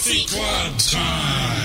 [0.00, 1.59] Coffee Club time.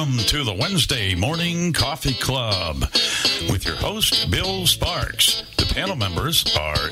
[0.00, 2.80] Welcome to the Wednesday Morning Coffee Club
[3.50, 5.42] with your host, Bill Sparks.
[5.58, 6.88] The panel members are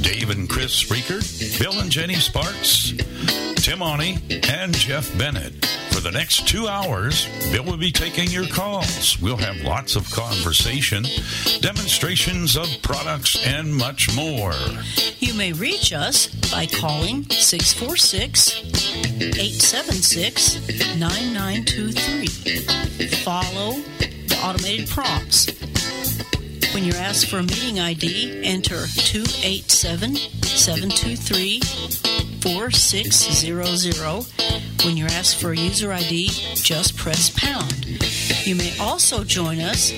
[0.00, 1.20] Dave and Chris Reeker,
[1.58, 2.94] Bill and Jenny Sparks,
[3.56, 4.16] Tim Oni,
[4.48, 5.66] and Jeff Bennett.
[5.90, 9.20] For the next two hours, Bill will be taking your calls.
[9.20, 11.04] We'll have lots of conversation,
[11.60, 14.54] demonstrations of products, and much more.
[15.18, 18.65] You may reach us by calling 646
[19.16, 22.26] 876 9923.
[23.24, 23.80] Follow
[24.28, 25.46] the automated prompts.
[26.74, 31.60] When you're asked for a meeting ID, enter 287 723
[32.42, 34.26] 4600.
[34.84, 37.86] When you're asked for a user ID, just press pound.
[38.46, 39.92] You may also join us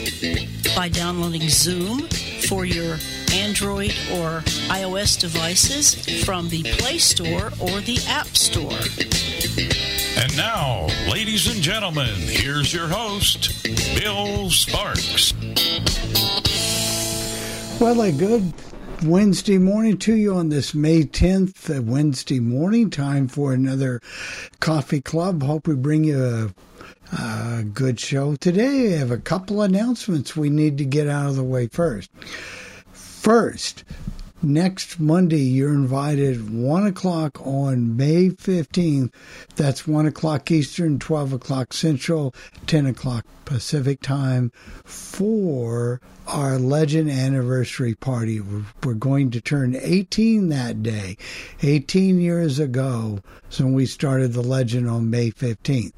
[0.76, 2.02] by downloading Zoom
[2.48, 2.98] for your
[3.32, 8.72] Android or iOS devices from the Play Store or the App Store.
[10.16, 13.62] And now, ladies and gentlemen, here's your host,
[13.98, 15.32] Bill Sparks.
[17.80, 18.52] Well, a good
[19.04, 24.00] Wednesday morning to you on this May 10th, uh, Wednesday morning time for another
[24.58, 25.44] coffee club.
[25.44, 26.52] Hope we bring you
[27.12, 28.94] a, a good show today.
[28.94, 32.10] I have a couple announcements we need to get out of the way first.
[33.28, 33.84] First,
[34.40, 39.12] next Monday, you're invited 1 o'clock on May 15th.
[39.54, 42.34] That's 1 o'clock Eastern, 12 o'clock Central,
[42.66, 44.50] 10 o'clock Pacific time
[44.82, 48.40] for our Legend anniversary party.
[48.40, 51.18] We're, going to turn 18 that day,
[51.62, 53.18] 18 years ago,
[53.50, 55.92] so we started the Legend on May 15th.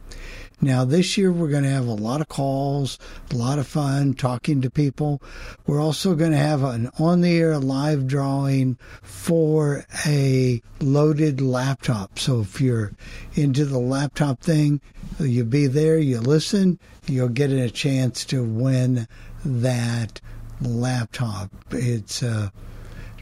[0.62, 2.98] Now, this year we're going to have a lot of calls,
[3.30, 5.22] a lot of fun talking to people.
[5.66, 12.18] We're also going to have an on the air live drawing for a loaded laptop.
[12.18, 12.92] So if you're
[13.34, 14.82] into the laptop thing,
[15.18, 19.08] you'll be there, you listen, you'll get a chance to win
[19.44, 20.20] that
[20.60, 21.50] laptop.
[21.70, 22.50] It's uh,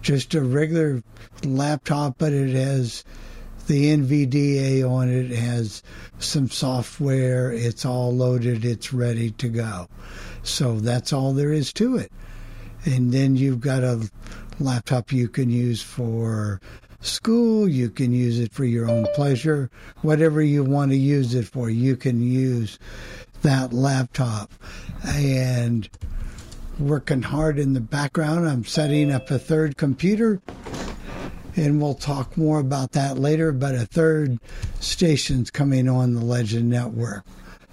[0.02, 1.04] just a regular
[1.44, 3.04] laptop, but it has
[3.68, 5.82] the NVDA on it, has
[6.18, 9.88] some software, it's all loaded, it's ready to go.
[10.42, 12.10] So that's all there is to it.
[12.84, 14.10] And then you've got a
[14.58, 16.60] laptop you can use for
[17.00, 21.46] school, you can use it for your own pleasure, whatever you want to use it
[21.46, 22.78] for, you can use
[23.42, 24.50] that laptop.
[25.04, 25.88] And
[26.78, 30.40] working hard in the background, I'm setting up a third computer
[31.58, 33.52] and we'll talk more about that later.
[33.52, 34.38] But a third
[34.80, 37.24] station's coming on the Legend Network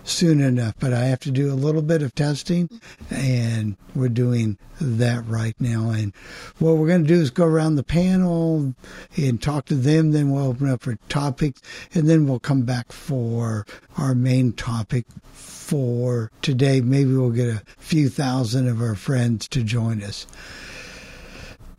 [0.03, 0.75] soon enough.
[0.79, 2.69] But I have to do a little bit of testing,
[3.09, 5.89] and we're doing that right now.
[5.89, 6.13] And
[6.59, 8.73] what we're going to do is go around the panel
[9.15, 10.11] and talk to them.
[10.11, 11.61] Then we'll open up for topics,
[11.93, 13.65] and then we'll come back for
[13.97, 16.81] our main topic for today.
[16.81, 20.27] Maybe we'll get a few thousand of our friends to join us.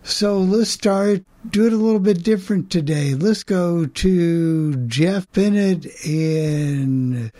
[0.06, 3.14] So let's start, do it a little bit different today.
[3.14, 7.32] Let's go to Jeff Bennett in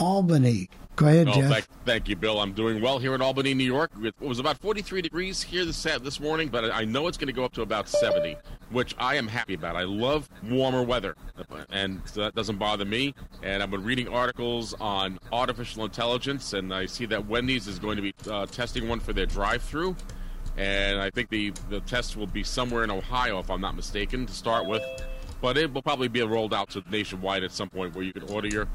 [0.00, 0.70] Albany.
[0.96, 1.50] Go ahead, oh, Jeff.
[1.50, 2.40] Thank, thank, you, Bill.
[2.40, 3.90] I'm doing well here in Albany, New York.
[4.02, 7.34] It was about 43 degrees here this this morning, but I know it's going to
[7.34, 8.38] go up to about 70,
[8.70, 9.76] which I am happy about.
[9.76, 11.16] I love warmer weather,
[11.68, 13.14] and that doesn't bother me.
[13.42, 17.96] And I've been reading articles on artificial intelligence, and I see that Wendy's is going
[17.96, 19.94] to be uh, testing one for their drive-through.
[20.56, 24.26] And I think the, the test will be somewhere in Ohio, if I'm not mistaken,
[24.26, 24.82] to start with.
[25.40, 28.22] But it will probably be rolled out to nationwide at some point where you can
[28.24, 28.68] order your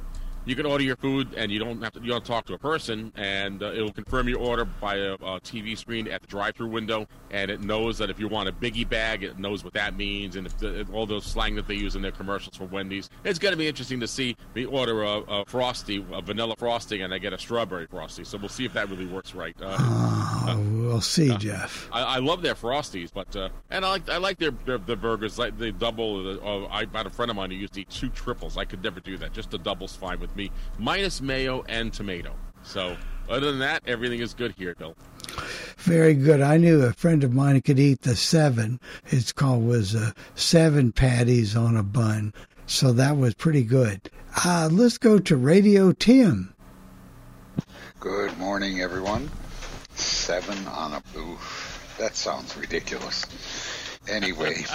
[0.50, 2.58] you can order your food and you don't have to you don't talk to a
[2.58, 6.68] person and uh, it'll confirm your order by a, a, TV screen at the drive-through
[6.68, 9.96] window and it knows that if you want a biggie bag it knows what that
[9.96, 13.40] means and the, all those slang that they use in their commercials for Wendy's it's
[13.40, 17.14] going to be interesting to see me order a, a, frosty a vanilla frosting and
[17.14, 20.66] I get a strawberry frosty so we'll see if that really works right uh, oh,
[20.72, 21.90] we'll see uh, Jeff.
[21.92, 24.96] I, I, love their frosties but uh, and I like I like their, their, their
[24.96, 27.90] burgers like they double uh, I had a friend of mine who used to eat
[27.90, 28.58] two triples.
[28.58, 29.34] I could never do that.
[29.34, 30.39] Just the doubles fine with me,
[30.78, 32.34] minus mayo and tomato.
[32.64, 32.96] So,
[33.30, 34.96] other than that, everything is good here, Bill.
[35.78, 36.42] Very good.
[36.42, 38.80] I knew a friend of mine could eat the seven.
[39.08, 42.34] It's called was uh, seven patties on a bun.
[42.66, 44.12] So that was pretty good.
[44.46, 46.54] Uh, let's go to Radio Tim.
[48.00, 49.30] Good morning, everyone.
[49.96, 51.98] Seven on a booth.
[51.98, 53.26] That sounds ridiculous.
[54.10, 54.66] Anyway,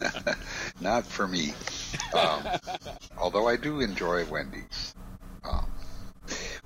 [0.80, 1.54] not for me.
[2.14, 2.42] Um,
[3.16, 4.94] although I do enjoy Wendy's.
[5.44, 5.70] Um,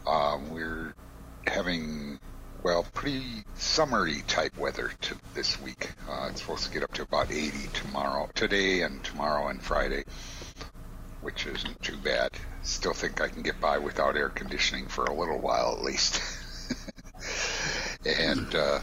[0.07, 0.95] um, we're
[1.47, 2.19] having
[2.63, 5.93] well, pretty summery type weather to this week.
[6.09, 10.05] Uh, it's supposed to get up to about 80 tomorrow, today, and tomorrow and Friday,
[11.23, 12.33] which isn't too bad.
[12.63, 16.21] Still think I can get by without air conditioning for a little while at least.
[18.07, 18.81] and uh,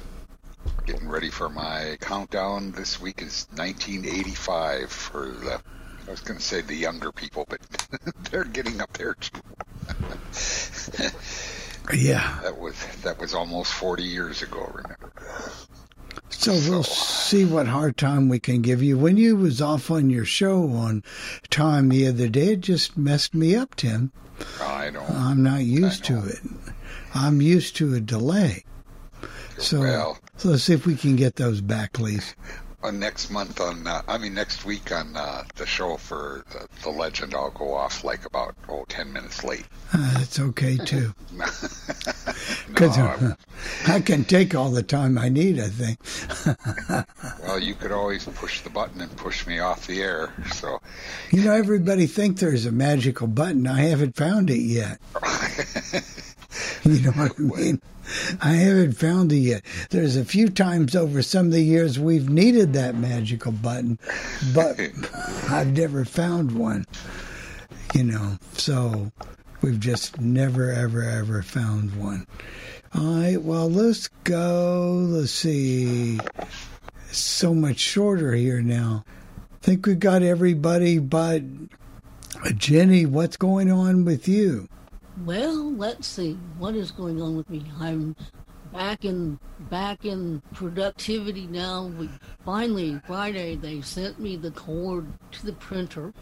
[0.87, 2.71] getting ready for my countdown.
[2.71, 5.61] This week is 1985 for the.
[6.07, 7.59] I was going to say the younger people, but
[8.31, 9.41] they're getting up there too.
[11.93, 14.71] yeah, that was that was almost 40 years ago.
[14.73, 15.11] Remember.
[16.29, 18.97] So, we'll see what hard time we can give you.
[18.97, 21.03] When you was off on your show on
[21.49, 24.11] time the other day, it just messed me up, Tim.
[24.61, 25.03] I know.
[25.03, 26.39] I'm not used to it.
[27.13, 28.63] I'm used to a delay.
[29.57, 32.35] So, well, so let's see if we can get those back, please.
[32.83, 36.67] Uh, next month on, uh, I mean next week on uh, the show for the,
[36.83, 39.65] the, legend, I'll go off like about oh ten minutes late.
[39.93, 41.11] Uh, it's okay too.
[42.67, 43.35] Because no,
[43.87, 45.59] I, I can take all the time I need.
[45.59, 45.97] I think.
[47.41, 50.31] well, you could always push the button and push me off the air.
[50.51, 50.79] So.
[51.31, 53.65] You know, everybody think there's a magical button.
[53.65, 54.99] I haven't found it yet.
[56.83, 57.81] you know what I mean?
[58.41, 59.63] I haven't found it yet.
[59.89, 63.99] There's a few times over some of the years we've needed that magical button,
[64.53, 64.79] but
[65.49, 66.85] I've never found one.
[67.93, 69.11] You know, so
[69.61, 72.27] we've just never, ever, ever found one.
[72.95, 75.05] All right, well, let's go.
[75.07, 76.19] Let's see.
[77.11, 79.03] so much shorter here now.
[79.51, 81.43] I think we've got everybody but
[82.55, 83.05] Jenny.
[83.05, 84.69] What's going on with you?
[85.25, 87.63] Well, let's see what is going on with me.
[87.79, 88.15] I'm
[88.71, 91.87] back in back in productivity now.
[91.87, 92.07] We
[92.45, 96.13] finally Friday they sent me the cord to the printer.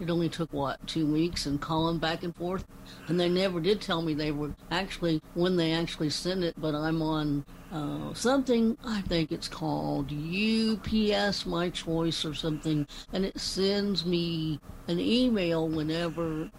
[0.00, 2.66] It only took what two weeks and calling back and forth,
[3.06, 6.54] and they never did tell me they were actually when they actually sent it.
[6.58, 13.24] But I'm on uh, something I think it's called UPS My Choice or something, and
[13.24, 16.50] it sends me an email whenever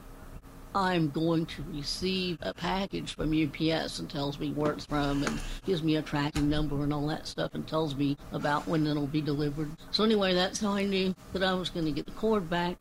[0.75, 5.39] I'm going to receive a package from UPS and tells me where it's from and
[5.65, 9.07] gives me a tracking number and all that stuff and tells me about when it'll
[9.07, 9.71] be delivered.
[9.91, 12.77] So anyway, that's how I knew that I was going to get the cord back.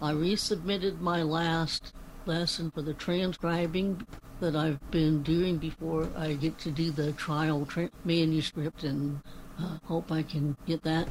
[0.00, 1.92] I resubmitted my last
[2.26, 4.06] lesson for the transcribing
[4.40, 9.20] that I've been doing before I get to do the trial tra- manuscript and
[9.60, 11.08] uh, hope I can get that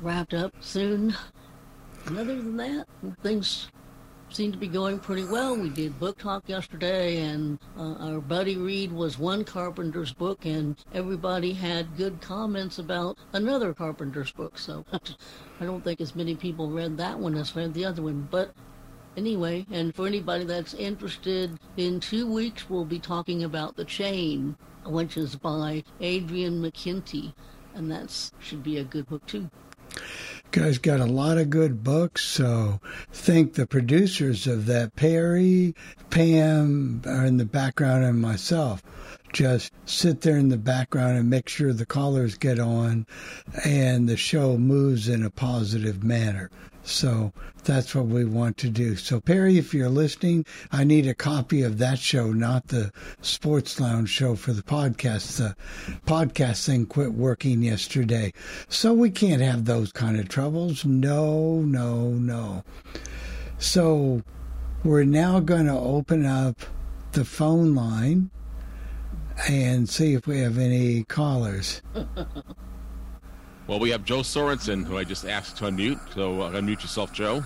[0.00, 1.14] wrapped up soon.
[2.06, 2.86] And other than that,
[3.22, 3.68] things
[4.30, 5.56] seemed to be going pretty well.
[5.56, 10.76] We did book talk yesterday, and uh, our buddy read was one Carpenter's book, and
[10.92, 14.58] everybody had good comments about another Carpenter's book.
[14.58, 14.84] So
[15.60, 18.28] I don't think as many people read that one as read the other one.
[18.30, 18.54] But
[19.16, 24.56] anyway, and for anybody that's interested, in two weeks we'll be talking about The Chain,
[24.84, 27.32] which is by Adrian McKinty,
[27.74, 29.50] and that should be a good book too.
[30.50, 32.80] Guy's got a lot of good books, so
[33.12, 34.96] thank the producers of that.
[34.96, 35.74] Perry,
[36.10, 38.82] Pam are in the background, and myself.
[39.32, 43.06] Just sit there in the background and make sure the callers get on
[43.64, 46.50] and the show moves in a positive manner.
[46.88, 47.32] So
[47.64, 48.96] that's what we want to do.
[48.96, 53.78] So, Perry, if you're listening, I need a copy of that show, not the Sports
[53.78, 55.36] Lounge show for the podcast.
[55.36, 55.54] The
[56.06, 58.32] podcast thing quit working yesterday.
[58.68, 60.86] So we can't have those kind of troubles.
[60.86, 62.64] No, no, no.
[63.58, 64.22] So
[64.82, 66.56] we're now going to open up
[67.12, 68.30] the phone line
[69.48, 71.82] and see if we have any callers.
[73.66, 76.00] Well, we have Joe Sorensen, who I just asked to unmute.
[76.14, 77.44] So uh, unmute yourself, Joe.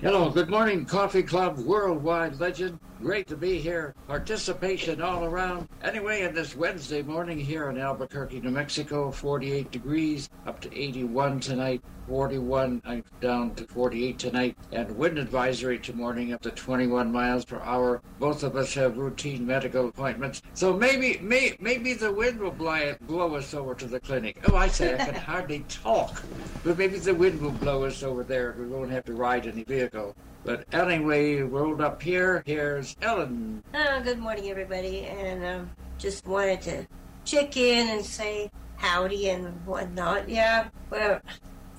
[0.00, 2.78] Hello, good morning, Coffee Club Worldwide Legend.
[3.00, 3.94] Great to be here.
[4.08, 5.68] Participation all around.
[5.82, 11.40] Anyway, in this Wednesday morning here in Albuquerque, New Mexico, 48 degrees, up to 81
[11.40, 11.82] tonight.
[12.08, 17.44] 41 I'm down to 48 tonight and wind advisory to morning up to 21 miles
[17.44, 18.02] per hour.
[18.18, 22.94] Both of us have routine medical appointments so maybe may, maybe the wind will blow,
[23.02, 24.38] blow us over to the clinic.
[24.48, 26.22] Oh i say i can hardly talk
[26.62, 28.54] but maybe the wind will blow us over there.
[28.58, 30.14] We won't have to ride any vehicle.
[30.44, 33.62] But anyway rolled up here here's ellen.
[33.74, 36.86] Oh, good morning, everybody, and um, just wanted to
[37.24, 40.28] check in and say howdy and whatnot.
[40.28, 41.20] Yeah, well,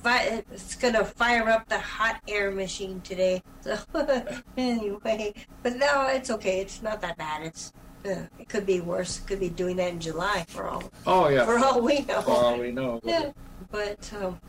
[0.05, 3.41] fi- it's gonna fire up the hot air machine today.
[3.61, 3.77] So
[4.57, 5.33] anyway,
[5.63, 6.59] but no, it's okay.
[6.61, 7.41] It's not that bad.
[7.41, 7.73] It's
[8.05, 9.17] uh, it could be worse.
[9.19, 12.21] It could be doing that in July for all oh yeah for all we know.
[12.21, 13.31] for all we know Yeah,
[13.71, 14.39] but um,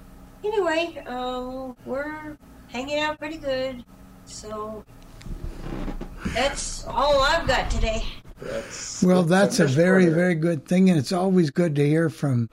[0.45, 2.37] anyway, um, we're
[2.69, 3.83] hanging out pretty good.
[4.27, 4.85] So
[6.35, 8.05] that's all I've got today.
[8.40, 10.14] That's Well, good that's a very, quarter.
[10.14, 12.50] very good thing, and it's always good to hear from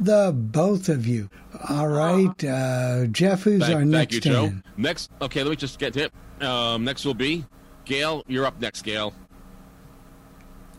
[0.00, 1.28] the both of you.
[1.68, 4.44] All right, uh, Jeff, who's Thank, our thank next you, Joe.
[4.44, 4.62] in?
[4.76, 6.42] Next, okay, let me just get to it.
[6.42, 7.44] Um, next will be
[7.84, 8.22] Gail.
[8.26, 9.12] You're up next, Gail.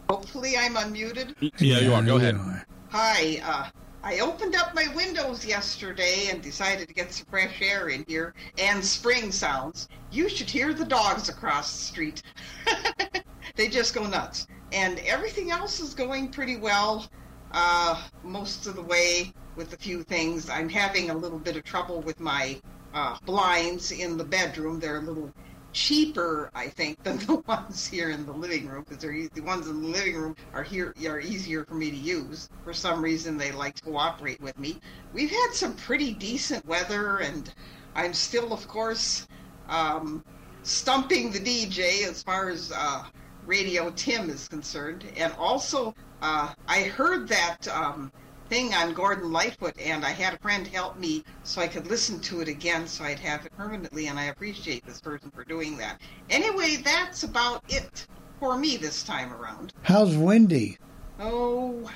[0.09, 1.35] Hopefully, I'm unmuted.
[1.59, 2.01] Yeah, you are.
[2.01, 2.35] Go ahead.
[2.35, 2.65] are.
[2.89, 3.41] Hi.
[3.43, 3.69] Uh,
[4.01, 8.33] I opened up my windows yesterday and decided to get some fresh air in here
[8.57, 9.89] and spring sounds.
[10.09, 12.23] You should hear the dogs across the street.
[13.55, 14.47] they just go nuts.
[14.71, 17.09] And everything else is going pretty well
[17.51, 20.49] uh, most of the way with a few things.
[20.49, 22.57] I'm having a little bit of trouble with my
[22.93, 24.79] uh, blinds in the bedroom.
[24.79, 25.33] They're a little
[25.73, 29.67] cheaper, I think, than the ones here in the living room because they're the ones
[29.67, 32.49] in the living room are here are easier for me to use.
[32.63, 34.79] For some reason, they like to cooperate with me.
[35.13, 37.51] We've had some pretty decent weather, and
[37.95, 39.27] I'm still, of course,
[39.67, 40.23] um,
[40.63, 43.05] stumping the DJ as far as uh,
[43.45, 47.67] Radio Tim is concerned, and also uh, I heard that.
[47.67, 48.11] Um,
[48.49, 52.19] thing on Gordon Lightfoot, and I had a friend help me so I could listen
[52.21, 55.77] to it again so I'd have it permanently, and I appreciate this person for doing
[55.77, 56.01] that.
[56.29, 58.07] Anyway, that's about it
[58.39, 59.73] for me this time around.
[59.83, 60.77] How's Wendy?
[61.19, 61.89] Oh,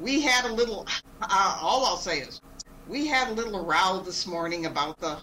[0.00, 0.86] we had a little,
[1.20, 2.40] uh, all I'll say is,
[2.88, 5.18] we had a little row this morning about the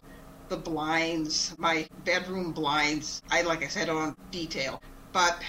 [0.48, 3.24] the blinds, my bedroom blinds.
[3.32, 4.80] I, like I said, on detail,
[5.12, 5.42] but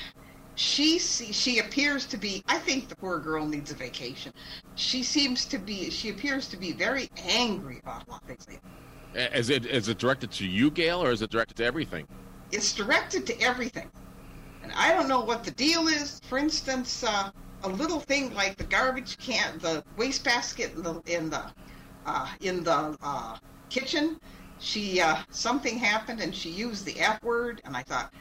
[0.57, 4.33] she she appears to be i think the poor girl needs a vacation
[4.75, 8.61] she seems to be she appears to be very angry about a lot of things.
[9.15, 12.07] Is it is it directed to you, Gail, or is it directed to everything?
[12.53, 13.91] it's directed to everything
[14.63, 17.31] and i don't know what the deal is for instance uh,
[17.65, 21.43] a little thing like the garbage can the wastebasket in the in the
[22.07, 23.37] uh, in the uh,
[23.69, 24.19] kitchen
[24.59, 28.13] she uh, something happened and she used the f word and i thought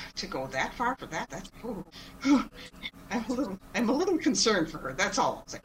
[0.16, 1.84] to go that far for that that's ooh,
[3.10, 5.58] i'm a little i'm a little concerned for her that's all i'll say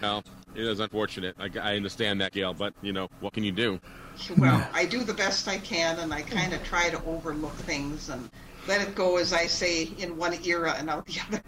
[0.00, 0.24] Well,
[0.54, 1.34] it is unfortunate.
[1.38, 3.78] I, I understand that, Gail, but you know what can you do?
[4.38, 8.08] Well, I do the best I can, and I kind of try to overlook things
[8.10, 8.30] and
[8.68, 11.42] let it go, as I say, in one era and out the other.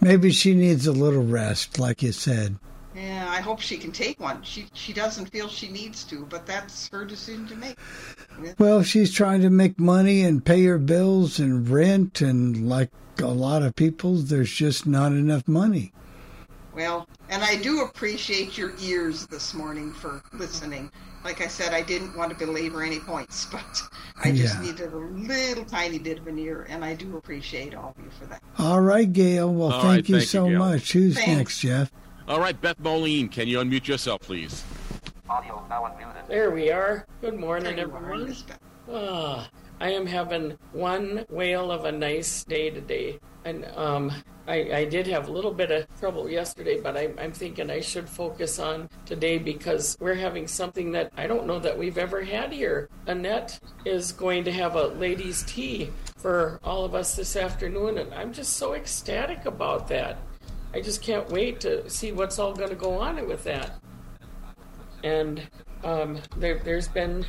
[0.00, 2.58] Maybe she needs a little rest, like you said.
[2.96, 4.42] Yeah, I hope she can take one.
[4.42, 7.76] She she doesn't feel she needs to, but that's her decision to make.
[8.58, 13.26] Well, she's trying to make money and pay her bills and rent, and like a
[13.26, 15.92] lot of people, there's just not enough money.
[16.74, 20.90] Well, and I do appreciate your ears this morning for listening.
[21.24, 23.82] Like I said, I didn't want to belabor any points, but
[24.22, 24.60] I just Yeah.
[24.62, 28.10] needed a little tiny bit of an ear, and I do appreciate all of you
[28.18, 28.42] for that.
[28.58, 29.52] All right, Gail.
[29.52, 30.58] Well, All thank right, you thank so Gail.
[30.58, 30.92] much.
[30.92, 31.28] Who's Thanks.
[31.28, 31.90] next, Jeff?
[32.28, 34.64] All right, Beth Moline, can you unmute yourself, please?
[36.26, 37.06] There we are.
[37.20, 38.26] Good morning, There everyone.
[38.26, 38.42] Miss
[38.92, 39.48] Ah,
[39.80, 43.20] I am having one whale of a nice day today.
[43.44, 44.10] And um,
[44.48, 47.80] I, I did have a little bit of trouble yesterday, but I'm, I'm thinking I
[47.80, 52.24] should focus on today because we're having something that I don't know that we've ever
[52.24, 52.88] had here.
[53.06, 57.98] Annette is going to have a ladies' tea for for all of us this afternoon,
[57.98, 60.18] and I'm just so ecstatic about that.
[60.76, 63.80] I just can't wait to see what's all going to go on with that.
[65.02, 65.40] And
[65.82, 67.24] um, there, there's been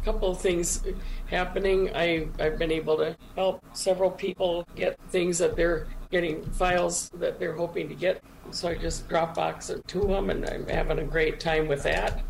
[0.00, 0.82] a couple of things
[1.26, 1.94] happening.
[1.94, 7.38] I, I've been able to help several people get things that they're getting files that
[7.38, 8.20] they're hoping to get.
[8.50, 12.24] So I just Dropbox it to them, and I'm having a great time with that.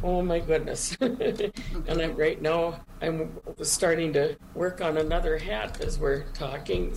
[0.00, 0.96] Oh my goodness!
[1.00, 1.52] and
[1.88, 2.80] I'm right now.
[3.02, 6.94] I'm starting to work on another hat as we're talking.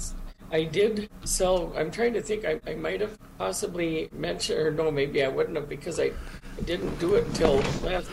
[0.51, 1.74] I did sell.
[1.75, 2.46] I'm trying to think.
[2.46, 6.12] I, I might have possibly mentioned, or no, maybe I wouldn't have because I,
[6.58, 8.10] I didn't do it until last.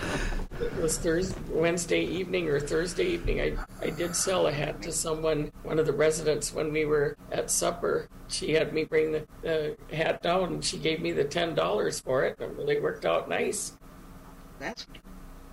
[0.60, 3.40] It was Thursday, Wednesday evening or Thursday evening.
[3.40, 7.16] I, I did sell a hat to someone, one of the residents, when we were
[7.30, 8.08] at supper.
[8.28, 12.00] She had me bring the, the hat down, and she gave me the ten dollars
[12.00, 12.36] for it.
[12.40, 13.76] It really worked out nice.
[14.58, 14.86] That's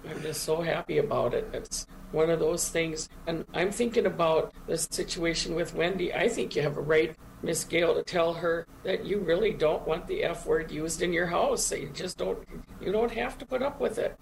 [0.10, 1.48] I'm just so happy about it.
[1.54, 3.10] It's one of those things.
[3.28, 6.14] And I'm thinking about the situation with Wendy.
[6.14, 9.86] I think you have a right, Miss Gail, to tell her that you really don't
[9.88, 11.66] want the F word used in your house.
[11.66, 12.40] So You just don't.
[12.80, 14.18] You don't have to put up with it.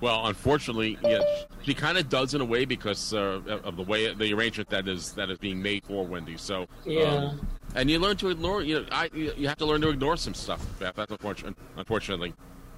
[0.00, 1.20] Well, unfortunately, yeah,
[1.62, 4.88] she kind of does in a way because uh, of the way the arrangement that
[4.88, 6.38] is that is being made for Wendy.
[6.38, 7.02] So Yeah.
[7.02, 8.62] um, and you learn to ignore.
[8.62, 10.64] You know, I you you have to learn to ignore some stuff.
[10.78, 10.94] Beth.
[10.96, 11.54] That's unfortunate.
[11.76, 12.32] Unfortunately.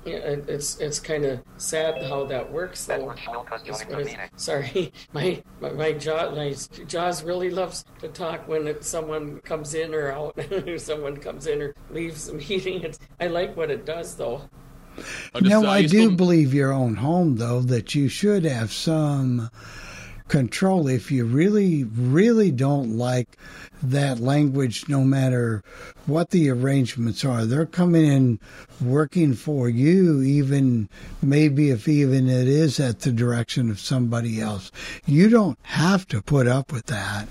[0.04, 3.10] Yeah, it- it's it's kind of sad how that works though.
[3.10, 6.54] As far as- Sorry, my my, my jaw my
[6.88, 11.46] jaws really loves to talk when it, someone comes in or out, or someone comes
[11.46, 12.82] in or leaves the meeting.
[12.82, 14.42] It's, I like what it does though.
[14.96, 18.72] Just, No, uh, I do still- believe your own home, though, that you should have
[18.72, 19.48] some
[20.28, 23.36] control if you really, really don't like
[23.82, 25.62] that language, no matter
[26.06, 27.44] what the arrangements are.
[27.44, 28.40] They're coming in
[28.80, 30.88] working for you, even
[31.20, 34.70] maybe if even it is at the direction of somebody else.
[35.06, 37.28] You don't have to put up with that.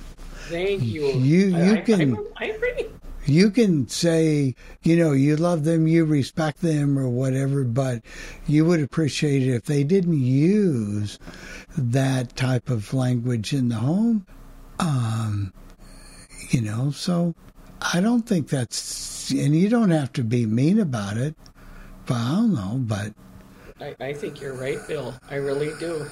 [0.49, 1.05] Thank you.
[1.07, 2.85] You- you I, can- I, I agree.
[3.25, 8.01] You can say, you know, you love them, you respect them, or whatever, but
[8.47, 11.19] you would appreciate it if they didn't use
[11.77, 14.25] that type of language in the home.
[14.79, 15.53] Um,
[16.49, 17.35] you know, so
[17.93, 21.35] I don't think that's, and you don't have to be mean about it,
[22.05, 23.13] but I don't know, but
[23.79, 25.13] I, I think you're right, Bill.
[25.29, 26.05] I really do.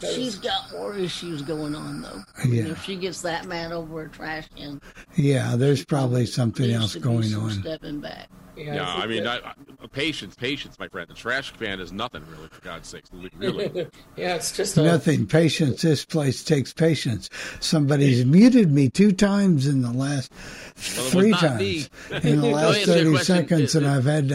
[0.00, 2.20] She's got more issues going on though.
[2.38, 2.72] I mean, Yeah.
[2.72, 4.80] If she gets that mad over a trash can,
[5.16, 7.50] yeah, there's probably something else going on.
[7.50, 8.28] Stepping back.
[8.56, 11.08] Yeah, Yeah, think I mean, that- I, I, patience, patience, my friend.
[11.08, 13.10] The trash can is nothing, really, for God's sakes.
[13.36, 13.86] Really.
[14.16, 15.26] yeah, it's just a, Nothing.
[15.26, 15.82] Patience.
[15.82, 17.28] This place takes patience.
[17.60, 21.90] Somebody's muted me two times in the last Well, three times
[22.22, 24.34] in the last thirty seconds, and I've had to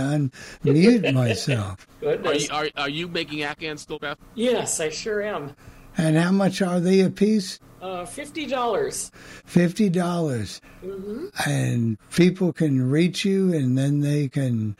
[0.64, 1.88] unmute myself.
[2.04, 4.18] Are you, are, are you making Afghans still, Beth?
[4.36, 5.56] Yes, I sure am.
[5.98, 7.60] And how much are they a piece?
[7.82, 9.12] Uh, Fifty dollars.
[9.46, 10.62] Fifty dollars,
[11.46, 14.76] and people can reach you, and then they can.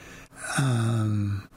[0.58, 1.48] Um,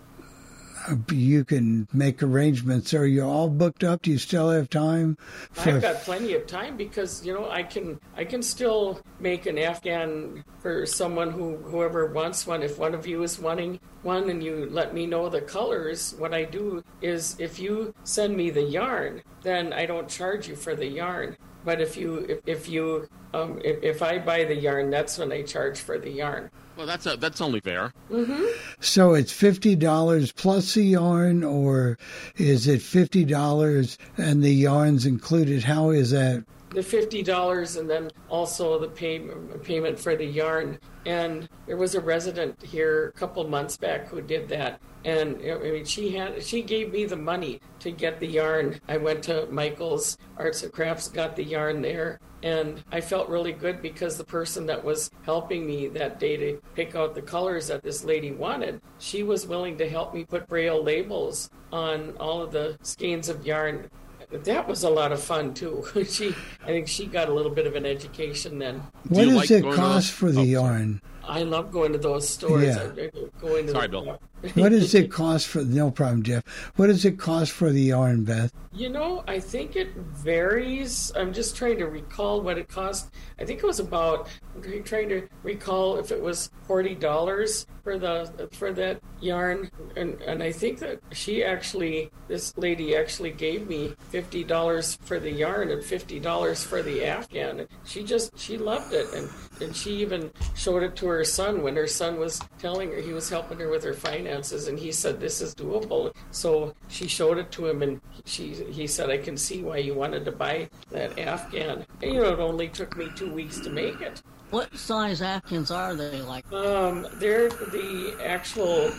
[1.11, 2.95] you can make arrangements.
[2.95, 4.03] Are you all booked up?
[4.03, 5.17] Do you still have time?
[5.59, 9.59] I've got plenty of time because you know I can I can still make an
[9.59, 12.63] Afghan for someone who whoever wants one.
[12.63, 16.35] If one of you is wanting one and you let me know the colors, what
[16.35, 20.75] I do is if you send me the yarn, then I don't charge you for
[20.75, 21.37] the yarn.
[21.65, 25.33] But if you if, if you um, if, if I buy the yarn, that's when
[25.33, 26.51] I charge for the yarn.
[26.81, 27.93] Well, that's a, that's only fair.
[28.11, 28.43] Mm-hmm.
[28.81, 31.99] So it's fifty dollars plus the yarn, or
[32.39, 35.63] is it fifty dollars and the yarn's included?
[35.63, 36.43] How is that?
[36.71, 39.21] the fifty dollars and then also the pay,
[39.63, 40.79] payment for the yarn.
[41.05, 44.81] And there was a resident here a couple months back who did that.
[45.05, 48.79] And I mean, she had she gave me the money to get the yarn.
[48.89, 53.53] I went to Michael's Arts and Crafts, got the yarn there, and I felt really
[53.53, 57.69] good because the person that was helping me that day to pick out the colors
[57.69, 62.43] that this lady wanted, she was willing to help me put braille labels on all
[62.43, 63.89] of the skeins of yarn
[64.31, 65.85] that was a lot of fun too.
[66.09, 66.29] she,
[66.63, 68.81] I think she got a little bit of an education then.
[69.09, 71.01] What does like it going to cost those- for the Oh, yarn?
[71.25, 72.65] I love going to those stores.
[72.65, 72.91] Yeah.
[72.97, 73.11] I, I
[73.41, 74.21] go into Sorry, the, Bill.
[74.55, 75.63] What does it cost for?
[75.63, 76.45] No problem, Jeff.
[76.77, 78.53] What does it cost for the yarn, Beth?
[78.73, 81.11] You know, I think it varies.
[81.17, 83.11] I'm just trying to recall what it cost.
[83.39, 84.29] I think it was about.
[84.55, 90.21] I'm trying to recall if it was forty dollars for the for that yarn, and
[90.23, 95.33] and I think that she actually, this lady actually gave me fifty dollars for the
[95.33, 97.67] yarn and fifty dollars for the afghan.
[97.85, 99.29] She just she loved it, and
[99.61, 103.13] and she even showed it to her son when her son was telling her he
[103.13, 106.15] was helping her with her finances, and he said this is doable.
[106.31, 109.95] So she showed it to him, and she he said I can see why you
[109.95, 111.85] wanted to buy that Afghan.
[112.03, 114.23] And, you know, it only took me two weeks to make it.
[114.51, 116.21] What size Afghans are they?
[116.23, 118.93] Like Um, they're the actual.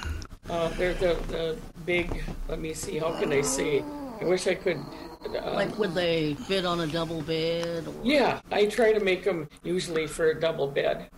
[0.50, 2.24] Uh, they're the, the big.
[2.48, 2.98] Let me see.
[2.98, 3.84] How can I say?
[4.22, 4.80] I wish I could.
[5.26, 7.88] Uh, like would they fit on a double bed?
[7.88, 7.94] Or...
[8.04, 11.10] yeah, I try to make them usually for a double bed.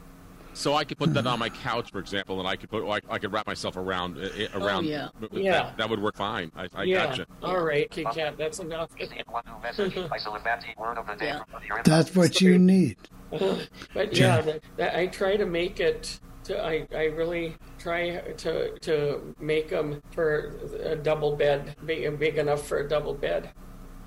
[0.53, 2.99] So I could put that on my couch, for example, and I could put I,
[3.09, 4.85] I could wrap myself around uh, around.
[4.85, 5.09] yeah.
[5.19, 5.51] that- Yeah.
[5.51, 6.51] That, that would work fine.
[6.55, 7.05] I, I yeah.
[7.07, 7.25] gotcha.
[7.41, 8.91] All right, Kit Kat, that's enough.
[11.21, 11.41] Yeah.
[11.83, 12.97] That's what you need.
[13.31, 16.19] but yeah, that, that, I try to make it.
[16.45, 22.37] To, I I really try to to make them for a double bed, big, big
[22.37, 23.49] enough for a double bed.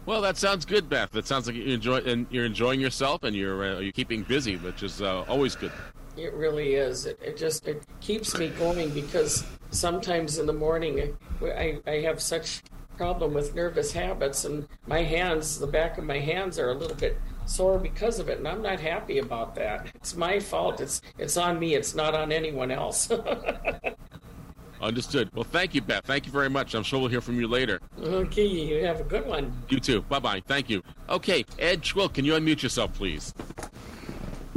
[0.05, 1.11] Well, that sounds good, Beth.
[1.11, 4.57] That sounds like you enjoy and you're enjoying yourself and you're uh, you're keeping busy,
[4.59, 5.73] which is uh, always good.
[6.17, 7.07] It really is.
[7.07, 12.21] It, it just it keeps me going because sometimes in the morning I, I have
[12.21, 12.63] such
[12.97, 16.97] problem with nervous habits and my hands, the back of my hands are a little
[16.97, 19.89] bit sore because of it, and I'm not happy about that.
[19.95, 20.81] It's my fault.
[20.81, 21.75] It's it's on me.
[21.75, 23.11] It's not on anyone else.
[24.81, 25.31] Understood.
[25.35, 26.05] Well, thank you, Beth.
[26.05, 26.75] Thank you very much.
[26.75, 27.81] I'm sure we'll hear from you later.
[27.99, 29.53] okay, you have a good one.
[29.71, 30.03] You too.
[30.03, 30.43] Bye bye.
[30.47, 30.83] Thank you.
[31.09, 33.33] Okay, Ed Schwill, can you unmute yourself, please?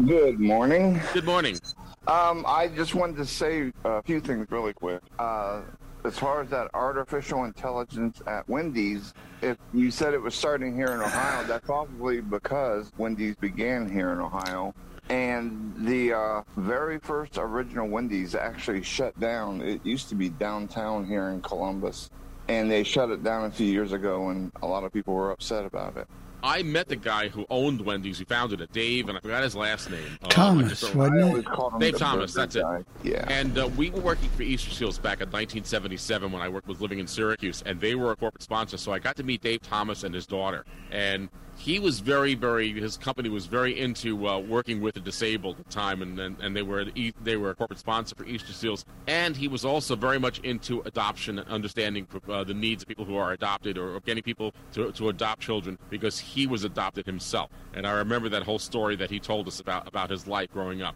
[0.05, 1.01] Good morning.
[1.13, 1.59] Good morning.
[2.07, 5.01] Um, I just wanted to say a few things really quick.
[5.17, 5.61] Uh,
[6.05, 10.93] as far as that artificial intelligence at Wendy's, if you said it was starting here
[10.93, 14.73] in Ohio, that's probably because Wendy's began here in Ohio.
[15.09, 19.61] And the uh, very first original Wendy's actually shut down.
[19.61, 22.09] It used to be downtown here in Columbus.
[22.47, 25.31] And they shut it down a few years ago, and a lot of people were
[25.31, 26.07] upset about it.
[26.41, 29.55] I met the guy who owned Wendy's, who founded it, Dave, and I forgot his
[29.55, 30.17] last name.
[30.23, 31.23] Uh, Thomas, just don't- wasn't it?
[31.23, 32.85] always called him Dave Thomas, burger that's it.
[33.03, 33.25] Yeah.
[33.29, 36.79] And uh, we were working for Easter Seals back in 1977 when I worked, was
[36.81, 38.77] living in Syracuse, and they were a corporate sponsor.
[38.77, 42.71] So I got to meet Dave Thomas and his daughter, and he was very, very.
[42.71, 46.39] His company was very into uh, working with the disabled at the time, and and,
[46.39, 46.85] and they were
[47.21, 50.81] they were a corporate sponsor for Easter Seals, and he was also very much into
[50.85, 54.53] adoption and understanding uh, the needs of people who are adopted or, or getting people
[54.71, 57.49] to to adopt children because he was adopted himself.
[57.73, 60.81] And I remember that whole story that he told us about about his life growing
[60.81, 60.95] up.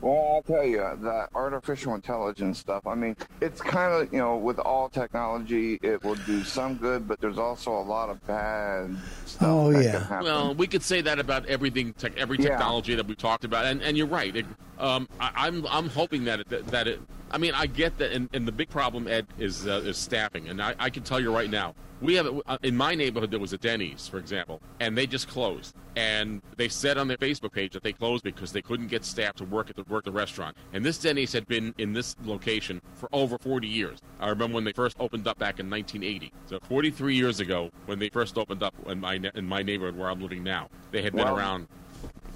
[0.00, 4.36] Well, I'll tell you, that artificial intelligence stuff, I mean, it's kind of, you know,
[4.36, 8.96] with all technology, it will do some good, but there's also a lot of bad
[9.26, 9.42] stuff.
[9.48, 10.06] Oh, that yeah.
[10.06, 10.24] Can.
[10.24, 12.50] Well, we could say that about everything, tech, every Yeah.
[12.50, 14.34] technology that we talked about, and, and you're right.
[14.34, 14.46] It,
[14.78, 17.00] um, I, I'm I'm hoping that it, that it.
[17.30, 20.48] I mean, I get that, and, and the big problem, Ed, is uh, is staffing,
[20.48, 23.38] and I, I can tell you right now, we have uh, in my neighborhood there
[23.38, 27.52] was a Denny's, for example, and they just closed, and they said on their Facebook
[27.52, 30.10] page that they closed because they couldn't get staff to work at the work the
[30.10, 34.00] restaurant, and this Denny's had been in this location for over 40 years.
[34.18, 38.00] I remember when they first opened up back in 1980, so 43 years ago when
[38.00, 41.14] they first opened up in my in my neighborhood where I'm living now, they had
[41.14, 41.68] been around.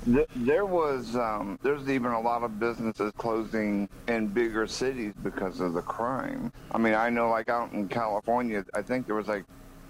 [0.05, 5.61] Th- There was, um, there's even a lot of businesses closing in bigger cities because
[5.61, 6.53] of the crime.
[6.73, 9.45] I mean, I know, like out in California, I think there was like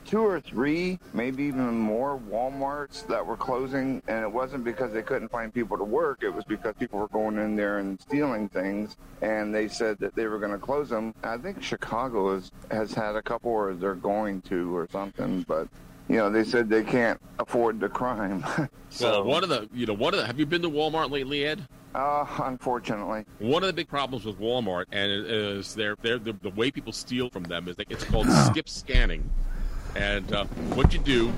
[0.04, 5.02] two or three, maybe even more WalMarts that were closing, and it wasn't because they
[5.02, 6.22] couldn't find people to work.
[6.22, 10.14] It was because people were going in there and stealing things, and they said that
[10.14, 11.14] they were going to close them.
[11.24, 15.66] I think Chicago has has had a couple, or they're going to, or something, but.
[16.08, 18.44] You know, they said they can't afford the crime.
[18.90, 21.10] so, Well, one of the you know one of the have you been to Walmart
[21.10, 21.66] lately, Ed?
[21.94, 23.24] uh, unfortunately.
[23.38, 26.70] One of the big problems with Walmart and it is their, their the, the way
[26.70, 29.30] people steal from them is that it's called skip scanning.
[29.94, 31.32] And uh, what you do,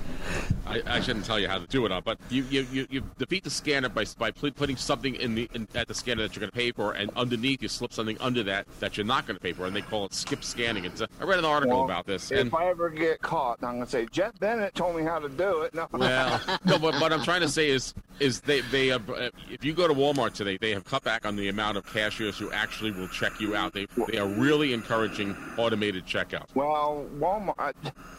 [0.67, 3.03] I, I shouldn't tell you how to do it, on, but you, you, you, you
[3.19, 6.41] defeat the scanner by by putting something in the in, at the scanner that you're
[6.41, 9.37] going to pay for, and underneath you slip something under that that you're not going
[9.37, 10.85] to pay for, and they call it skip scanning.
[10.85, 13.63] It's a, I read an article Well, about this, and If I ever get caught,
[13.63, 15.75] I'm going to say, Jeff Bennett told me how to do it.
[15.75, 15.87] No.
[15.93, 19.65] Well, no, but what I'm trying to say is, is they they have, uh, if
[19.65, 22.51] you go to Walmart today, they have cut back on the amount of cashiers who
[22.53, 23.75] actually will check you out.
[23.75, 26.47] They they are really encouraging automated checkout.
[26.55, 27.75] Well, Walmart.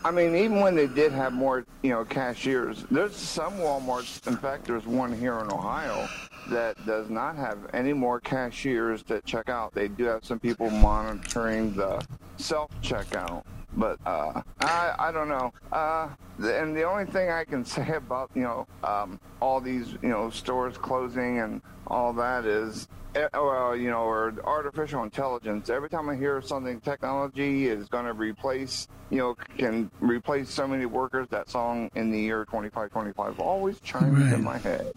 [0.05, 4.25] I mean, even when they did have more, you know, cashiers, there's some WalMarts.
[4.27, 6.07] In fact, there's one here in Ohio
[6.49, 9.73] that does not have any more cashiers that check out.
[9.73, 12.05] They do have some people monitoring the
[12.37, 13.43] self checkout,
[13.75, 15.51] but uh, I I don't know.
[15.71, 16.09] Uh,
[16.39, 20.29] and the only thing I can say about you know um, all these you know
[20.29, 25.69] stores closing and all that is eh, well you know or artificial intelligence.
[25.69, 30.67] Every time I hear something technology is going to replace you know can replace so
[30.67, 34.33] many workers, that song in the year 2525 always chimes Right.
[34.33, 34.91] in my head.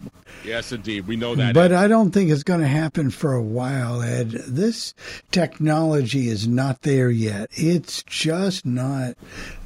[0.45, 1.07] Yes, indeed.
[1.07, 1.53] We know that.
[1.53, 1.77] But Ed.
[1.77, 4.31] I don't think it's going to happen for a while, Ed.
[4.31, 4.93] This
[5.31, 7.49] technology is not there yet.
[7.53, 9.15] It's just not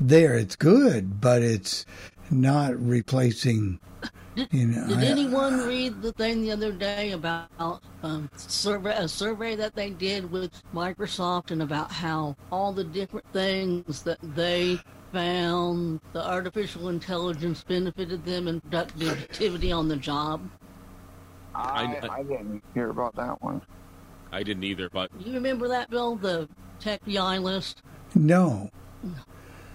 [0.01, 0.35] there.
[0.35, 1.85] It's good, but it's
[2.31, 3.79] not replacing.
[4.51, 9.07] You know, Did I- anyone read the thing the other day about um, survey a
[9.07, 14.77] survey that they did with Microsoft and about how all the different things that they
[15.13, 20.41] found the artificial intelligence benefited them in productivity on the job?
[21.53, 23.61] I, I- I didn't hear about that one.
[24.33, 26.17] I didn't either, but You remember that, Bill?
[26.17, 26.49] The
[26.81, 27.83] Tech BI list.
[28.15, 28.69] no.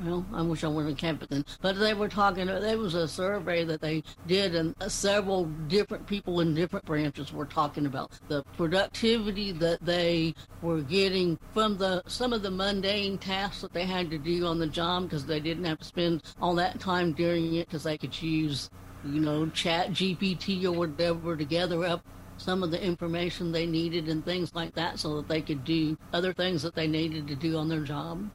[0.03, 1.45] Well, I wish I kept it then.
[1.61, 2.47] But they were talking.
[2.47, 7.35] There was a survey that they did, and uh, several different people in different branches
[7.35, 13.19] were talking about the productivity that they were getting from the some of the mundane
[13.19, 16.23] tasks that they had to do on the job because they didn't have to spend
[16.41, 18.71] all that time doing it because they could use,
[19.05, 22.03] you know, Chat GPT or whatever to gather up
[22.39, 25.99] some of the information they needed and things like that so that they could do
[26.15, 28.31] other things that they needed to do on their job.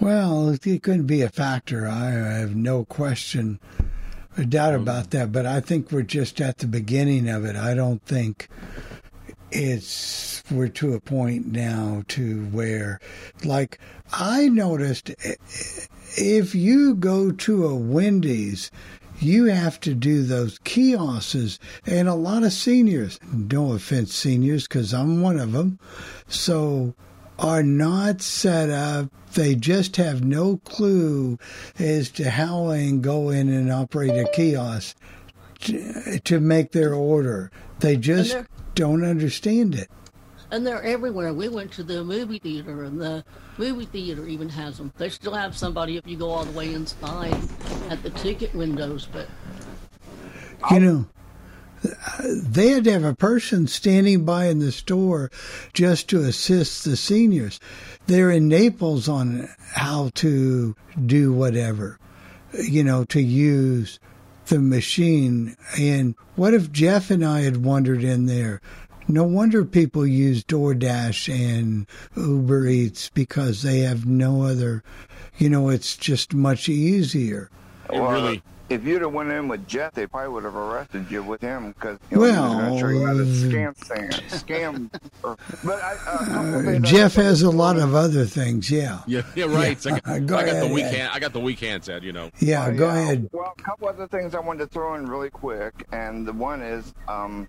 [0.00, 1.86] Well, it could be a factor.
[1.86, 3.60] I have no question,
[4.36, 5.30] a doubt about that.
[5.30, 7.54] But I think we're just at the beginning of it.
[7.54, 8.48] I don't think
[9.50, 12.98] it's we're to a point now to where,
[13.44, 13.78] like,
[14.12, 15.34] I noticed eh,
[16.16, 18.70] if you go to a Wendy's.
[19.22, 24.94] You have to do those kiosks, and a lot of seniors, no offense, seniors, because
[24.94, 25.78] I'm one of them,
[26.26, 26.94] so
[27.40, 29.10] are not set up.
[29.34, 31.38] They just have no clue
[31.78, 34.96] as to how they can go in and operate a kiosk
[35.60, 37.50] to, to make their order.
[37.78, 38.36] They just
[38.74, 39.88] don't understand it.
[40.50, 41.32] And they're everywhere.
[41.32, 43.24] We went to the movie theater, and the
[43.56, 44.92] movie theater even has them.
[44.98, 47.36] They still have somebody if you go all the way inside
[47.88, 49.06] at the ticket windows.
[49.10, 49.28] But
[50.72, 51.06] You know,
[51.82, 55.30] they had to have a person standing by in the store
[55.72, 57.58] just to assist the seniors.
[58.06, 60.74] They're in Naples on how to
[61.06, 61.98] do whatever,
[62.52, 63.98] you know, to use
[64.46, 65.56] the machine.
[65.78, 68.60] And what if Jeff and I had wandered in there?
[69.08, 74.84] No wonder people use DoorDash and Uber Eats because they have no other,
[75.38, 77.50] you know, it's just much easier.
[77.92, 78.42] it really.
[78.70, 81.72] If you'd have went in with Jeff, they probably would have arrested you with him
[81.72, 84.90] because you know, he was going to show you how to scam, scam.
[84.90, 88.24] scam or, but I, uh, a couple things I Jeff has a lot of other
[88.26, 89.00] things, yeah.
[89.08, 89.80] Yeah, yeah, right.
[89.80, 90.94] So I, got, Go I got ahead, the weak Ed.
[90.94, 91.10] hand.
[91.12, 92.04] I got the weak hand, Ed.
[92.04, 92.30] You know.
[92.38, 93.00] Yeah, Oh, go yeah.
[93.00, 93.28] ahead.
[93.32, 96.62] Well, a couple other things I wanted to throw in really quick, and the one
[96.62, 97.48] is, um,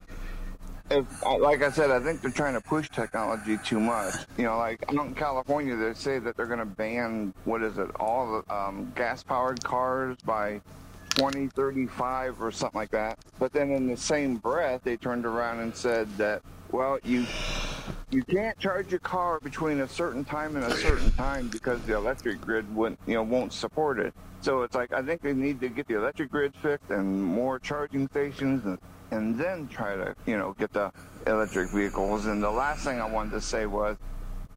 [0.89, 4.15] if, uh, like I said, I think they're trying to push technology too much.
[4.37, 7.77] You know, like out in California, they say that they're going to ban what is
[7.77, 10.59] it, all the um, gas-powered cars by
[11.11, 13.19] 2035 or something like that.
[13.37, 17.25] But then in the same breath, they turned around and said that, well, you
[18.11, 21.95] you can't charge your car between a certain time and a certain time because the
[21.95, 24.13] electric grid wouldn't, you know, won't support it.
[24.41, 27.59] So it's like I think they need to get the electric grid fixed and more
[27.59, 28.79] charging stations, and
[29.11, 30.91] and then try to, you know, get the
[31.27, 32.25] electric vehicles.
[32.25, 33.97] And the last thing I wanted to say was.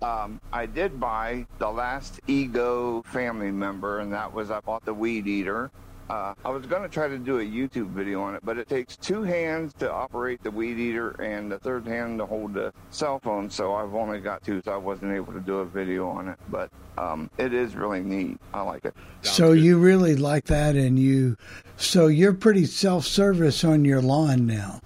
[0.03, 4.93] Um, I did buy the last Ego family member, and that was I bought the
[4.93, 5.71] Weed Eater.
[6.11, 8.69] Uh, I was going to try to do a YouTube video on it, but it
[8.69, 12.73] takes two hands to operate the weed eater and the third hand to hold the
[12.91, 13.49] cell phone.
[13.49, 16.39] So I've only got two, so I wasn't able to do a video on it.
[16.51, 18.39] But um, it is really neat.
[18.53, 18.95] I like it.
[19.23, 21.37] So you really like that, and you,
[21.77, 24.81] so you're pretty self-service on your lawn now.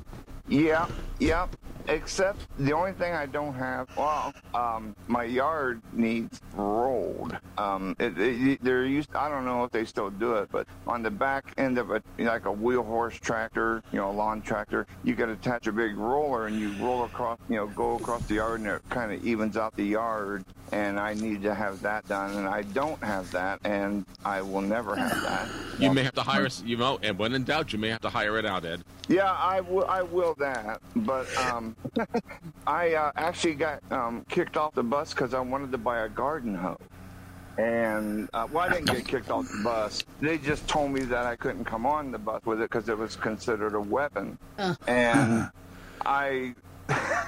[0.46, 0.86] Yeah,
[1.18, 1.48] yeah.
[1.88, 7.34] Except the only thing I don't have, well, um, my yard needs rolled.
[7.56, 9.14] Um, it, it, they're used.
[9.14, 12.02] I don't know if they still do it, but on the back end of a
[12.18, 15.96] like a wheel horse tractor, you know, a lawn tractor, you can attach a big
[15.96, 19.24] roller and you roll across, you know, go across the yard, and it kind of
[19.24, 20.44] evens out the yard.
[20.72, 24.60] And I need to have that done, and I don't have that, and I will
[24.60, 25.48] never have that.
[25.78, 28.10] You may have to hire, you know, and when in doubt, you may have to
[28.10, 28.84] hire it out, Ed.
[29.08, 29.86] Yeah, I will.
[29.86, 30.80] I will that.
[30.94, 31.74] But um,
[32.66, 36.08] I uh, actually got um, kicked off the bus because I wanted to buy a
[36.08, 36.78] garden hoe.
[37.58, 40.04] And uh, well, I didn't get kicked off the bus.
[40.20, 42.96] They just told me that I couldn't come on the bus with it because it
[42.96, 44.38] was considered a weapon.
[44.58, 44.76] Uh.
[44.86, 45.50] And
[46.06, 46.54] I,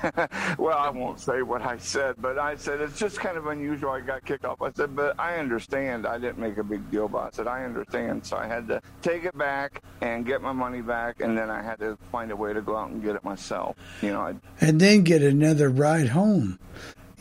[0.59, 3.91] well, I won't say what I said, but I said it's just kind of unusual.
[3.91, 4.63] I got kicked off.
[4.63, 6.07] I said, but I understand.
[6.07, 7.35] I didn't make a big deal about it.
[7.35, 8.25] I said, I understand.
[8.27, 11.63] So I had to take it back and get my money back, and then I
[11.63, 13.77] had to find a way to go out and get it myself.
[14.03, 16.59] You know, I, and then get another ride home.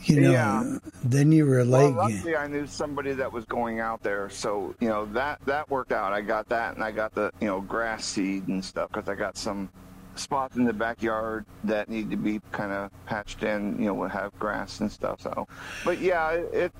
[0.04, 0.78] You know, Yeah.
[1.04, 1.94] then you were well, late.
[1.94, 5.92] luckily I knew somebody that was going out there, so you know that that worked
[5.92, 6.14] out.
[6.14, 9.14] I got that, and I got the you know grass seed and stuff because I
[9.14, 9.68] got some
[10.16, 13.78] spots in the backyard that need to be kind of patched in.
[13.78, 15.20] You know, would have grass and stuff.
[15.20, 15.46] So,
[15.84, 16.72] but yeah, it, it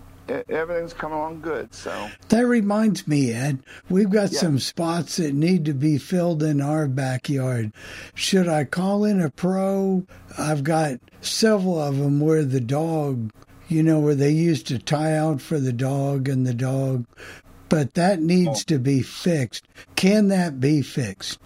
[0.48, 1.74] everything's coming along good.
[1.74, 4.40] So That reminds me, Ed, we've got Yeah.
[4.40, 7.72] some spots that need to be filled in our backyard.
[8.14, 10.04] Should I call in a pro?
[10.38, 13.30] I've got several of them where the dog,
[13.68, 17.06] you know, where they used to tie out for the dog and the dog,
[17.68, 18.64] but that needs oh.
[18.66, 19.66] to be fixed.
[19.96, 21.38] Can that be fixed?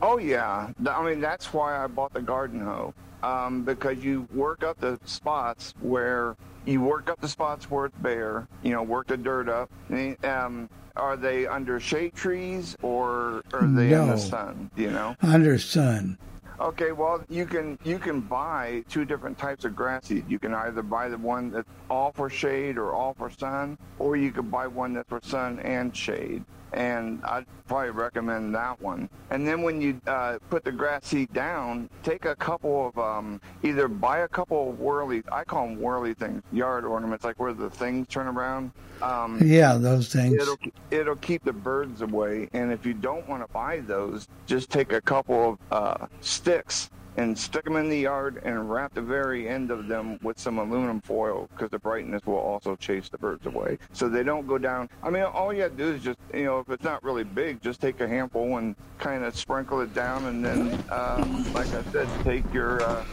[0.00, 4.62] Oh yeah, I mean that's why I bought the garden hoe um, because you work
[4.62, 8.46] up the spots where you work up the spots where it's bare.
[8.62, 9.70] You know, work the dirt up.
[10.24, 14.70] Um, are they under shade trees or are they in the sun?
[14.76, 15.16] You know.
[15.22, 16.18] Under sun.
[16.60, 20.24] Okay, well you can you can buy two different types of grass seed.
[20.28, 24.16] You can either buy the one that's all for shade or all for sun, or
[24.16, 26.44] you could buy one that's for sun and shade.
[26.72, 29.08] And I'd probably recommend that one.
[29.30, 33.40] And then when you uh, put the grass seed down, take a couple of um,
[33.62, 35.22] either buy a couple of whirly.
[35.30, 38.72] I call them whirly things, yard ornaments, like where the things turn around.
[39.02, 40.34] Um, Yeah, those things.
[40.34, 40.58] It'll
[40.90, 42.48] it'll keep the birds away.
[42.52, 46.90] And if you don't want to buy those, just take a couple of uh, sticks
[47.16, 50.58] and stick them in the yard and wrap the very end of them with some
[50.58, 53.78] aluminum foil because the brightness will also chase the birds away.
[53.92, 54.88] So they don't go down.
[55.02, 57.24] I mean, all you have to do is just you know if it's not really
[57.24, 61.72] big, just take a handful and kind of sprinkle it down, and then um, like
[61.74, 63.04] I said, take your uh,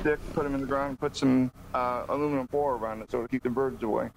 [0.00, 3.28] stick, put them in the ground, put some uh, aluminum foil around it so it'll
[3.28, 4.10] keep the birds away.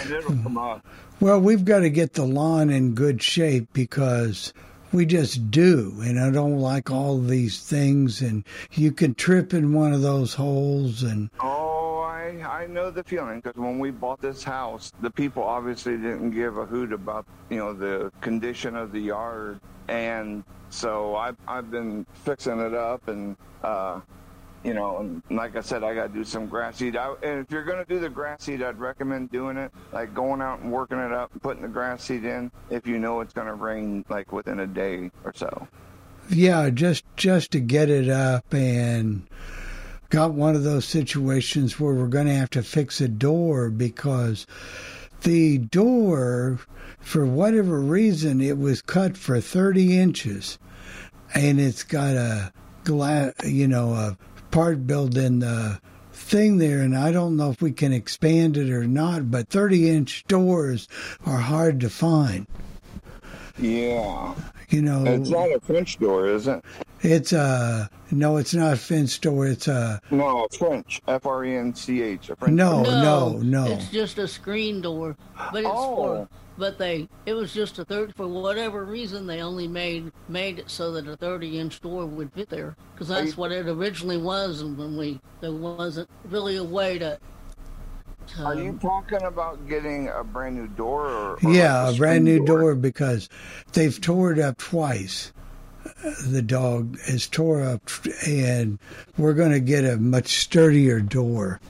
[0.00, 0.82] And it'll come out.
[1.20, 4.52] Well, we've got to get the lawn in good shape because
[4.92, 5.94] we just do.
[6.00, 8.20] And I don't like all these things.
[8.22, 11.02] And you can trip in one of those holes.
[11.02, 15.42] And Oh, I I know the feeling because when we bought this house, the people
[15.42, 21.16] obviously didn't give a hoot about you know the condition of the yard, and so
[21.16, 23.36] I've I've been fixing it up and.
[23.62, 24.00] uh
[24.64, 26.96] you know, and like I said, I got to do some grass seed.
[26.96, 30.14] I, and if you're going to do the grass seed, I'd recommend doing it like
[30.14, 33.20] going out and working it up and putting the grass seed in if you know
[33.20, 35.68] it's going to rain like within a day or so.
[36.30, 39.26] yeah, just just to get it up and
[40.10, 44.46] got one of those situations where we're going to have to fix a door because
[45.22, 46.58] the door,
[47.00, 50.58] for whatever reason, it was cut for 30 inches
[51.34, 52.52] and it's got a
[52.84, 54.16] glass, you know, a
[54.50, 55.76] part built in the uh,
[56.12, 56.80] thing there.
[56.80, 60.88] And I don't know if we can expand it or not, but 30 inch doors
[61.24, 62.46] are hard to find.
[63.58, 64.34] Yeah.
[64.68, 66.62] You know, It's not a French door, is it?
[67.02, 68.36] It's a no.
[68.38, 69.46] It's not a fenced door.
[69.46, 71.00] It's a No, French.
[71.06, 72.30] F R E N C H.
[72.30, 72.92] a French no, door.
[72.92, 73.66] no, no.
[73.66, 75.16] It's just a screen door,
[75.52, 75.96] but it's Oh.
[75.96, 76.28] for.
[76.58, 80.68] But they, it was just a third for whatever reason they only made made it
[80.68, 84.16] so that a thirty inch door would fit there because that's you- what it originally
[84.18, 84.60] was.
[84.60, 87.16] And when we there wasn't really a way to.
[88.34, 91.98] to Are you talking about getting a brand new door or, or yeah, like a
[91.98, 93.28] brand new screen door because
[93.72, 95.32] they've tore it up twice.
[95.86, 97.82] Uh, The dog has tore up,
[98.26, 98.78] and
[99.16, 101.60] we're going to get a much sturdier door,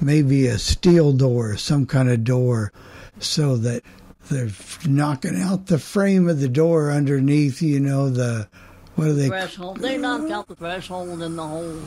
[0.00, 2.72] maybe a steel door, some kind of door,
[3.18, 3.82] so that
[4.30, 4.50] they're
[4.86, 7.62] knocking out the frame of the door underneath.
[7.62, 8.48] You know the
[8.96, 9.28] what do they?
[9.28, 9.78] threshold.
[9.78, 11.78] They knocked out the threshold, and the whole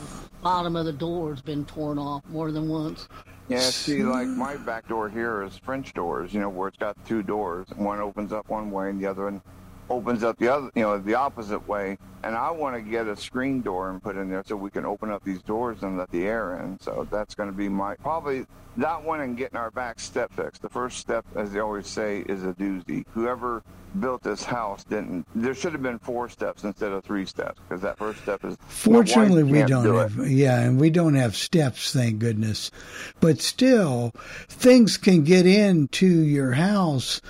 [0.42, 3.08] bottom of the door has been torn off more than once.
[3.48, 6.96] Yeah, see, like my back door here is French doors, you know, where it's got
[7.06, 7.66] two doors.
[7.76, 9.42] One opens up one way and the other one
[9.90, 11.98] opens up the other, you know, the opposite way.
[12.22, 14.86] And I want to get a screen door and put in there so we can
[14.86, 16.78] open up these doors and let the air in.
[16.80, 20.62] So that's going to be my probably that one and getting our back step fixed.
[20.62, 23.04] The first step, as they always say, is a doozy.
[23.12, 23.62] Whoever
[23.98, 25.26] built this house didn't.
[25.34, 28.56] There should have been four steps instead of three steps because that first step is.
[28.68, 29.98] Fortunately, we don't it.
[29.98, 32.70] have, yeah, and we don't have steps, thank goodness.
[33.18, 34.12] But still,
[34.48, 37.20] things can get into your house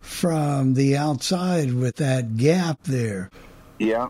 [0.00, 3.30] from the outside with that gap there,
[3.78, 4.08] Yeah,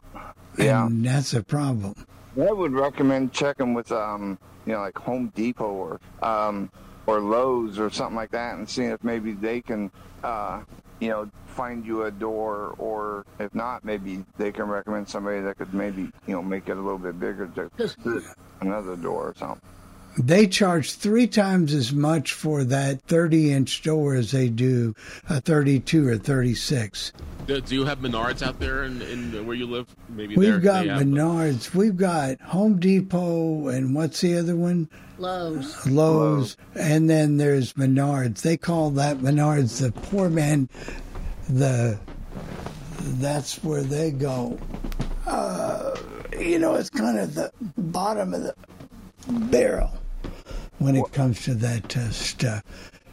[0.58, 0.86] yeah.
[0.86, 1.94] and that's a problem.
[2.40, 6.70] I would recommend checking with um, you know, like Home Depot or um,
[7.06, 9.90] or Lowe's or something like that, and seeing if maybe they can
[10.22, 10.62] uh,
[11.00, 15.56] you know, find you a door, or if not, maybe they can recommend somebody that
[15.56, 18.22] could maybe, you know, make it a little bit bigger to
[18.60, 19.60] another door or something.
[20.18, 24.94] They charge three times as much for that 30 inch door as they do
[25.28, 27.12] a 32 or 36.
[27.46, 29.86] Do, do you have Menards out there in, in where you live?
[30.08, 34.56] Maybe We've there got they have- Menards, we've got Home Depot, and what's the other
[34.56, 34.88] one?
[35.18, 35.86] Lowe's.
[35.86, 38.42] Lowe's, and then there's Menards.
[38.42, 40.68] They call that Menards the poor man.
[41.48, 41.98] The
[43.18, 44.58] that's where they go.
[45.26, 45.94] Uh,
[46.38, 48.54] you know, it's kind of the bottom of the
[49.28, 49.90] barrel
[50.80, 52.62] when it comes to that uh, stuff.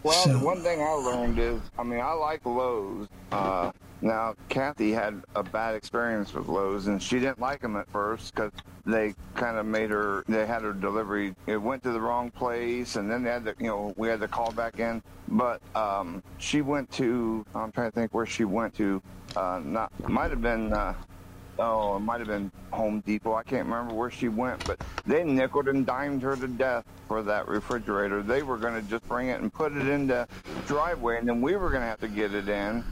[0.03, 3.07] Well, So- one thing I learned is, I mean, I like Lowe's.
[3.31, 7.89] Uh, now, Kathy had a bad experience with Lowe's, and she didn't like them at
[7.89, 8.51] first because
[8.85, 10.23] they kind of made her.
[10.29, 11.35] They had her delivery.
[11.47, 14.19] It went to the wrong place, and then they had to, you know, we had
[14.21, 15.01] to call back in.
[15.27, 17.43] But um, she went to.
[17.55, 19.01] I'm trying to think where she went to.
[19.35, 20.71] Uh, not might have been.
[20.73, 20.93] Uh,
[21.59, 23.33] oh, it might have been Home Depot.
[23.35, 27.23] I can't remember where she went, but they nickled and dimed her to death for
[27.23, 28.21] that refrigerator.
[28.21, 30.27] They were going to just bring it and put it in the
[30.65, 32.83] driveway, and then we were going to have to get it in.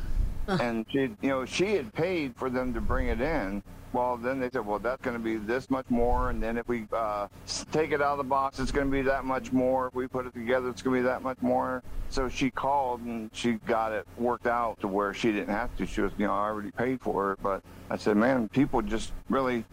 [0.47, 3.63] And she, you know, she had paid for them to bring it in.
[3.96, 6.68] Well, then they said, well, that's going to be this much more, and then if
[6.68, 7.30] we uh,
[7.72, 9.88] take it out of the box, it's going to be that much more.
[9.88, 11.82] If we put it together, it's going to be that much more.
[12.10, 15.86] So she called and she got it worked out to where she didn't have to.
[15.86, 17.39] She was, you know, I already paid for it.
[17.41, 19.64] But I said, man, people just really.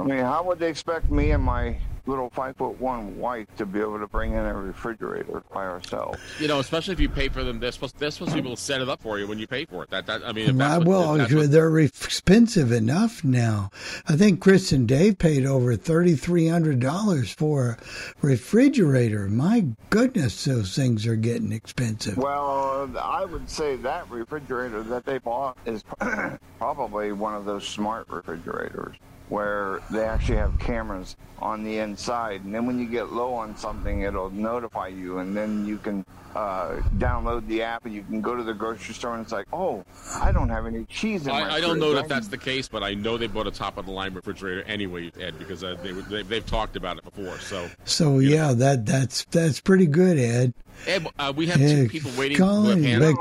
[0.00, 1.76] I mean, how would they expect me and my
[2.06, 6.18] little five foot one wife to be able to bring in a refrigerator by ourselves?
[6.38, 8.56] You know, especially if you pay for them, they're supposed they're supposed to be able
[8.56, 9.90] to set it up for you when you pay for it.
[9.90, 13.70] That that I mean, if that's what, well, if that's what- they're expensive enough now.
[14.08, 17.76] I think Chris and Dave paid over thirty three hundred dollars for
[18.22, 19.28] a refrigerator.
[19.28, 22.16] My goodness, those things are getting expensive.
[22.16, 25.84] Well, I would say that refrigerator that they bought is
[26.58, 28.96] probably one of those smart refrigerators
[29.30, 32.44] where they actually have cameras on the inside.
[32.44, 35.18] And then when you get low on something, it'll notify you.
[35.18, 36.04] And then you can
[36.34, 39.46] uh, download the app and you can go to the grocery store and it's like,
[39.52, 39.84] oh,
[40.16, 42.68] I don't have any cheese in my I, I don't know if that's the case,
[42.68, 45.76] but I know they bought a top of the line refrigerator anyway, Ed, because uh,
[45.82, 47.38] they, they, they've talked about it before.
[47.40, 50.54] So, So yeah, that that's that's pretty good, Ed.
[50.86, 52.38] Ed, uh, we have Yeah, two people waiting.
[52.38, 53.16] Colin, with hand-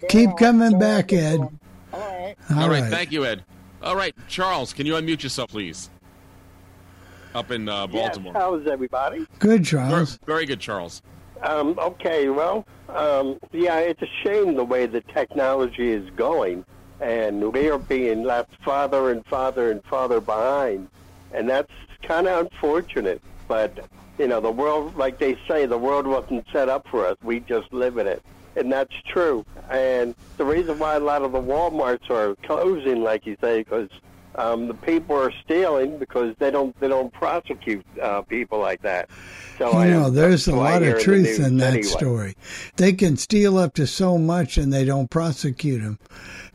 [0.00, 1.40] but keep coming back, Ed.
[1.92, 2.34] All right.
[2.56, 3.44] All right, thank you, Ed.
[3.82, 5.90] All right, Charles, can you unmute yourself, please?
[7.34, 8.32] Up in uh, Baltimore.
[8.34, 9.26] Yes, how's everybody?
[9.38, 10.18] Good, Very, Charles.
[10.26, 11.02] very good, Charles.
[11.42, 16.64] Um, okay, well, um, yeah, it's a shame the way the technology is going,
[17.00, 20.88] and we are being left farther and farther and farther behind,
[21.32, 21.70] and that's
[22.02, 23.22] kind of unfortunate.
[23.46, 23.86] But
[24.18, 27.16] you know, the world, like they say, the world wasn't set up for us.
[27.22, 28.20] We just live in it,
[28.56, 29.44] and that's true.
[29.70, 33.88] And the reason why a lot of the WalMarts are closing, like you say, because
[34.36, 39.08] um, the people are stealing because they don't they don't prosecute uh, people like that.
[39.58, 41.82] So I You know, there's a I lot of truth in news that anyway.
[41.82, 42.34] story.
[42.76, 45.98] They can steal up to so much and they don't prosecute them,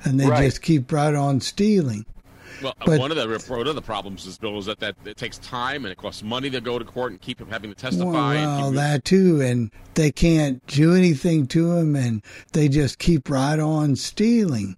[0.05, 0.45] and they Right.
[0.45, 2.05] just keep right on stealing.
[2.63, 5.17] Well, But- one of the one of the problems is Bill is that, that it
[5.17, 7.75] takes time and it costs money to go to court and keep him having to
[7.75, 8.05] testify.
[8.11, 12.21] Well, and well, keep- that too, and they can't do anything to them, and
[12.53, 14.77] they just keep right on stealing.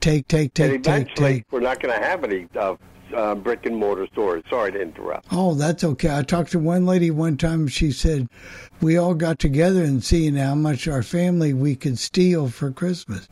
[0.00, 2.76] Take, take, And take, take, eventually, we're not going to have any uh,
[3.14, 4.44] uh, brick and mortar stores.
[4.48, 5.26] Sorry to interrupt.
[5.32, 6.16] Oh, that's okay.
[6.16, 7.66] I talked to one lady one time.
[7.66, 8.28] She said
[8.80, 13.26] we all got together and seeing how much our family we could steal for Christmas.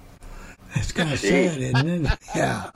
[0.75, 2.19] It's kind of sad, isn't it?
[2.35, 2.71] Yeah.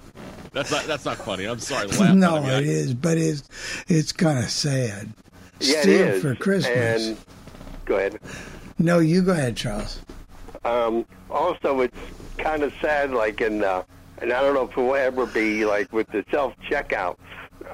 [0.53, 1.45] that's not that's not funny.
[1.45, 1.89] I'm sorry.
[1.89, 3.49] to laugh, no, but I mean, it I- is, but it's
[3.89, 5.13] it's kind of sad.
[5.61, 6.23] Yeah, Steal it is.
[6.23, 7.09] for Christmas.
[7.09, 7.17] And
[7.85, 8.21] go ahead.
[8.79, 10.01] No, you go ahead, Charles.
[10.65, 11.97] Um, also, it's
[12.39, 13.83] kind of sad, like in, uh,
[14.23, 17.17] and I don't know if it will ever be like with the self checkout.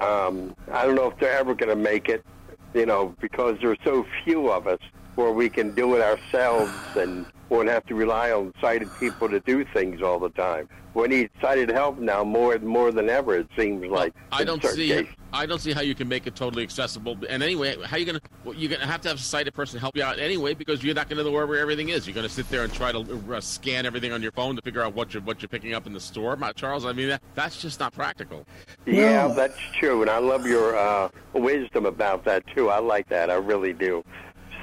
[0.01, 2.25] Um, I don't know if they're ever going to make it,
[2.73, 4.79] you know, because there's so few of us
[5.15, 9.39] where we can do it ourselves and won't have to rely on sighted people to
[9.41, 10.67] do things all the time.
[10.93, 13.35] We need sighted help now more more than ever.
[13.37, 14.13] It seems like.
[14.31, 14.87] I don't see.
[14.87, 15.13] cases.
[15.33, 17.17] I don't see how you can make it totally accessible.
[17.27, 18.21] And anyway, how you gonna?
[18.45, 20.95] Well, you're gonna have to have a sighted person help you out anyway because you're
[20.95, 22.07] not gonna know where everything is.
[22.07, 24.81] You're gonna sit there and try to uh, scan everything on your phone to figure
[24.81, 26.37] out what you're what you're picking up in the store.
[26.37, 28.45] My Charles, I mean that, that's just not practical.
[28.85, 32.69] Yeah, Well- that's true, and I love your uh, wisdom about that too.
[32.69, 34.01] I like that, I really do.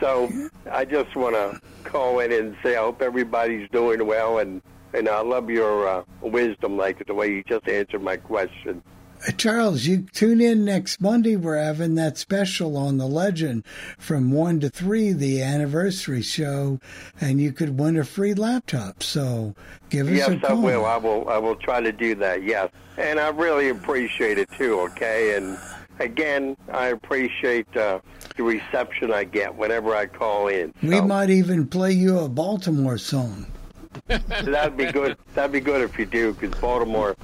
[0.02, 0.28] So
[0.68, 4.60] I just want to call in and say I hope everybody's doing well, and
[4.92, 8.82] and I love your uh, wisdom, like the way you just answered my question.
[9.26, 11.36] Uh, Charles, you tune in next Monday.
[11.36, 13.64] We're having that special on the legend
[13.96, 16.80] from 1 to 3, the anniversary show,
[17.20, 19.04] and you could win a free laptop.
[19.04, 19.54] So
[19.88, 20.34] give us a call.
[20.34, 20.84] yes, I will.
[20.84, 21.28] I will.
[21.28, 22.42] I will try to do that.
[22.42, 24.80] Yes, and I really appreciate it too.
[24.80, 25.56] Okay, and
[26.02, 28.00] again, I appreciate uh,
[28.36, 30.74] the reception I get whenever I call in.
[30.82, 33.46] We might even play you a Baltimore song.
[34.06, 35.16] That'd be good.
[35.34, 37.16] That'd be good if you do, because Baltimore,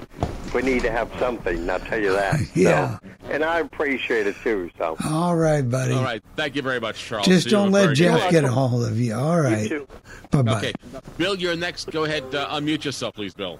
[0.53, 1.69] we need to have something.
[1.69, 2.39] I'll tell you that.
[2.55, 2.99] Yeah.
[2.99, 4.71] So, and I appreciate it too.
[4.77, 4.95] So.
[5.05, 5.93] All right, buddy.
[5.93, 6.23] All right.
[6.35, 7.27] Thank you very much, Charles.
[7.27, 9.13] Just You don't let very good Jeff get a hold of you.
[9.13, 9.67] All right.
[9.67, 9.87] too.
[10.31, 10.57] Bye bye.
[10.57, 10.73] Okay.
[11.17, 11.91] Bill, you're next.
[11.91, 12.23] Go ahead.
[12.33, 13.59] Uh, unmute yourself, please, Bill.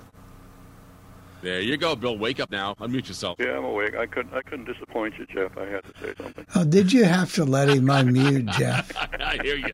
[1.42, 2.18] There you go, Bill.
[2.18, 2.76] Wake up now.
[2.76, 3.38] Unmute yourself.
[3.40, 3.96] Yeah, I'm awake.
[3.96, 4.34] I couldn't.
[4.34, 5.58] I couldn't disappoint you, Jeff.
[5.58, 6.46] I had to say something.
[6.56, 8.92] Oh, did you have to let him unmute, Jeff?
[9.22, 9.72] I hear you.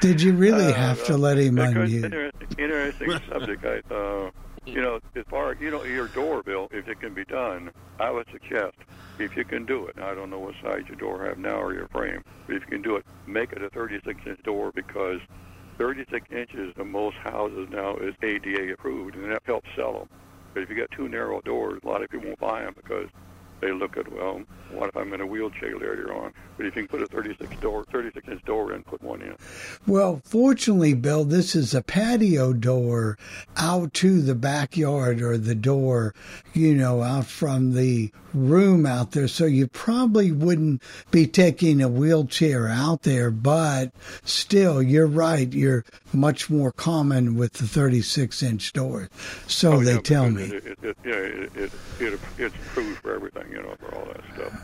[0.00, 2.04] Did you really Uh, have to let him Because unmute?
[2.04, 3.64] Interesting, interesting subject.
[3.64, 4.30] I, uh,
[4.66, 8.10] you know, as far you know, your door, Bill, if it can be done, I
[8.10, 8.76] would suggest
[9.18, 9.98] if you can do it.
[9.98, 12.68] I don't know what size your door have now or your frame, but if you
[12.68, 15.20] can do it, make it a 36-inch door because
[15.82, 20.08] 36 inches in most houses now is ADA approved, and that helps sell them.
[20.54, 23.08] But if you got two narrow doors, a lot of people won't buy them because
[23.62, 24.42] they look at well,
[24.72, 26.32] what if I'm in a wheelchair later on?
[26.56, 29.36] But if you can put a 36 door, 36 inch door in, put one in.
[29.86, 33.16] Well, fortunately, Bill, this is a patio door
[33.56, 36.14] out to the backyard or the door,
[36.52, 39.28] you know, out from the room out there.
[39.28, 43.92] So you probably wouldn't be taking a wheelchair out there, but
[44.24, 45.52] still, you're right.
[45.52, 49.08] You're much more common with the 36 inch door.
[49.46, 50.42] So Oh, they yeah, tell me.
[50.44, 54.06] It, it, it, yeah, it, it, it, it's approved for everything, you know, for all
[54.06, 54.60] that stuff.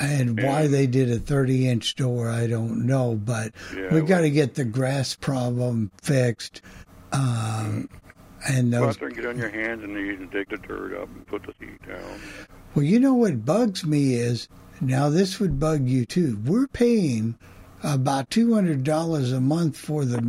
[0.00, 4.08] And why they did a 30 inch door, I don't know, but Yeah, we well-
[4.08, 6.60] got to get the grass problem fixed.
[7.12, 7.88] Um,
[8.48, 10.58] and Go those, out there and get on your hands and knees and dig the
[10.58, 12.20] dirt up and put the seed down.
[12.74, 14.46] well, you know what bugs me is
[14.80, 16.38] now this would bug you too.
[16.44, 17.36] We're paying
[17.82, 20.20] about $200 a month for the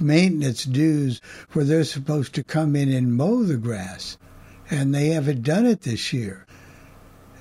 [0.00, 1.20] maintenance dues
[1.52, 4.18] where they're supposed to come in and mow the grass,
[4.70, 6.46] and they haven't done it this year.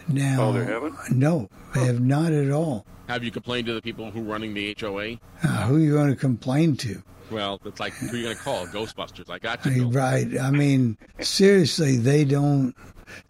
[0.10, 0.96] Now, Oh, they haven't?
[1.12, 2.86] No, they have not at all.
[3.08, 5.18] Have you complained to the people who are running the HOA?
[5.44, 7.02] Uh, who are you going to complain to?
[7.32, 8.68] Well, it's like who are you going to call?
[8.68, 9.30] Ghostbusters.
[9.30, 9.90] I got you.
[9.90, 10.28] Right.
[10.40, 12.74] I mean, seriously, they don't.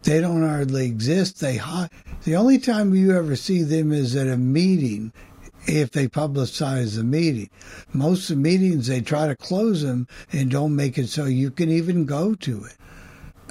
[0.02, 1.40] They don't hardly exist.
[1.40, 1.88] They hi-
[2.24, 5.12] the only time you ever see them is at a meeting,
[5.66, 7.48] if they publicize the meeting.
[7.92, 11.50] Most of the meetings they try to close them and don't make it so you
[11.52, 12.76] can even go to it.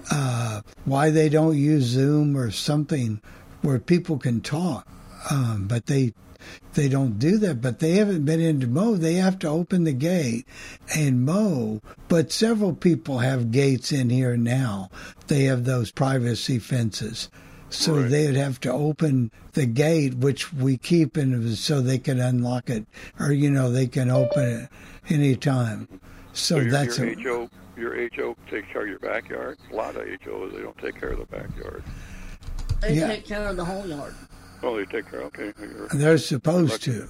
[0.10, 3.22] Uh, why they don't use Zoom or something
[3.62, 4.88] where people can talk,
[5.30, 6.14] um, but they
[6.76, 7.62] they don't do that.
[7.62, 8.95] But they haven't been into mow.
[8.95, 10.47] They have to open the gate
[10.95, 11.82] and mow.
[12.08, 14.89] But several people have gates in here now.
[15.28, 17.30] They have those privacy fences.
[17.70, 18.10] So Right.
[18.10, 22.86] they'd have to open the gate, which we keep in so they can unlock it,
[23.20, 24.70] or you know they can open it
[25.12, 25.88] anytime.
[26.32, 27.49] So, your, that's your a, HO.
[27.78, 29.58] Your HO takes care of your backyard.
[29.72, 31.84] A lot of HOs they don't take care of the backyard.
[32.82, 33.08] They Yeah.
[33.08, 34.16] take care of the whole yard.
[34.64, 35.22] Oh, they take care.
[35.24, 37.08] Okay, you're, they're supposed to.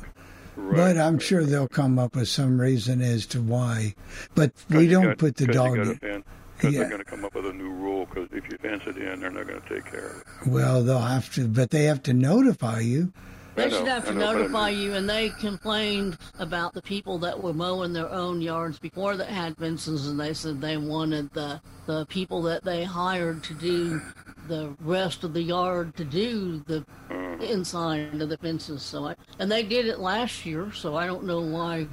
[0.57, 3.95] right, But I'm sure they'll come up with some reason as to why.
[4.36, 6.24] But we don't got- put the dog in.
[6.57, 6.80] Because Yeah.
[6.80, 8.05] they're going to come up with a new rule.
[8.07, 10.24] Because if you fence it in, they're not going to take care of it.
[10.47, 13.13] Well, they'll have to, but they have to notify you.
[13.57, 17.17] They should have to know, but I notify you, and they complained about the people
[17.19, 21.31] that were mowing their own yards before that had fences, and they said they wanted
[21.33, 24.01] the the people that they hired to do
[24.47, 27.37] the rest of the yard to do the Uh-huh.
[27.43, 28.81] inside of the fences.
[28.83, 31.87] So I and they did it last year, so I don't know why.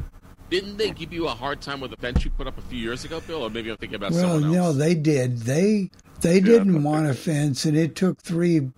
[0.51, 2.79] Didn't they give you a hard time with the fence you put up a few
[2.79, 3.43] years ago, Bill?
[3.43, 4.55] Or maybe I'm thinking about Well, someone else.
[4.55, 5.39] no, they did.
[5.39, 5.91] They
[6.21, 8.71] they I didn't want a fence, and it took three.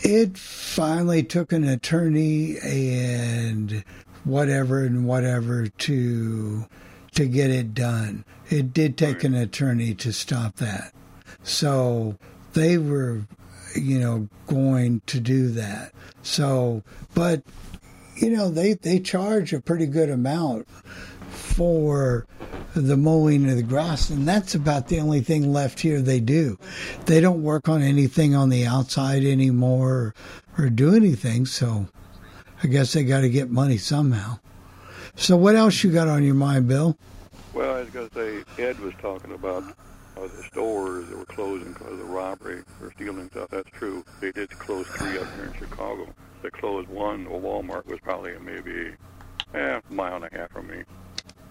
[0.00, 3.84] It finally took an attorney and
[4.24, 6.66] whatever and whatever to
[7.12, 8.24] to get it done.
[8.48, 10.92] It did take an attorney to stop that.
[11.42, 12.16] So
[12.52, 13.22] they were,
[13.74, 15.92] you know, going to do that.
[16.22, 16.82] So,
[17.14, 17.42] but
[18.16, 20.68] you know, they they charge a pretty good amount
[21.58, 22.24] for
[22.76, 26.56] the mowing of the grass, and that's about the only thing left here they do.
[27.06, 30.14] They don't work on anything on the outside anymore
[30.56, 31.88] or, or do anything, so
[32.62, 34.38] I guess they got to get money somehow.
[35.16, 36.96] So, what else you got on your mind, Bill?
[37.52, 39.64] Well, I was going to say, Ed was talking about
[40.16, 43.48] uh, the stores that were closing because of the robbery or stealing stuff.
[43.50, 44.04] That's true.
[44.20, 46.06] They did close three up here in Chicago.
[46.40, 47.28] They closed one.
[47.28, 48.92] Well, Walmart was probably maybe
[49.54, 50.84] eh, a mile and a half from me,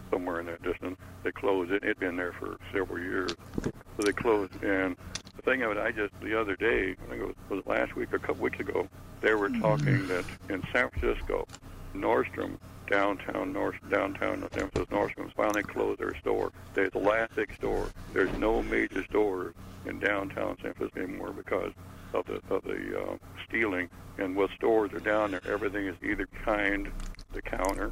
[0.10, 0.98] somewhere in that distance.
[1.24, 1.84] They closed it.
[1.84, 3.36] It'd been there for several years.
[3.64, 4.96] So they closed, and
[5.36, 7.68] the thing of it, I just the other day, I think it was, was it
[7.68, 8.88] last week or a couple weeks ago,
[9.22, 11.48] they were talking that in San Francisco,
[11.96, 12.58] Nordstrom
[12.90, 16.52] downtown North downtown San Francisco Nordstrom's finally closed their store.
[16.74, 17.90] They're the last big store.
[18.14, 19.54] There's no major stores
[19.86, 21.74] in downtown San Francisco anymore because
[22.14, 23.90] of the of the uh, stealing.
[24.18, 26.92] And what stores are down there, everything is either behind
[27.34, 27.92] the counter,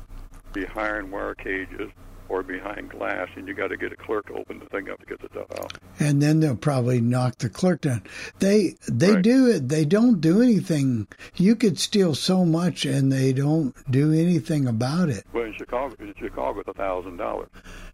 [0.56, 1.91] behind wire cages,
[2.28, 4.99] or behind glass, and you got to get a clerk to open the thing up
[4.99, 5.74] to get the stuff out.
[5.99, 8.01] and then they'll probably knock the clerk down.
[8.39, 9.70] They they do it.
[9.70, 11.06] They don't do anything.
[11.36, 15.24] You could steal so much, and they don't do anything about it.
[15.34, 17.49] Well, in Chicago, in Chicago, it's a thousand dollars.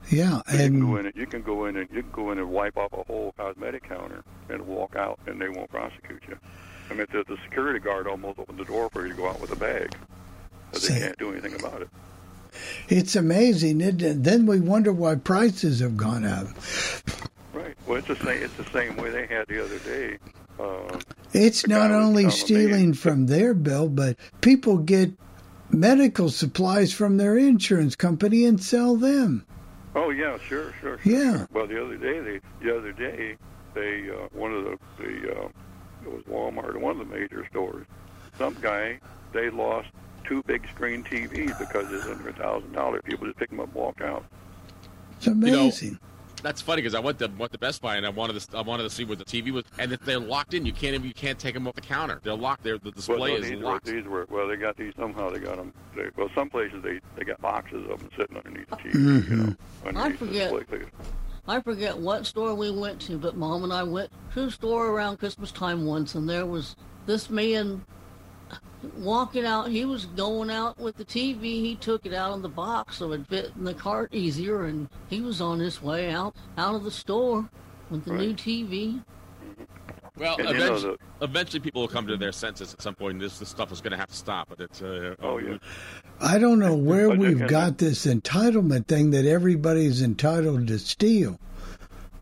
[0.10, 2.32] Yeah, You can go and in and you can go in and you can go
[2.32, 6.24] in and wipe off a whole cosmetic counter and walk out, and they won't prosecute
[6.30, 6.38] you.
[6.90, 9.42] I mean, the, the security guard almost opened the door for you to go out
[9.42, 9.94] with a bag,
[10.72, 11.90] but they can't do anything about it.
[12.90, 13.82] It's amazing.
[13.82, 16.48] It, then we wonder why prices have gone up.
[17.54, 17.76] Right.
[17.86, 18.44] Well, it's the same.
[18.44, 20.18] It's the same way they had the other day.
[20.60, 21.00] Uh,
[21.34, 25.12] It's not only stealing from their bill, but people get
[25.70, 29.46] medical supplies from their insurance company and sell them.
[29.96, 31.00] Oh yeah, sure, sure.
[31.00, 31.46] sure Yeah.
[31.54, 33.36] Well, the other day, they the other day,
[33.74, 35.50] they uh, one of the the uh,
[36.04, 37.86] it was Walmart, one of the major stores.
[38.38, 39.00] Some guy
[39.34, 39.90] they lost
[40.26, 43.02] two big screen TVs because it's under a thousand dollars.
[43.06, 44.24] People just pick them up, and walk out.
[45.18, 46.00] It's amazing.
[46.44, 48.62] That's funny because I went to went to Best Buy and I wanted to I
[48.62, 51.08] wanted to see what the TV was, and if they're locked in, you can't even
[51.08, 52.20] you can't take them off the counter.
[52.24, 52.64] They're locked.
[52.64, 53.86] They're, the Well, display no, is these locked.
[53.86, 55.30] were these were well, they got these somehow.
[55.30, 55.72] They got them.
[55.96, 58.92] They, well, some places they they got boxes of them sitting underneath the TV.
[58.94, 59.32] Mm-hmm.
[59.32, 59.56] You know,
[59.86, 60.52] I underneath the forget.
[60.70, 60.82] display.
[61.48, 64.88] I forget what store we went to, but Mom and I went to a store
[64.88, 67.84] around Christmas time once, and there was this man
[68.98, 69.70] walking out.
[69.70, 71.42] He was going out with the TV.
[71.44, 74.90] He took it out of the box so it fit in the cart easier, and
[75.10, 77.50] he was on his way out out of the store
[77.90, 79.04] with the new TV.
[80.18, 83.20] Well, And you know eventually, eventually people will come to their senses at some point.
[83.20, 84.50] This this stuff is going to have to stop.
[84.50, 85.58] But it's uh, Oh, yeah.
[86.20, 91.40] I don't know where we've got this entitlement thing that everybody's entitled to steal.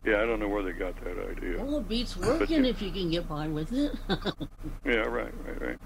[0.06, 1.62] Yeah, I don't know where they got that idea.
[1.62, 3.92] Well, it beats But working you- if you can get by with it.
[4.86, 5.78] Yeah, right, right, right.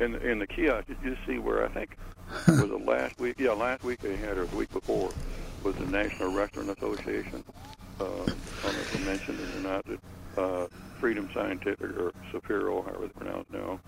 [0.00, 1.90] In in the kiosk, did you see where I think
[2.48, 3.36] was it last week?
[3.38, 5.12] Yeah, last week they had, or the week before,
[5.62, 7.44] was the National Restaurant Association.
[8.00, 9.84] Uh, I don't know if I mentioned it or not.
[9.84, 10.66] That uh,
[11.00, 13.78] Freedom Scientific or Sapiro, however it's pronounced now,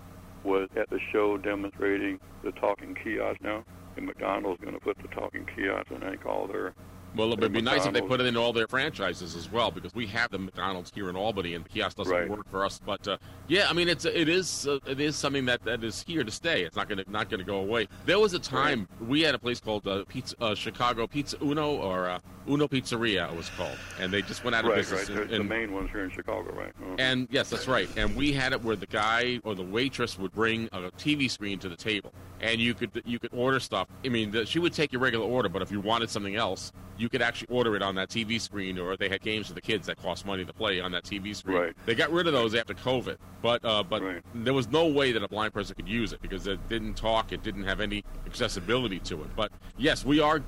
[0.43, 3.63] was at the show demonstrating the talking kiosk now.
[3.97, 6.73] And McDonald's going to put the talking kiosk in I think all their
[7.15, 9.71] well, it would be nice if they put it in all their franchises as well,
[9.71, 12.29] because we have the McDonald's here in Albany, and the kiosk doesn't Right.
[12.29, 12.79] work for us.
[12.85, 16.03] But uh, yeah, I mean, it's it is uh, it is something that, that is
[16.07, 16.63] here to stay.
[16.63, 17.87] It's not going to not to go away.
[18.05, 21.75] There was a time we had a place called uh, Pizza uh, Chicago Pizza Uno
[21.77, 25.09] or uh, Uno Pizzeria it was called, and they just went out of right, business.
[25.09, 25.29] right.
[25.29, 26.73] The, the main ones here in Chicago, right?
[26.81, 26.95] Uh-huh.
[26.99, 27.89] And yes, that's right.
[27.97, 31.57] And we had it where the guy or the waitress would bring a TV screen
[31.59, 32.13] to the table,
[32.43, 33.87] and you could you could order stuff.
[34.05, 36.71] I mean, the, she would take your regular order, but if you wanted something else,
[36.97, 38.77] you could actually order it on that TV screen.
[38.77, 41.35] Or they had games for the kids that cost money to play on that TV
[41.35, 41.57] screen.
[41.57, 41.73] Right.
[41.85, 44.03] They got rid of those after COVID, but uh, but
[44.35, 47.31] there was no way that a blind person could use it because it didn't talk.
[47.31, 49.35] It didn't have any accessibility to it.
[49.35, 50.41] But yes, we are.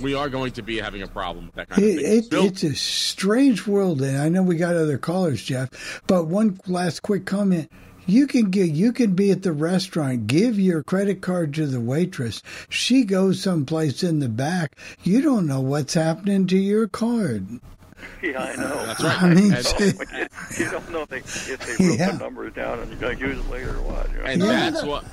[0.00, 2.18] We are going to be having a problem with that kind of It, thing.
[2.20, 6.00] it, Still- it's a strange world, and I know we got other callers, Jeff.
[6.06, 7.70] But one last quick comment:
[8.10, 11.80] you can get, you can be at the restaurant, give your credit card to the
[11.80, 12.42] waitress.
[12.68, 14.76] She goes someplace in the back.
[15.02, 17.60] You don't know what's happening to your card.
[18.22, 18.86] Yeah, I know.
[18.86, 19.22] That's right.
[19.22, 19.52] I mean,
[20.58, 22.10] you, you don't know if they if they wrote Yeah.
[22.12, 24.10] the numbers down and you're going to use it later or what.
[24.10, 24.24] You know?
[24.24, 25.04] and that's what.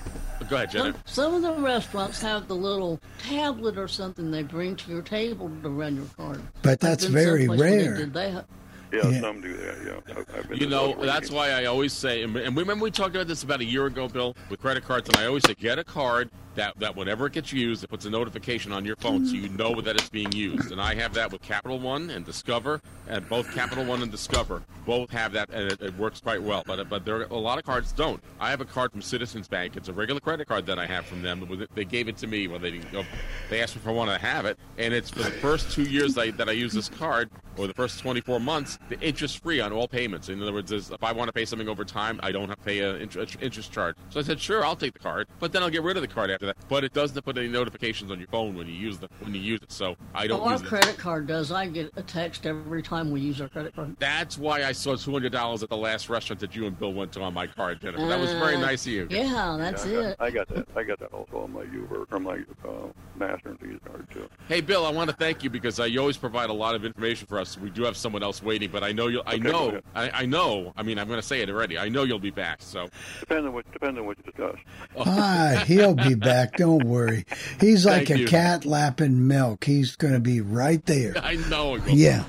[0.49, 0.93] Go ahead, Jenna.
[0.93, 5.01] Some, some of the restaurants have the little tablet or something they bring to your
[5.01, 6.41] table to run your card.
[6.61, 7.97] But that's very someplace where they rare.
[7.97, 8.45] did that.
[8.91, 9.21] Yeah, Yeah.
[9.21, 9.77] some do that.
[9.85, 12.91] Yeah, I've, I've been You know, that's why I always say, and and remember we
[12.91, 15.53] talked about this about a year ago, Bill, with credit cards, and I always say
[15.53, 18.95] get a card that, that whenever it gets used, it puts a notification on your
[18.95, 20.71] phone so you know that it's being used.
[20.71, 24.63] And I have that with Capital One and Discover, and both Capital One and Discover
[24.85, 26.63] both have that, and it, it works quite well.
[26.65, 28.21] But but there are a lot of cards don't.
[28.39, 29.77] I have a card from Citizens Bank.
[29.77, 31.67] It's a regular credit card that I have from them.
[31.75, 32.47] They gave it to me.
[32.47, 33.03] Well, they didn't go.
[33.49, 35.83] They asked me if I wanted to have it, and it's for the first two
[35.83, 39.59] years I, that I use this card, or the first 24 months, the interest free
[39.59, 40.29] on all payments.
[40.29, 42.63] In other words, if I want to pay something over time, I don't have to
[42.63, 43.95] pay an interest, interest charge.
[44.09, 46.07] So I said, sure, I'll take the card, but then I'll get rid of the
[46.07, 46.57] card after that.
[46.69, 49.41] But it doesn't put any notifications on your phone when you use the when you
[49.41, 49.71] use it.
[49.71, 50.67] So I don't Well, our use it.
[50.69, 51.51] credit card does.
[51.51, 53.97] I get a text every time we use our credit card.
[53.99, 56.93] That's why I saw two hundred dollars at the last restaurant that you and Bill
[56.93, 57.99] went to on my card dinner.
[58.07, 59.07] That was very Uh, nice of you.
[59.09, 60.17] Yeah, that's Yeah, I it.
[60.19, 60.67] I got that.
[60.75, 64.29] I got that also on my Uber or my uh, Master and Visa card too.
[64.47, 66.85] Hey, Bill, I want to thank you because uh, you always provide a lot of
[66.85, 67.57] information for us.
[67.57, 69.23] We do have someone else waiting, but I know you'll.
[69.25, 69.81] I Okay, know.
[69.95, 70.73] I, I know.
[70.77, 71.77] I mean, I'm going to say it already.
[71.77, 72.61] I know you'll be back.
[72.61, 72.89] So
[73.21, 74.57] Depends on what depends on what you discuss.
[74.95, 76.36] Ah, he'll be back.
[76.45, 77.25] Don't worry.
[77.59, 78.27] He's like Thank a you.
[78.27, 79.63] cat lapping milk.
[79.63, 81.13] He's going to be right there.
[81.23, 81.75] I know.
[81.75, 81.87] it.
[81.87, 82.23] Yeah.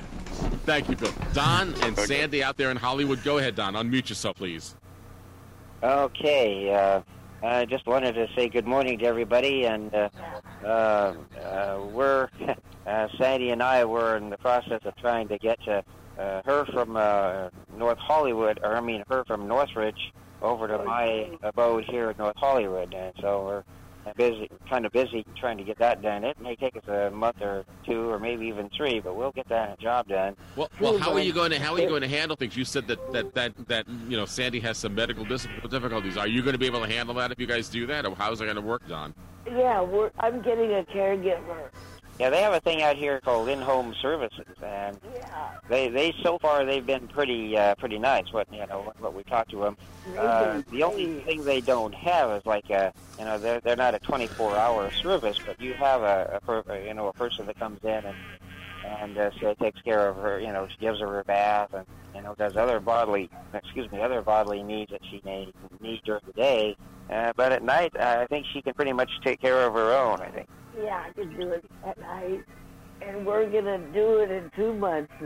[0.64, 1.12] Thank you, Bill.
[1.32, 3.22] Don and Sandy out there in Hollywood.
[3.24, 3.74] Go ahead, Don.
[3.74, 4.74] Unmute yourself, please.
[5.82, 7.00] Okay, uh,
[7.42, 10.08] I just wanted to say good morning to everybody, and uh,
[10.64, 12.28] uh, uh, we're
[12.86, 15.82] uh, Sandy and I were in the process of trying to get uh,
[16.18, 21.30] uh, her from uh, North Hollywood, or I mean her from Northridge, over to my
[21.42, 23.64] abode here in North Hollywood, and so we're
[24.16, 26.24] busy, kind of busy trying to get that done.
[26.24, 29.48] It may take us a month or two, or maybe even three, but we'll get
[29.48, 30.36] that job done.
[30.56, 32.56] Well, well, how are you going to how are you going to handle things?
[32.56, 36.16] You said that that that that you know Sandy has some medical dis- difficulties.
[36.16, 38.14] Are you going to be able to handle that if you guys do that, or
[38.14, 39.14] how's it going to work, Don?
[39.46, 41.70] Yeah, we're, I'm getting a caregiver.
[42.18, 44.98] Yeah, they have a thing out here called in-home services, and
[45.68, 48.32] they they so far they've been pretty uh, pretty nice.
[48.32, 49.76] What you know what we talked to them.
[50.18, 53.94] Uh, the only thing they don't have is like a you know they're they're not
[53.94, 57.78] a 24-hour service, but you have a, a per, you know a person that comes
[57.84, 58.16] in and
[58.88, 60.40] and uh, so takes care of her.
[60.40, 64.00] You know, she gives her her bath and you know does other bodily excuse me
[64.00, 65.48] other bodily needs that she may
[65.80, 66.76] need during the day.
[67.10, 69.92] Uh, but at night, uh, I think she can pretty much take care of her
[69.92, 70.20] own.
[70.20, 70.46] I think.
[70.82, 72.42] Yeah, I can do it at night.
[73.00, 75.12] And we're to do it in two months.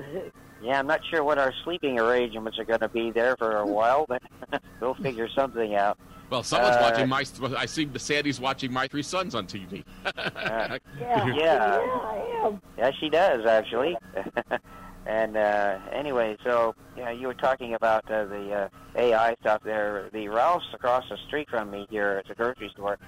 [0.63, 3.67] Yeah, I'm not sure what our sleeping arrangements are going to be there for a
[3.67, 4.23] while, but
[4.81, 5.99] we'll figure something out.
[6.31, 7.25] Well, someone's Uh, watching my.
[7.59, 9.85] I see the Sandy's watching my three sons on TV.
[10.07, 12.63] Uh, Yeah, yeah, I am.
[12.79, 13.97] yeah, she does actually.
[15.07, 19.63] and uh, anyway, so you know, you were talking about uh, the uh, AI stuff
[19.65, 20.09] there.
[20.13, 22.99] The Ralphs across the street from me here at the grocery store,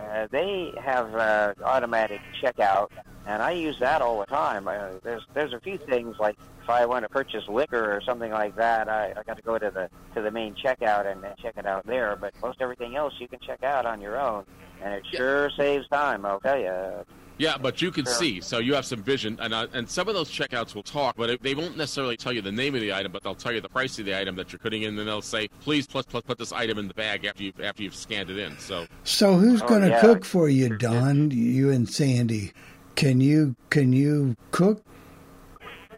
[0.00, 2.88] uh, they have uh, automatic checkout,
[3.26, 4.66] and I use that all the time.
[4.66, 8.30] Uh, there's there's a few things like if I want to purchase liquor or something
[8.30, 11.36] like that, I, I got to go to the to the main checkout and, and
[11.38, 12.16] check it out there.
[12.16, 14.44] But most everything else you can check out on your own,
[14.82, 16.24] and it sure saves time.
[16.24, 17.04] I'll tell you.
[17.42, 18.14] Yeah, but you can Sure.
[18.14, 21.16] see, so you have some vision, and uh, and some of those checkouts will talk,
[21.16, 23.50] but it, they won't necessarily tell you the name of the item, but they'll tell
[23.52, 26.06] you the price of the item that you're putting in, and they'll say, please, plus,
[26.06, 28.56] plus, put this item in the bag after you after you've scanned it in.
[28.58, 30.00] So So who's Oh, going to yeah.
[30.00, 31.32] cook for you, Don?
[31.32, 32.52] You and Sandy.
[32.94, 34.80] Can you can you cook?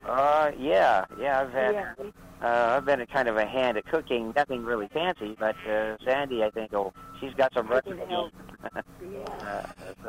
[0.08, 1.42] Uh, yeah, yeah.
[1.42, 1.96] I've had,
[2.42, 4.32] uh, I've been a kind of a hand at cooking.
[4.36, 7.98] Nothing really fancy, but uh, Sandy, I think, oh, she's got some recipes.
[8.74, 9.62] uh,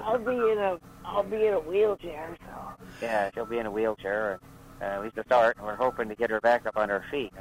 [0.03, 3.71] I'll be in a I'll be in a wheelchair, so yeah, she'll be in a
[3.71, 4.39] wheelchair,
[4.81, 5.57] uh, at least to start.
[5.61, 7.31] We're hoping to get her back up on her feet.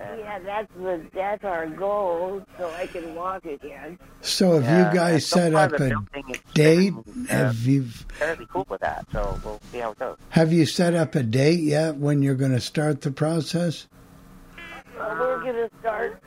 [0.00, 3.98] Uh, yeah, that's the that's our goal, so I can walk again.
[4.22, 6.92] So have Yeah, you guys set up a building is date?
[6.92, 7.84] uh, Have you
[8.18, 10.16] fairly cool with that, so we'll see how it goes.
[10.30, 13.86] have you set up a date yet when you're going to start the process?
[15.00, 16.22] Uh, we're gonna start.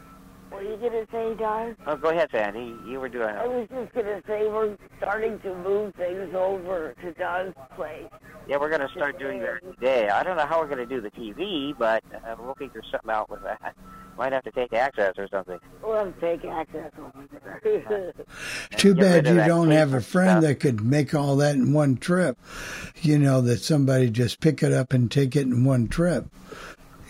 [0.49, 1.75] What are you gonna say, Don?
[1.87, 2.75] Oh, go ahead, Sandy.
[2.85, 7.11] You were doing I was just gonna say we're starting to move things over to
[7.13, 8.09] Don's place.
[8.47, 10.09] Yeah, we're going to start doing that today.
[10.09, 13.09] I don't know how we're going to do the TV, but uh, we'll figure something
[13.09, 13.75] out with that.
[14.17, 15.57] Might have to take access or something.
[15.81, 18.13] We'll have to take access over there.
[18.77, 20.43] Too bad you don't have a friend stuff.
[20.43, 22.37] that could make all that in one trip.
[23.01, 26.25] You know that somebody just pick it up and take it in one trip.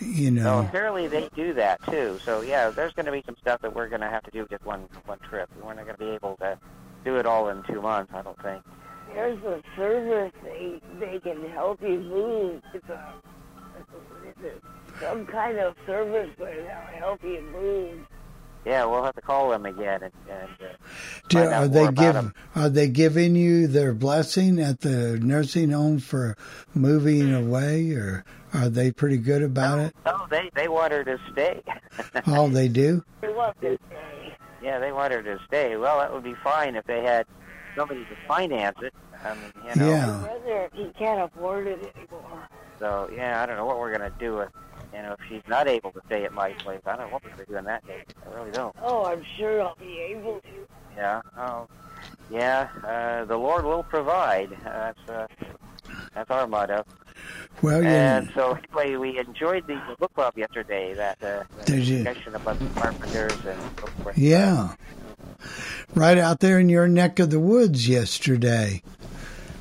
[0.02, 0.60] You So know.
[0.60, 2.18] apparently they do that too.
[2.24, 4.46] So yeah, there's going to be some stuff that we're going to have to do
[4.50, 5.48] just one one trip.
[5.62, 6.58] We're not going to be able to
[7.04, 8.12] do it all in two months.
[8.14, 8.62] I don't think.
[9.14, 12.62] There's a service they they can help you move.
[12.74, 13.14] It's a,
[14.44, 14.64] it's
[15.00, 18.06] some kind of service where they'll help you move.
[18.64, 20.72] Yeah, we'll have to call them again and, and uh,
[21.28, 22.34] Do, find out are they more about give 'em.
[22.54, 26.36] are they giving you their blessing at the nursing home for
[26.72, 28.24] moving away, or
[28.54, 29.94] are they pretty good about it?
[30.06, 31.62] Oh, they they want her to stay.
[32.26, 33.04] oh, they do?
[33.20, 34.34] They want to stay.
[34.62, 35.76] yeah, they want her to stay.
[35.76, 37.26] Well, that would be fine if they had
[37.76, 38.92] somebody to finance it.
[39.24, 39.88] I mean, you know.
[39.88, 40.68] Yeah.
[40.72, 42.48] He can't afford it anymore.
[42.78, 44.40] So yeah, I don't know what we're gonna do.
[44.40, 44.50] If,
[44.92, 47.24] you know, if she's not able to stay at my place, I don't know what
[47.24, 48.04] we're gonna do in that case.
[48.26, 48.74] I really don't.
[48.82, 50.66] Oh, I'm sure I'll be able to.
[50.96, 51.22] Yeah.
[51.38, 51.68] Oh,
[52.30, 52.68] yeah.
[52.84, 54.52] Uh, the Lord will provide.
[54.52, 55.26] Uh, that's uh,
[56.14, 56.84] that's our motto.
[57.60, 58.18] Well, yeah.
[58.18, 60.94] And so anyway, we enjoyed the book club yesterday.
[60.94, 62.02] That uh, Did you?
[62.02, 64.18] discussion about the carpenters and so forth.
[64.18, 64.74] Yeah.
[65.94, 68.82] right out there in your neck of the woods yesterday.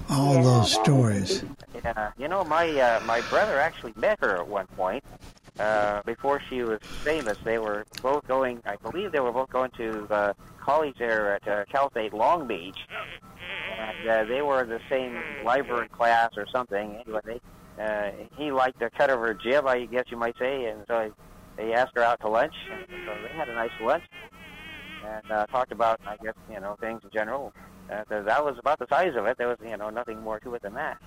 [0.10, 1.44] All those stories.
[1.84, 5.04] Yeah, you know, my uh, my brother actually met her at one point.
[5.62, 8.60] Uh, before she was famous, they were both going.
[8.66, 12.48] I believe they were both going to uh, college there at uh, Cal State Long
[12.48, 12.80] Beach,
[13.80, 16.96] and uh, they were in the same library class or something.
[17.06, 17.42] Anyway, they,
[17.84, 21.14] uh, he liked the cut of her jib, I guess you might say, and so
[21.58, 22.56] they asked her out to lunch.
[22.72, 24.04] And so they had a nice lunch
[25.06, 27.54] and uh, talked about, I guess, you know, things in general.
[27.92, 29.38] Uh, 'cause that was about the size of it.
[29.38, 30.98] There was, you know, nothing more to it than that.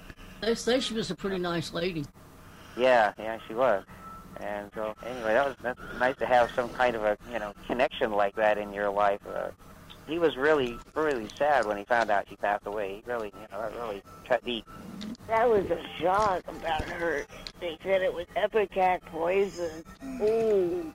[0.43, 2.05] They say she was a pretty nice lady.
[2.77, 3.85] Yeah, yeah, she was.
[4.41, 7.53] And so, anyway, that was that's nice to have some kind of a you know
[7.67, 9.21] connection like that in your life.
[9.27, 9.51] Uh,
[10.07, 12.97] he was really, really sad when he found out she passed away.
[12.97, 14.67] He really, you know, that really cut deep.
[15.29, 17.25] That was a shock about her.
[17.61, 19.85] They said it was ipecac poison.
[20.21, 20.93] Ooh.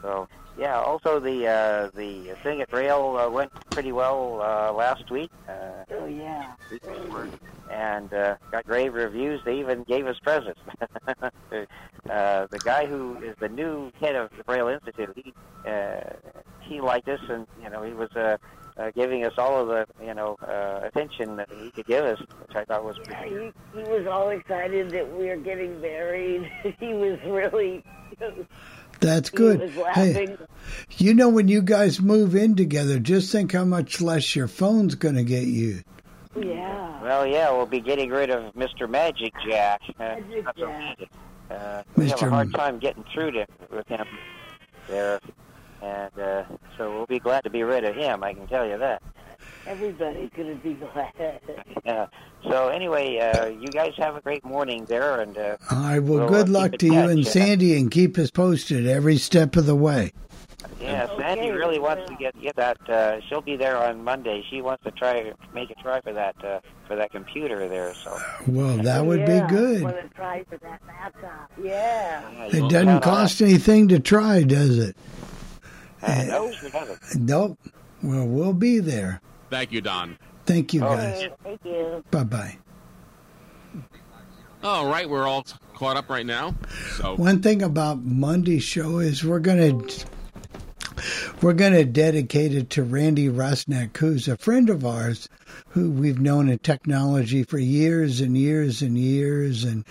[0.00, 0.28] So,
[0.58, 0.80] yeah.
[0.80, 5.30] Also, the uh, the thing at Braille uh, went pretty well uh, last week.
[5.48, 6.56] Uh, Oh yeah.
[7.70, 9.42] and uh, got great reviews.
[9.44, 10.60] They even gave us presents.
[11.08, 11.66] uh,
[12.46, 15.34] the guy who is the new head of the Braille Institute, he
[15.68, 16.00] uh,
[16.60, 18.36] he liked us, and you know he was uh,
[18.76, 22.18] uh, giving us all of the you know uh, attention that he could give us,
[22.40, 23.52] which I thought was pretty.
[23.72, 26.50] He, he was all excited that we were getting married.
[26.78, 27.84] he was really.
[29.02, 29.60] That's He good.
[29.76, 30.36] was Hey,
[30.96, 34.94] you know, when you guys move in together, just think how much less your phone's
[34.94, 35.82] going to get you.
[36.40, 37.02] Yeah.
[37.02, 38.88] Well, yeah, we'll be getting rid of Mr.
[38.88, 39.82] Magic Jack.
[40.00, 40.98] Uh, Magic Jack.
[41.50, 42.30] Uh, we have a Mr.
[42.30, 44.06] hard time getting through to with him
[44.88, 45.20] there,
[45.82, 46.44] and uh,
[46.78, 48.24] so we'll be glad to be rid of him.
[48.24, 49.02] I can tell you that.
[49.66, 51.40] Everybody's gonna be glad.
[51.84, 52.06] Yeah.
[52.48, 55.98] So anyway, uh, you guys have a great morning there, and uh, All right.
[56.00, 59.56] Well, we'll, good uh, luck to you and Sandy, and keep us posted every step
[59.56, 60.12] of the way.
[60.80, 62.78] Yeah, Sandy really wants to get get that.
[62.88, 64.44] Uh, she'll be there on Monday.
[64.48, 67.94] She wants to try make a try for that uh, for that computer there.
[67.94, 68.16] So
[68.48, 69.82] Well, that would yeah, be good.
[69.82, 71.50] Want to try for that laptop?
[71.62, 72.30] Yeah.
[72.32, 74.96] yeah, It doesn't count on cost anything to try, does it?
[76.00, 76.28] that.
[76.28, 77.00] Uh, no, sure doesn't.
[77.16, 77.58] Nope.
[78.02, 79.20] Well, we'll be there.
[79.52, 80.16] Thank you, Don.
[80.46, 81.28] Thank you, Oh, guys.
[81.44, 82.02] Thank you.
[82.10, 82.56] Bye bye.
[84.64, 85.44] All right, we're all
[85.74, 86.54] caught up right now.
[86.96, 89.78] So One thing about Monday's show is we're gonna
[91.42, 95.28] we're gonna dedicate it to Randy Rusnak, who's a friend of ours,
[95.68, 99.84] who we've known in technology for years and years and years, and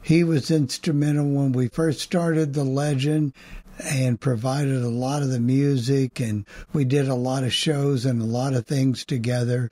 [0.00, 3.34] he was instrumental when we first started the Legend
[3.78, 8.20] and provided a lot of the music and we did a lot of shows and
[8.20, 9.70] a lot of things together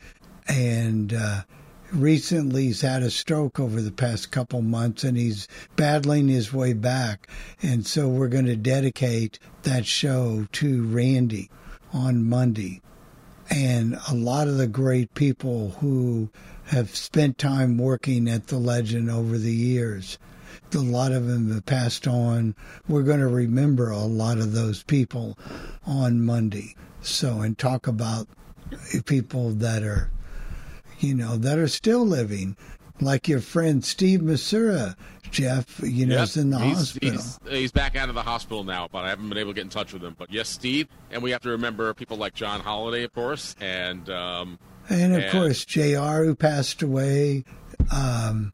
[0.49, 1.43] and uh
[1.93, 6.73] recently he's had a stroke over the past couple months and he's battling his way
[6.73, 7.29] back.
[7.63, 11.51] And so we're going to dedicate that show to Randy
[11.93, 12.81] on Monday.
[13.51, 16.31] And a lot of the great people who
[16.67, 20.19] have spent time working at the legend over the years.
[20.75, 22.55] A lot of them have passed on.
[22.89, 25.39] We're going to remember a lot of those people
[25.87, 26.75] on Monday.
[27.03, 28.29] So, and talk about
[29.07, 30.11] people that are
[31.01, 32.57] you know, that are still living,
[33.01, 34.95] like your friend Steve Masura,
[35.31, 37.11] Jeff, you know, Yep, is in the he's, hospital.
[37.11, 39.65] He's, he's back out of the hospital now, but I haven't been able to get
[39.65, 40.15] in touch with him.
[40.19, 44.09] But yes, Steve, and we have to remember people like John Holiday, of course, and
[44.11, 47.45] um, and of and- course, JR, who passed away.
[47.93, 48.53] Um,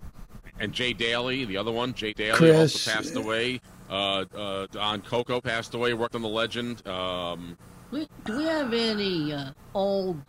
[0.61, 2.75] and Jay Daly, the other one, Jay Daly Chris.
[2.75, 3.61] also passed away.
[3.91, 5.95] Uh, uh, Don Coco passed away.
[5.95, 6.87] Worked on the Legend.
[6.87, 7.57] Um,
[7.91, 10.21] We- Do we have any uh, old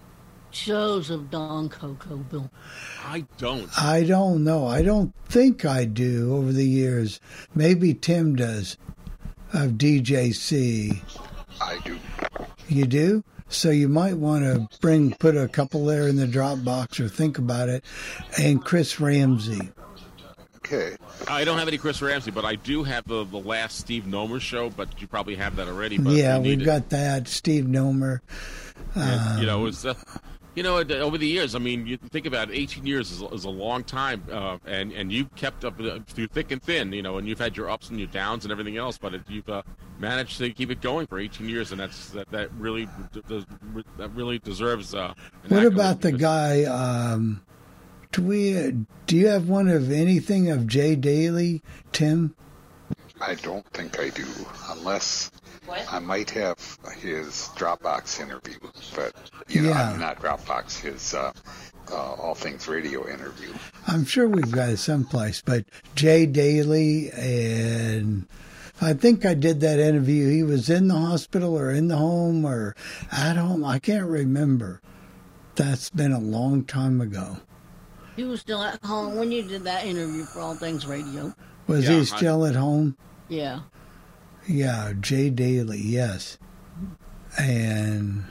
[0.51, 2.51] shows of Don Coco, Bill?
[3.05, 3.69] I don't.
[3.81, 4.67] I don't know.
[4.67, 7.19] I don't think I do over the years.
[7.55, 8.77] Maybe Tim does
[9.53, 11.01] of DJC.
[11.61, 11.97] I do.
[12.69, 13.23] You do?
[13.49, 17.37] So you might want to bring, put a couple there in the Dropbox or think
[17.37, 17.83] about it.
[18.37, 19.71] And Chris Ramsey.
[20.67, 20.95] Okay.
[21.27, 24.39] I don't have any Chris Ramsey, but I do have the, the last Steve Nomer
[24.41, 24.69] show.
[24.69, 25.97] But you probably have that already.
[25.97, 27.27] But yeah, you we've it- got that.
[27.27, 28.19] Steve Nomer.
[28.95, 29.93] And, you know, Um, it's uh,
[30.55, 31.55] you know over the years.
[31.55, 34.91] I mean, you think about it, 18 years is, is a long time, uh, and
[34.91, 36.91] and you kept up uh, through thick and thin.
[36.93, 39.21] You know, and you've had your ups and your downs and everything else, but it,
[39.27, 39.61] you've uh,
[39.99, 42.87] managed to keep it going for 18 years, and that's that that really
[43.97, 44.93] that really deserves.
[44.95, 45.13] Uh,
[45.43, 46.63] an What accolade about the guy?
[46.63, 47.41] Um,
[48.17, 48.75] do we?
[49.05, 51.61] Do you have one of anything of Jay Daly,
[51.91, 52.35] Tim?
[53.21, 54.25] I don't think I do,
[54.69, 55.31] unless
[55.89, 56.57] I might have
[56.99, 58.57] his Dropbox interview,
[58.95, 59.13] but
[59.47, 59.95] you know, Yeah.
[59.99, 60.79] Not Dropbox.
[60.79, 61.31] His uh,
[61.91, 63.53] uh, All Things Radio interview.
[63.85, 68.27] I'm sure we've got it someplace, but Jay Daly and
[68.81, 70.29] I think I did that interview.
[70.29, 72.75] He was in the hospital or in the home or
[73.11, 73.63] at home.
[73.63, 74.81] I can't remember.
[75.55, 77.37] That's been a long time ago.
[78.17, 81.33] He was still at home when you did that interview for All Things Radio.
[81.67, 82.97] Was Yeah, he I- still at home?
[83.29, 83.59] Yeah.
[84.47, 86.37] Yeah, Jay Daly, yes.
[87.37, 88.23] And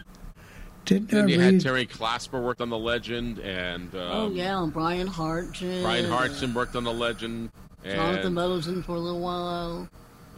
[0.84, 1.60] didn't I Then you had read?
[1.62, 5.82] Terry Clasper worked on the Legend, and um, oh yeah, and Brian Hartson.
[5.82, 7.50] Brian Hartson worked on the Legend,
[7.84, 9.88] Jonathan and Mosen for a little while.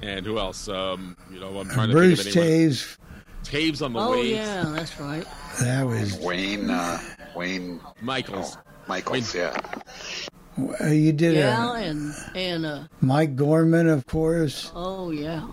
[0.03, 0.69] and who else?
[0.69, 2.71] Um, you know, I'm trying to Bruce think of anyone.
[2.73, 2.99] Taves.
[3.45, 4.31] Taves on the Oh waves.
[4.31, 5.25] yeah, that's right.
[5.61, 7.01] That was Wayne, uh,
[7.37, 8.59] Wayne Michaels.
[8.89, 9.55] Michaels, yeah.
[10.80, 14.72] uh, you did Yeah, a and and uh, Mike Gorman, of course.
[14.74, 15.47] oh yeah,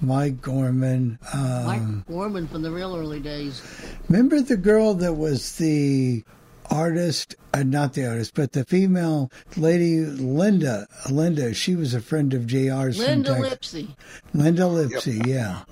[0.00, 1.18] Mike Gorman.
[1.34, 3.62] Um, Mike Gorman from the real early days.
[4.08, 6.24] Remember the girl that was the
[6.70, 10.86] artist, uh, not the artist, but the female lady, Linda.
[11.10, 12.96] Linda, she was a friend of JR's.
[12.96, 13.82] from Linda Texas.
[13.82, 13.88] Lipsy.
[14.34, 15.62] Linda Lipsy, yeah.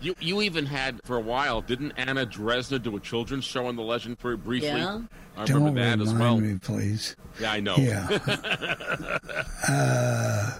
[0.00, 3.74] You you even had for a while, didn't Anna Dresner do a children's show on
[3.76, 4.68] the Legend for briefly?
[4.68, 5.00] Yeah.
[5.36, 6.36] I remember Don't that remind as well.
[6.38, 7.16] me, please.
[7.40, 7.76] Yeah, I know.
[7.76, 8.06] Yeah.
[9.68, 10.50] uh,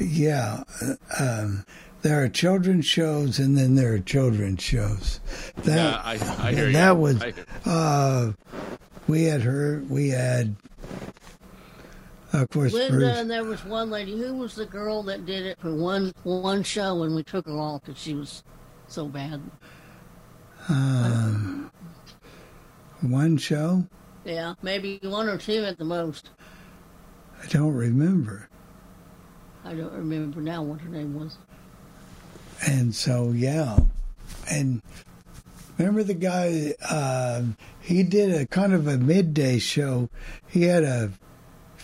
[0.00, 0.62] yeah.
[0.82, 1.64] uh, Um,
[2.02, 5.20] there are children's shows, and then there are children's shows.
[5.64, 6.72] That Yeah, I- I hear you.
[6.72, 7.22] that was.
[7.22, 7.32] I-
[7.68, 8.32] Uh,
[9.08, 9.82] we had her.
[9.88, 10.56] We had,
[12.32, 13.18] of course, Linda, Bruce.
[13.18, 14.16] and there was one lady.
[14.16, 17.58] Who was the girl that did it for one one show, and we took her
[17.58, 18.42] off because she was
[18.88, 19.40] so bad.
[20.68, 21.70] Um,
[23.00, 23.86] one show.
[24.24, 26.30] Yeah, maybe one or two at the most.
[27.42, 28.48] I don't remember.
[29.64, 31.38] I don't remember now what her name was.
[32.66, 33.78] And so, yeah.
[34.50, 34.82] And
[35.78, 40.08] remember the guy, um, he did a kind of a midday show.
[40.48, 41.12] He had a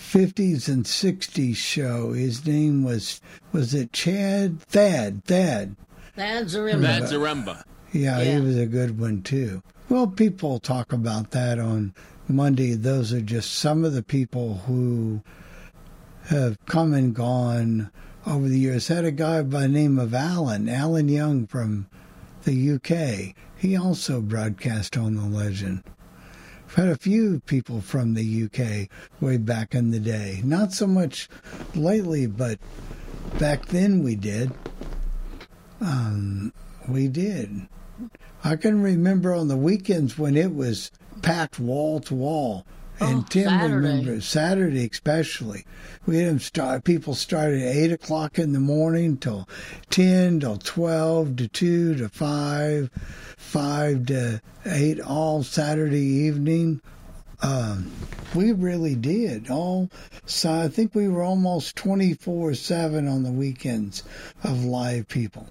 [0.08, 2.12] 50s and 60s show.
[2.12, 3.20] His name was,
[3.52, 4.60] was it Chad?
[4.62, 5.76] Thad, Thad.
[6.16, 6.82] Thad Zaremba.
[6.82, 7.64] Thad Zaremba.
[7.92, 9.62] Yeah, he was a good one too.
[9.88, 11.94] Well, people talk about that on
[12.26, 12.74] Monday.
[12.74, 15.22] Those are just some of the people who
[16.26, 17.90] have come and gone
[18.26, 18.88] over the years.
[18.88, 21.86] Had a guy by the name of Alan, Alan Young from
[22.44, 23.34] the UK.
[23.56, 25.82] He also broadcast on the Legend.
[26.78, 28.88] Had a few people from the UK
[29.20, 30.40] way back in the day.
[30.44, 31.28] Not so much
[31.74, 32.60] lately, but
[33.36, 34.52] back then we did.
[35.80, 36.52] Um,
[36.88, 37.66] we did.
[38.44, 42.64] I can remember on the weekends when it was packed wall to wall.
[43.00, 43.74] And Oh, Tim Saturday.
[43.74, 45.64] remembers Saturday especially.
[46.06, 46.84] We had them start.
[46.84, 49.48] People started at eight o'clock in the morning till
[49.88, 52.90] ten, till twelve, to two, to five,
[53.36, 56.80] five to eight, all Saturday evening.
[57.40, 57.92] Um,
[58.34, 59.90] we really did all.
[60.26, 64.02] So I think we were almost twenty four seven on the weekends
[64.42, 65.48] of live people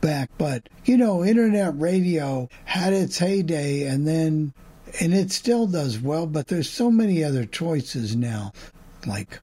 [0.00, 0.30] back.
[0.36, 4.52] But, you know, internet radio had its heyday and then,
[5.00, 8.52] and it still does well, but there's so many other choices now.
[9.06, 9.40] Like,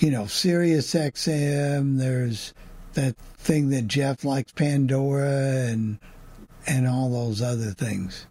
[0.00, 2.52] you know, Sirius XM, there's
[2.94, 5.98] that thing that Jeff likes, Pandora, and,
[6.66, 8.26] and all those other things.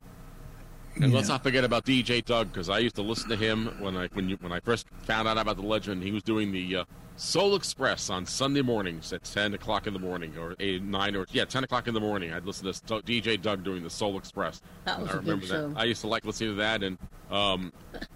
[1.00, 3.96] And let's not forget about DJ Doug because I used to listen to him when
[3.96, 6.04] I when you, when I first found out about the legend.
[6.04, 6.84] He was doing the uh,
[7.16, 11.26] Soul Express on Sunday mornings at ten o'clock in the morning or eight, nine or
[11.32, 12.34] yeah ten o'clock in the morning.
[12.34, 14.62] I'd listen to DJ Doug doing the Soul Express.
[14.86, 15.70] That was I a good remember show.
[15.70, 15.78] that.
[15.78, 16.98] I used to like listening to that, and
[17.30, 17.72] um,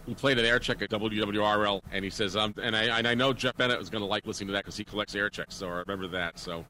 [0.06, 3.16] he played an air check at WWRL, and he says, um, and I and I
[3.16, 5.56] know Jeff Bennett was going to like listening to that because he collects air checks,
[5.56, 6.38] so I remember that.
[6.40, 6.66] So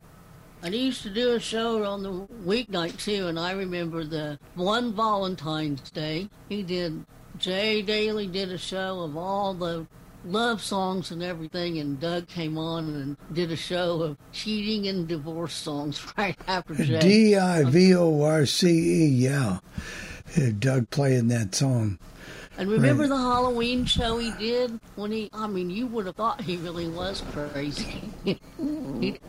[0.63, 2.11] And he used to do a show on the
[2.43, 7.05] weeknight too, and I remember the one Valentine's Day he did.
[7.37, 9.85] Jay Daly did a show of all the
[10.25, 15.07] love songs and everything, and Doug came on and did a show of cheating and
[15.07, 16.99] divorce songs right after Jay.
[16.99, 19.59] D I V O R C E, yeah.
[20.59, 21.99] Doug playing that song.
[22.57, 23.09] And remember Right.
[23.09, 26.87] the Halloween show he did when he, I mean, you would have thought he really
[26.87, 28.01] was crazy.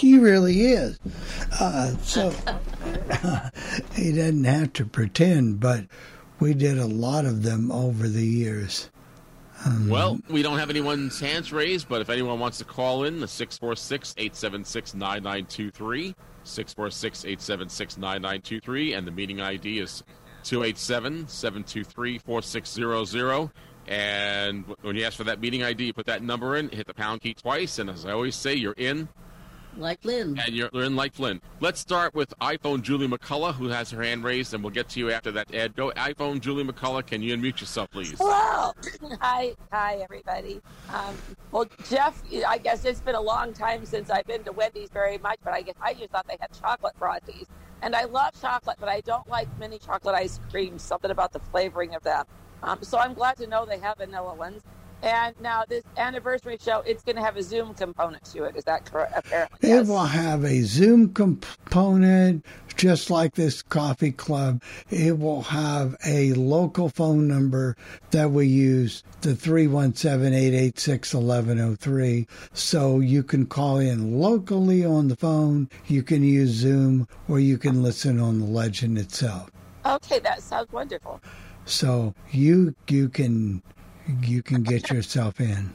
[0.00, 0.98] He- really is.
[1.60, 2.30] Uh, so
[3.94, 5.84] he doesn't have to pretend, but
[6.40, 8.90] we did a lot of them over the years.
[9.64, 13.20] Um, Well, we don't have anyone's hands raised, but if anyone wants to call in,
[13.20, 16.14] the 646 876 9923,
[16.44, 20.02] 646 876 9923, and the meeting ID is
[20.42, 23.50] 287 723 4600.
[23.86, 26.94] And when you ask for that meeting ID, you put that number in, hit the
[26.94, 29.08] pound key twice, and as I always say, you're in
[29.76, 30.38] Like Lynn.
[30.44, 31.40] And you're in like Flynn.
[31.60, 35.00] Let's start with iPhone Julie McCullough, who has her hand raised, and we'll get to
[35.00, 35.74] you after that, Ed.
[35.74, 37.06] Go, iPhone Julie McCullough.
[37.06, 38.14] Can you unmute yourself, please?
[38.18, 38.72] Hello.
[39.20, 40.60] Hi, hi, everybody.
[40.92, 41.16] Um,
[41.50, 45.18] well, Jeff, I guess it's been a long time since I've been to Wendy's very
[45.18, 47.46] much, but I guess I just thought they had chocolate frosties.
[47.82, 51.40] And I love chocolate, but I don't like mini chocolate ice cream, something about the
[51.40, 52.24] flavoring of them.
[52.62, 54.62] Um, so I'm glad to know they have vanilla ones.
[55.04, 58.56] And now this anniversary show, it's going to have a Zoom component to it.
[58.56, 59.12] Is that correct?
[59.14, 62.42] Apparently, It will have a Zoom component,
[62.74, 64.62] just like this coffee club.
[64.88, 67.76] It will have a local phone number
[68.12, 72.26] that we use, the 317-886-1103.
[72.54, 77.58] So you can call in locally on the phone, you can use Zoom, or you
[77.58, 79.50] can listen on the legend itself.
[79.84, 81.20] Okay, that sounds wonderful.
[81.66, 83.62] So you you can
[84.22, 85.72] you can get yourself in.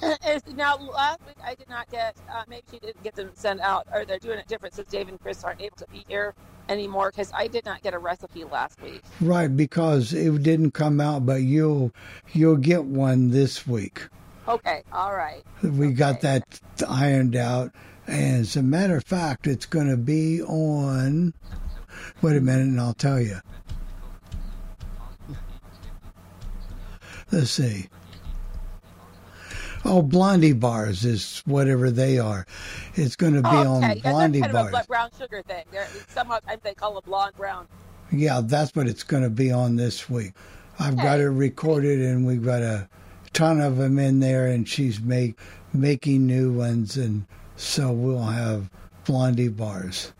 [0.56, 3.86] Now, last week I did not get, uh, maybe she didn't get them sent out,
[3.92, 6.34] or they're doing it different since Dave and Chris aren't able to be here
[6.68, 9.02] anymore because I did not get a recipe last week.
[9.20, 11.92] Right, because it didn't come out, but you'll
[12.32, 14.02] you'll get one this week.
[14.48, 15.42] Okay, all right.
[15.62, 16.42] We got that
[16.88, 17.72] ironed out,
[18.06, 21.32] and as a matter of fact, it's going to be on.
[22.22, 23.38] Wait a minute, and I'll tell you.
[27.32, 27.88] Let's see.
[29.84, 32.46] Oh, Blondie bars is whatever they are.
[32.94, 34.00] It's going to be oh, on okay.
[34.04, 34.74] Yeah, Blondie that's kind bars.
[34.74, 35.64] of a brown sugar thing.
[35.72, 37.66] They're, sometimes they call it blonde brown.
[38.12, 40.34] Yeah, that's what it's going to be on this week.
[40.78, 42.88] I've got it recorded, and we've got a
[43.32, 45.38] ton of them in there, and she's make
[45.72, 47.26] making new ones, and
[47.56, 48.70] so we'll have
[49.04, 50.12] Blondie bars.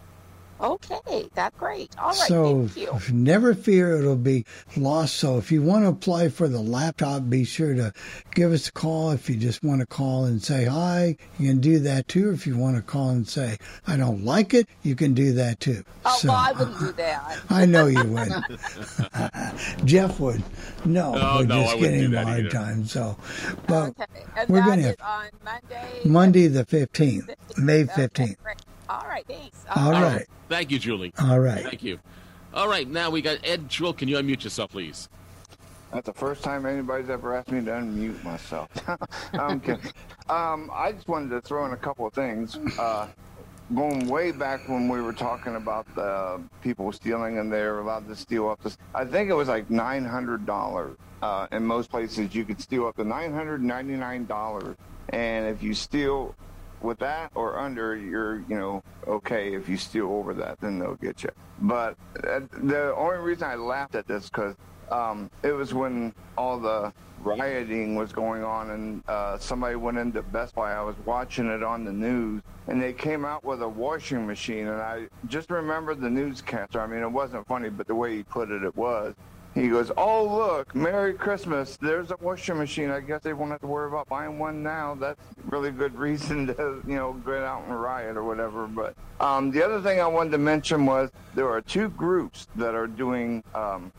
[0.62, 1.90] Okay, that's great.
[1.98, 2.98] All right, so thank you.
[3.12, 4.44] never fear it'll be
[4.76, 5.16] lost.
[5.16, 7.92] So if you want to apply for the laptop, be sure to
[8.36, 9.10] give us a call.
[9.10, 12.30] If you just want to call and say hi, you can do that too.
[12.30, 13.58] If you want to call and say
[13.88, 15.82] I don't like it, you can do that too.
[16.04, 17.38] Oh, so well, I wouldn't do that.
[17.50, 18.32] I know you would.
[19.84, 20.42] Jeff would.
[20.84, 22.48] No, Oh, we're no, just wouldn't getting do that a hard either.
[22.50, 22.84] time.
[22.86, 23.16] So,
[23.66, 24.04] but Okay,
[24.36, 26.00] and we're gonna on Monday.
[26.04, 28.40] Monday the fifteenth, May fifteenth.
[28.42, 28.56] great.
[28.93, 29.64] All right, thanks.
[29.74, 30.26] All right.
[30.49, 31.14] Thank you, Julie.
[31.18, 31.62] All right.
[31.62, 31.99] Thank you.
[32.53, 33.95] All right, now we got Ed Trill.
[33.95, 35.09] Can you unmute yourself, please?
[35.93, 38.68] That's the first time anybody's ever asked me to unmute myself.
[39.32, 39.90] I'm kidding.
[40.28, 42.59] Um, I just wanted to throw in a couple of things.
[42.78, 43.09] Uh,
[43.74, 48.16] going way back when we were talking about the people stealing and they're allowed to
[48.16, 50.97] steal up to, I think it was like $900.
[51.22, 54.76] Uh, in most places, you could steal up to $999.
[55.11, 56.34] And if you steal
[56.83, 59.55] with that or under, you're, you know, okay.
[59.55, 61.30] If you steal over that, then they'll get you.
[61.61, 64.57] But uh, the only reason I laughed at this because
[64.91, 70.22] um, it was when all the rioting was going on and uh, somebody went into
[70.22, 70.72] Best Buy.
[70.72, 74.68] I was watching it on the news and they came out with a washing machine
[74.68, 76.80] and I just remember the newscaster.
[76.80, 79.14] I mean, it wasn't funny, but the way he put it, it was.
[79.55, 81.76] He goes, "Oh look, Merry Christmas!
[81.76, 82.90] There's a washing machine.
[82.90, 84.94] I guess they won't have to worry about buying one now.
[84.94, 89.50] That's really good reason to, you know, get out and riot or whatever." But um,
[89.50, 93.44] the other thing I wanted to mention was there are two groups that are doing
[93.55, 93.92] um,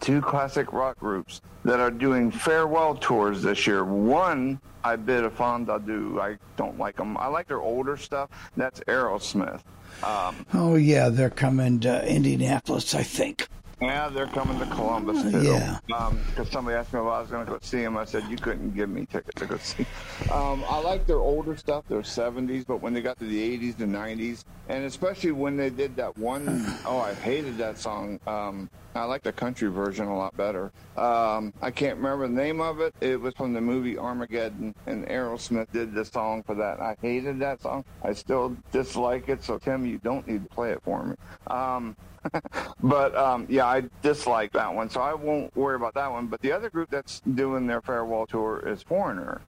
[0.00, 3.84] two classic rock groups that are doing farewell tours this year.
[3.84, 6.18] One, I bid a fond adieu.
[6.20, 7.16] I don't like them.
[7.18, 8.30] I like their older stuff.
[8.56, 9.60] That's Aerosmith.
[10.02, 13.48] Um, Oh yeah, they're coming to Indianapolis, I think.
[13.84, 15.42] Yeah, they're coming to Columbus too.
[15.42, 15.78] Yeah.
[15.86, 17.96] Because somebody asked me if I was going to go see them.
[17.96, 19.86] I said you couldn't give me tickets to go see.
[20.32, 23.80] Um, I like their older stuff, their '70s, but when they got to the '80s
[23.80, 28.18] and '90s, and especially when they did that one, oh, I hated that song.
[28.26, 30.70] Um, I like the country version a lot better.
[30.96, 32.94] Um, I can't remember the name of it.
[33.00, 36.80] It was from the movie Armageddon, and Aerosmith did the song for that.
[36.80, 37.84] I hated that song.
[38.04, 39.42] I still dislike it.
[39.42, 41.16] So Tim, you don't need to play it for me.
[41.48, 41.96] Um,
[42.82, 46.26] but um, yeah, I dislike that one, so I won't worry about that one.
[46.26, 49.40] But the other group that's doing their farewell tour is Foreigner,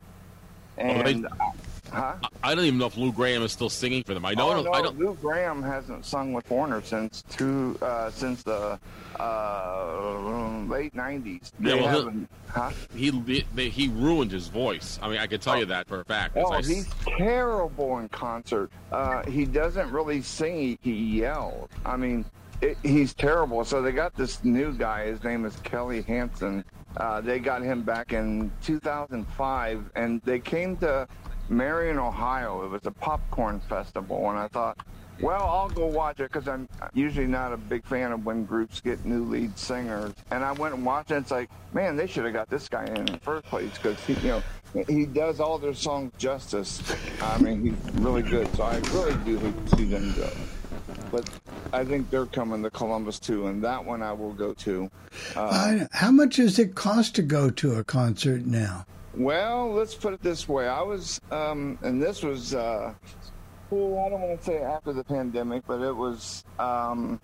[0.78, 1.26] and
[1.92, 2.14] huh?
[2.42, 4.24] I don't even know if Lou Gramm is still singing for them.
[4.24, 4.50] I know.
[4.50, 4.98] oh, no, I don't.
[4.98, 8.78] Lou Gramm hasn't sung with Foreigner since two uh, since the
[9.18, 11.52] uh, late '90s.
[11.60, 12.70] Yeah, well, he'll- huh?
[12.94, 14.98] He he he ruined his voice.
[15.02, 16.36] I mean, I can tell you that for a fact.
[16.36, 18.70] Oh, I he's terrible in concert.
[18.92, 21.68] Uh, he doesn't really sing; he, he yells.
[21.84, 22.24] I mean,
[22.60, 23.64] it, he's terrible.
[23.64, 25.06] So they got this new guy.
[25.06, 26.64] His name is Kelly Hansen.
[26.96, 31.06] Uh, they got him back in 2005, and they came to
[31.48, 32.64] Marion, Ohio.
[32.64, 34.78] It was a popcorn festival, and I thought,
[35.20, 38.80] Well, I'll go watch it because I'm usually not a big fan of when groups
[38.80, 40.14] get new lead singers.
[40.30, 41.16] And I went and watched it.
[41.16, 44.14] It's like, man, they should have got this guy in, the first place because he,
[44.14, 44.42] you know,
[44.88, 46.82] he does all their songs justice.
[47.22, 48.54] I mean, he's really good.
[48.56, 50.30] So I really do see them go.
[51.10, 51.28] But
[51.72, 54.90] I think they're coming to Columbus too, and that one I will go to.
[55.34, 58.86] Uh, how much does it cost to go to a concert now?
[59.14, 60.68] Well, let's put it this way.
[60.68, 62.92] I was, um, and this was, uh,
[63.70, 67.20] well, I don't want to say after the pandemic, but it was, um,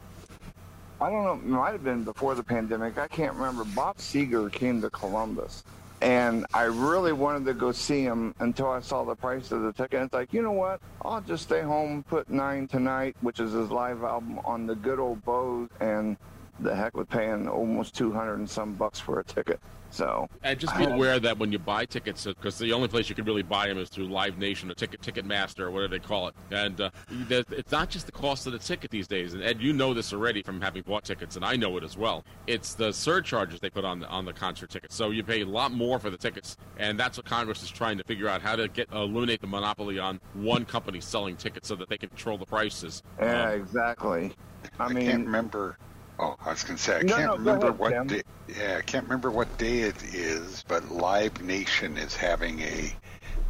[1.01, 2.97] I don't know, it might have been before the pandemic.
[2.97, 3.65] I can't remember.
[3.65, 5.65] Bob Seger came to Columbus,
[6.03, 9.73] and I really wanted to go see him until I saw the price of the
[9.73, 9.95] ticket.
[9.95, 10.81] And It's like, you know what?
[11.03, 14.99] I'll just stay home, put Nine Tonight, which is his live album, on the good
[14.99, 16.17] old Bose, and
[16.61, 19.61] the heck with paying almost 200 and some bucks for a ticket.
[19.93, 23.15] So, And just be aware that when you buy tickets, because the only place you
[23.15, 26.29] can really buy them is through Live Nation or Ticket Ticketmaster or whatever they call
[26.29, 26.35] it.
[26.51, 26.91] And uh,
[27.29, 29.35] it's not just the cost of the ticket these days.
[29.35, 31.99] And Ed, you know this already from having bought tickets, and I know it as
[31.99, 32.25] well.
[32.47, 34.95] It's the surcharges they put on the, on the concert tickets.
[34.95, 37.99] So you pay a lot more for the tickets, and that's what Congress is trying
[37.99, 41.77] to figure out how to get eliminate the monopoly on one company selling tickets so
[41.77, 43.03] that they can control the prices.
[43.21, 44.33] yeah, exactly.
[44.79, 45.77] I, mean, can't remember.
[46.19, 48.07] Oh, I was going to say I No, can't no, remember ahead, what Tim.
[48.07, 48.23] day.
[48.49, 52.93] Yeah, I can't remember what day it is, but Live Nation is having a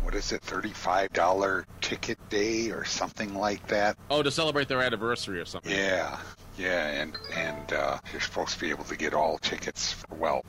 [0.03, 3.97] what is it, thirty-five dollar ticket day or something like that.
[4.11, 5.73] Oh, to celebrate their anniversary or something.
[5.73, 6.19] Yeah,
[6.57, 9.93] yeah, and and uh, you're supposed to be able to get all tickets.
[9.93, 10.45] For, well,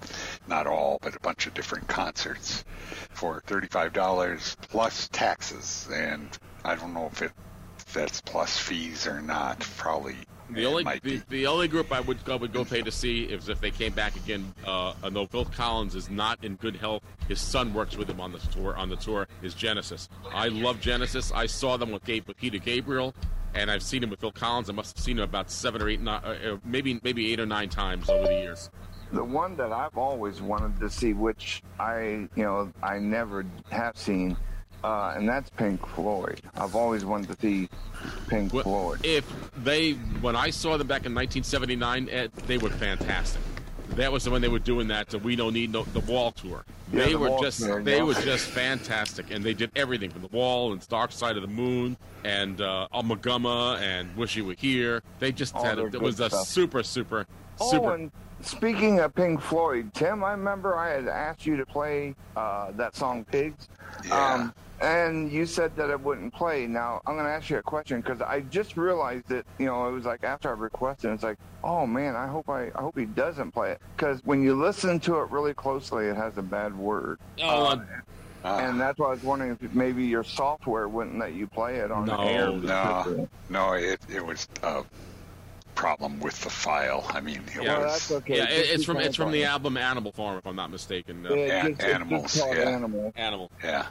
[0.48, 2.64] not all, but a bunch of different concerts
[3.12, 7.32] for thirty-five dollars plus taxes, and I don't know if it
[7.94, 9.60] that's plus fees or not.
[9.78, 10.16] Probably
[10.54, 13.50] The only the, the only group I would go would go pay to see is
[13.50, 14.54] if they came back again.
[14.66, 17.04] Uh, I Phil Collins is not in good health.
[17.28, 18.76] His son works with him on the tour.
[18.76, 20.10] On the tour is Genesis.
[20.34, 21.32] I love Genesis.
[21.32, 23.16] I saw them with, Gabe, with Peter Gabriel,
[23.56, 24.70] and I've seen him with Phil Collins.
[24.70, 27.40] I must have seen him about seven or eight, nine, uh, uh, maybe maybe eight
[27.40, 28.70] or nine times over the years.
[29.12, 33.98] the one that I've always wanted to see, which I, you know, I never have
[33.98, 34.36] seen,
[34.84, 36.42] uh, and that's Pink Floyd.
[36.56, 37.70] I've always wanted to see
[38.28, 39.00] Pink Floyd.
[39.06, 39.26] If
[39.64, 39.92] they,
[40.22, 43.42] when I saw them back in 1979, Ed, they were fantastic.
[43.92, 45.14] That was when they were doing that.
[45.14, 46.66] uh, we don't need no the Wall tour.
[46.92, 48.04] Yeah, They the were Wall just tour, they yeah.
[48.04, 51.48] were just fantastic, and they did everything from the Wall and Dark Side of the
[51.48, 55.04] Moon and uh, Ummagumma and Wish You Were Here.
[55.20, 56.48] They just All had their it good was a stuff.
[56.48, 57.28] super super
[57.60, 57.94] Oh, super.
[57.94, 58.12] and
[58.42, 62.96] speaking of Pink Floyd, Tim, I remember I had asked you to play uh, that
[62.96, 63.70] song "Pigs,"
[64.12, 64.54] um,
[64.84, 66.68] and you said that it wouldn't play.
[66.68, 69.88] Now I'm going to ask you a question because I just realized that you know
[69.88, 72.98] it was like after I requested, it's like, oh man, I hope I, I hope
[72.98, 76.42] he doesn't play it because when you listen to it really closely, it has a
[76.44, 77.20] bad word.
[77.42, 77.82] Oh,
[78.46, 81.78] Uh, and that's why I was wondering if maybe your software wouldn't let you play
[81.78, 82.52] it on no, air.
[82.52, 83.72] no, no.
[83.72, 84.84] It it was a
[85.76, 87.06] problem with the file.
[87.10, 88.12] I mean, it Yeah, was.
[88.28, 91.26] Yeah, it, it's from it's from the album Animal Farm, if I'm not mistaken.
[91.26, 92.70] Uh, Yeah, Yeah, it's just- it's just animals, yeah.
[92.70, 93.14] Animal.
[93.16, 93.52] Animal.
[93.64, 93.86] Yeah.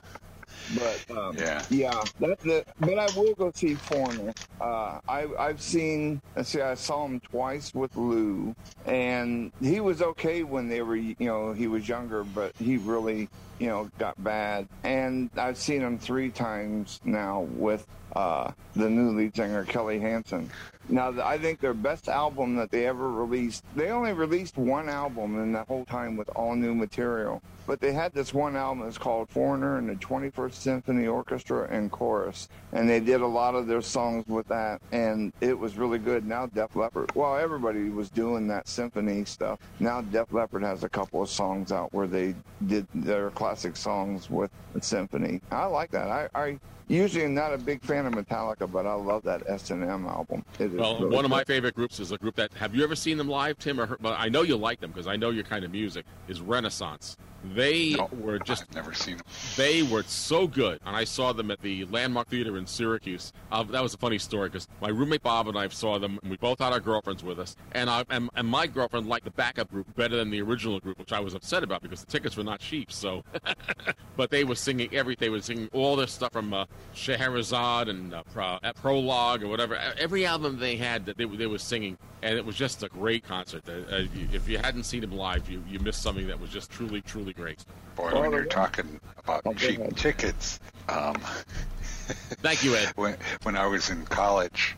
[0.75, 1.67] But um, Yeah.
[1.71, 2.67] yeah, that's it.
[2.81, 4.35] But I will go see Foreigner.
[4.61, 6.21] Uh, I, I've seen.
[6.37, 8.55] Let's see, I saw him twice with Lou,
[8.87, 13.29] and he was okay when they were, you know, he was younger, but he really,
[13.59, 14.69] you know, got bad.
[14.85, 20.51] And I've seen him three times now with uh, the new lead singer Kelly Hansen.
[20.89, 23.65] Now, I think their best album that they ever released.
[23.77, 27.41] They only released one album in that whole time with all new material.
[27.67, 31.93] But they had this one album that's called Foreigner and the 21st Symphony Orchestra and
[31.93, 32.49] Chorus.
[32.73, 34.83] And they did a lot of their songs with that.
[34.91, 36.27] And it was really good.
[36.27, 39.61] Now Def Leppard, well, everybody was doing that symphony stuff.
[39.79, 42.35] Now Def Leppard has a couple of songs out where they
[42.67, 44.51] did their classic songs with
[44.81, 45.41] symphony.
[45.53, 46.09] I like that.
[46.09, 46.59] I, I
[46.93, 50.45] usually am not a big fan of Metallica, but I love that S&M album.
[50.59, 52.85] It is Well, really one of my favorite groups is a group that have you
[52.85, 53.81] ever seen them live, Tim?
[53.81, 57.17] Or I know you like them because I know your kind of music is Renaissance.
[57.45, 59.27] They were just never seen them.
[59.57, 63.33] They were so good, and I saw them at the Landmark Theater in Syracuse.
[63.51, 66.31] Uh, that was a funny story because my roommate Bob and I saw them, and
[66.31, 69.31] we both had our girlfriends with us, and I and, and my girlfriend liked the
[69.31, 72.37] backup group better than the original group, which I was upset about because the tickets
[72.37, 72.93] were not cheap.
[72.93, 73.25] So,
[74.17, 78.15] but they were singing every they were singing all their stuff from uh, Scheherazade and
[78.15, 79.77] uh, Pro, Prologue or whatever.
[79.99, 83.25] Every album they had that they, they were singing, and it was just a great
[83.25, 83.63] concert.
[83.69, 86.71] Uh, uh, if you hadn't seen them live, you, you missed something that was just
[86.71, 87.65] truly, truly great.
[87.97, 91.15] Boy, when you're talking about cheap tickets, um,
[92.43, 92.93] thank you, Ed.
[92.97, 94.77] When, when I was in college,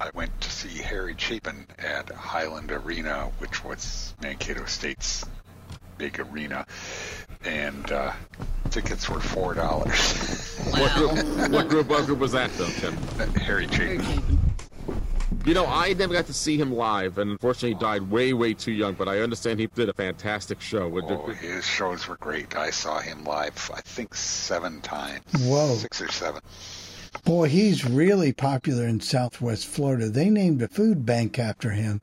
[0.00, 5.24] I went to see Harry Chapin at Highland Arena, which was Mankato State's
[5.98, 6.66] big arena,
[7.44, 8.12] and uh,
[8.70, 10.56] tickets were four dollars.
[10.70, 11.12] What group?
[11.52, 11.88] What group?
[11.88, 12.96] What group was that, though, Tim?
[13.34, 14.33] Harry Chapin.
[15.44, 18.54] You know, I never got to see him live, and unfortunately, he died way, way
[18.54, 18.94] too young.
[18.94, 20.88] But I understand he did a fantastic show.
[20.88, 22.56] With Oh, his shows were great.
[22.56, 25.22] I saw him live, I think, seven times.
[25.40, 25.74] Whoa.
[25.74, 26.40] Six or seven.
[27.26, 30.08] Boy, he's really popular in Southwest Florida.
[30.08, 32.00] They named a food bank after him,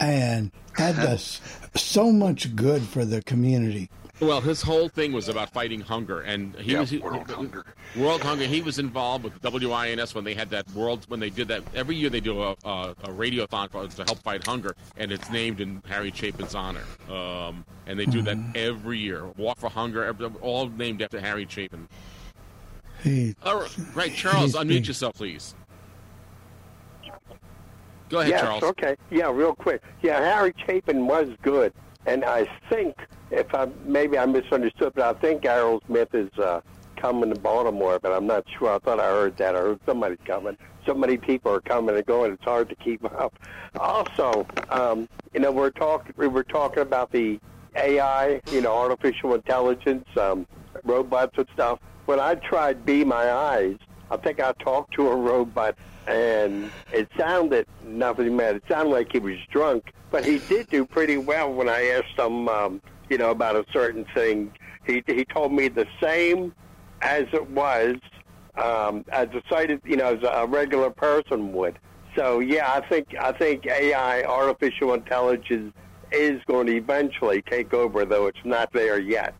[0.00, 1.40] and that does
[1.76, 3.90] so much good for the community.
[4.20, 7.64] Well, his whole thing was about fighting hunger, and he Yeah, was he- world hunger.
[7.96, 8.44] World hunger.
[8.44, 11.62] He was involved with WINS when they had that world when they did that.
[11.74, 15.60] Every year they do a, a, a radiothon to help fight hunger, and it's named
[15.60, 16.82] in Harry Chapin's honor.
[17.10, 19.24] Um, and they do that every year.
[19.38, 21.88] Walk for Hunger, every- all named after Harry Chapin.
[23.02, 24.86] He, All right, right, Charles, He's unmute big.
[24.88, 25.54] yourself, please.
[28.10, 28.62] Go ahead, yes, Charles.
[28.64, 28.96] okay.
[29.10, 29.82] Yeah, real quick.
[30.02, 31.72] Yeah, Harry Chapin was good,
[32.04, 32.96] and I think
[33.30, 36.60] if I maybe I misunderstood, but I think Aerosmith is uh,
[36.96, 38.74] coming to Baltimore, but I'm not sure.
[38.74, 39.54] I thought I heard that.
[39.56, 40.56] I heard somebody's coming.
[40.86, 42.32] So many people are coming and going.
[42.32, 43.34] It's hard to keep up.
[43.78, 47.38] Also, um, you know, we're talking we were talking about the
[47.76, 50.46] AI, you know, artificial intelligence, um,
[50.84, 51.78] robots and stuff.
[52.06, 53.76] When I tried Be My Eyes,
[54.10, 55.76] I think I talked to a robot,
[56.08, 58.56] and it sounded nothing mad.
[58.56, 62.18] It sounded like he was drunk, but he did do pretty well when I asked
[62.18, 64.50] him, um, you know, about a certain thing.
[64.86, 66.54] He he told me the same
[67.02, 67.96] as it was,
[68.56, 71.78] um, as a sighted, you know, as a regular person would.
[72.16, 75.74] So yeah, I think I think AI, artificial intelligence,
[76.12, 79.34] is going to eventually take over, though it's not there yet.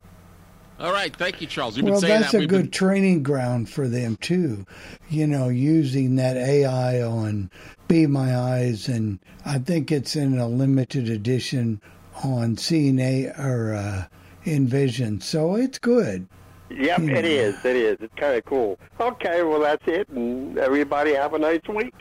[0.78, 1.76] All right, thank you, Charles.
[1.76, 2.38] You've been well, saying that's that.
[2.38, 4.64] a We've good been- training ground for them too.
[5.10, 7.50] You know, using that AI on
[7.86, 11.80] Be My Eyes, and I think it's in a limited edition
[12.24, 14.04] on CNA or uh,
[14.46, 15.20] Envision.
[15.20, 16.26] So it's good.
[16.70, 17.10] Yep, Hmm.
[17.10, 17.64] it is.
[17.64, 17.96] It is.
[18.00, 18.78] It's kind of cool.
[19.00, 21.94] Okay, well that's it, and everybody have a nice week.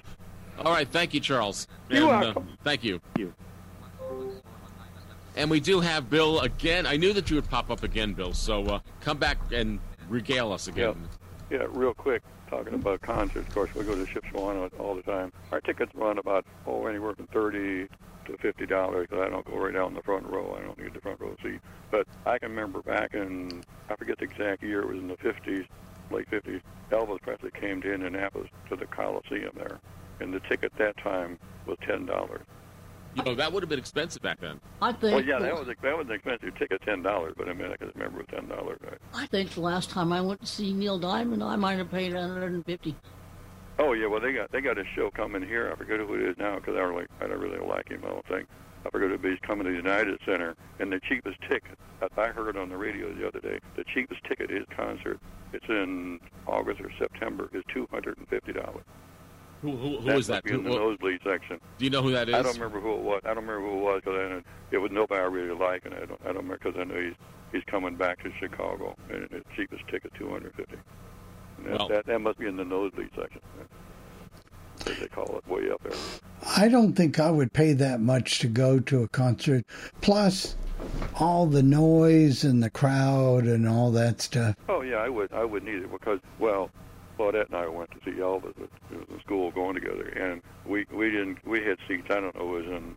[0.63, 1.67] All right, thank you, Charles.
[1.89, 2.49] You're And, uh, welcome.
[2.63, 2.99] thank you.
[5.35, 6.85] And we do have Bill again.
[6.85, 8.33] I knew that you would pop up again, Bill.
[8.33, 9.79] So uh, come back and
[10.09, 10.95] regale us again.
[11.49, 13.47] Yeah, real quick, talking about concerts.
[13.47, 15.31] Of course, we go to Shipshewana all the time.
[15.51, 17.87] Our tickets run about oh anywhere from thirty
[18.25, 19.07] to fifty dollars.
[19.09, 20.55] because I don't go right down in the front row.
[20.59, 21.59] I don't get the front row seat.
[21.89, 24.81] But I can remember back in I forget the exact year.
[24.81, 25.65] It was in the fifties,
[26.11, 26.61] late fifties.
[26.91, 29.79] Elvis Presley came to Indianapolis to the Coliseum there,
[30.19, 32.41] and the ticket that time was ten dollars.
[33.15, 34.59] You know that would have been expensive back then.
[34.81, 35.15] I think.
[35.15, 37.33] Well, yeah, that was that was an expensive ticket, ten dollars.
[37.37, 38.79] But I mean, I can remember it was ten dollars.
[38.83, 38.97] Right?
[39.13, 42.13] I think the last time I went to see Neil Diamond, I might have paid
[42.13, 42.95] 150.
[43.79, 45.71] Oh yeah, well they got they got a show coming here.
[45.71, 48.03] I forget who it is now because I don't really I don't really like him.
[48.05, 48.47] I don't think
[48.85, 49.21] I forget it.
[49.21, 52.69] But he's coming to the United Center, and the cheapest ticket I I heard on
[52.69, 53.59] the radio the other day.
[53.75, 55.19] The cheapest ticket his concert.
[55.53, 57.49] It's in August or September.
[57.53, 58.83] Is two hundred and fifty dollars.
[59.61, 60.33] Who, who, who that is that?
[60.35, 61.59] must Be in the Who- nosebleed section.
[61.77, 62.35] do you know who that is?
[62.35, 63.21] I don't remember who it was.
[63.25, 65.99] I don't remember who it was because it was nobody I really like, and I
[66.05, 67.15] don't I don't remember because I know he's
[67.51, 70.77] he's coming back to Chicago, and the cheapest ticket two hundred fifty.
[71.65, 73.41] That, Well- that that must be in the nosebleed section.
[74.85, 75.91] As they call it, way up there.
[76.55, 79.65] I don't think I would pay that much to go to a concert.
[79.99, 80.55] Plus,
[81.19, 84.55] all the noise and the crowd and all that stuff.
[84.69, 85.33] Oh yeah, I would.
[85.33, 86.69] I wouldn't either because well,
[87.19, 88.53] Claudette and I went to see Elvis.
[88.91, 91.45] It was school going together, and we we didn't.
[91.45, 92.07] We had seats.
[92.09, 92.55] I don't know.
[92.55, 92.95] It was in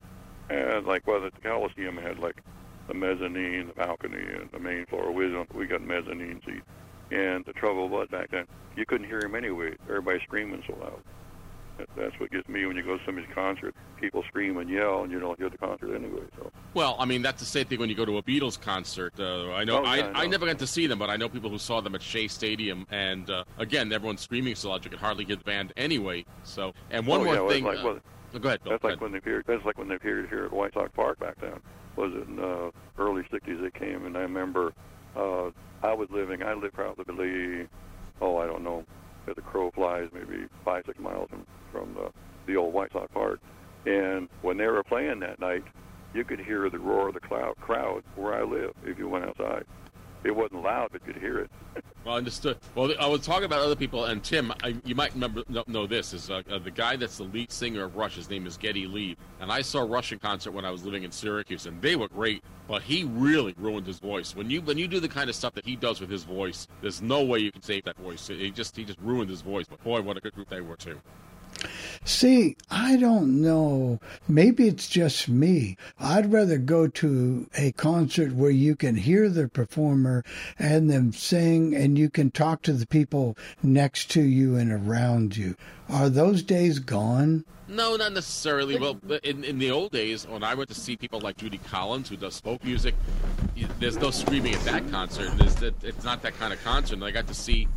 [0.48, 2.36] and like well, the Coliseum had like
[2.86, 5.10] the mezzanine, the balcony, and the main floor.
[5.12, 6.66] We we got mezzanine seats.
[7.10, 9.76] And the trouble was back then, you couldn't hear him anyway.
[9.86, 11.02] Everybody screaming so loud.
[11.82, 13.74] That, that's what gets me when you go to somebody's concert.
[14.00, 16.22] People scream and yell, and you don't hear the concert anyway.
[16.36, 19.14] So Well, I mean that's the same thing when you go to a Beatles concert.
[19.18, 21.16] Uh, I know Oh, yeah, I, I I never got to see them, but I
[21.16, 24.84] know people who saw them at Shea Stadium, and uh, again, everyone's screaming so loud
[24.84, 26.24] you could hardly hear the band anyway.
[26.44, 27.64] So, and one Oh, more yeah, thing.
[27.64, 27.98] Like, uh, well,
[28.34, 28.72] oh, go ahead, Bill.
[28.72, 29.44] That's go like when they appeared.
[29.48, 31.58] That's like when they appeared here at White Sox Park back then.
[31.96, 33.60] Was it in uh, early '60s?
[33.60, 34.72] They came, and I remember
[35.16, 35.50] uh,
[35.82, 36.42] I was living.
[36.42, 37.66] I lived probably,
[38.20, 38.84] oh, I don't know,
[39.28, 42.10] as the crow flies, maybe five, six miles from from the,
[42.46, 43.40] the old White Sox Park.
[43.86, 45.64] And when they were playing that night,
[46.14, 49.24] you could hear the roar of the cloud, crowd where I live if you went
[49.24, 49.64] outside.
[50.24, 51.50] It wasn't loud, but you could hear it.
[52.04, 52.58] Well, I understood.
[52.74, 56.12] Well, I was talking about other people, and Tim, I, you might remember know, this
[56.12, 58.16] is uh, uh, the guy that's the lead singer of Rush.
[58.16, 61.04] His name is Geddy Lee, and I saw Rush in concert when I was living
[61.04, 62.42] in Syracuse, and they were great.
[62.66, 64.34] But he really ruined his voice.
[64.34, 66.66] When you when you do the kind of stuff that he does with his voice,
[66.80, 68.26] there's no way you can save that voice.
[68.26, 69.66] He just he just ruined his voice.
[69.68, 71.00] But boy, what a good group they were too.
[72.04, 74.00] See, I don't know.
[74.26, 75.76] Maybe it's just me.
[76.00, 80.24] I'd rather go to a concert where you can hear the performer
[80.58, 85.36] and them sing and you can talk to the people next to you and around
[85.36, 85.54] you.
[85.88, 87.44] Are those days gone?
[87.68, 88.78] No, not necessarily.
[88.78, 92.08] Well, in, in the old days, when I went to see people like Judy Collins,
[92.08, 92.94] who does folk music,
[93.78, 95.30] there's no screaming at that concert.
[95.40, 97.02] It's not that kind of concert.
[97.02, 97.68] I got to see.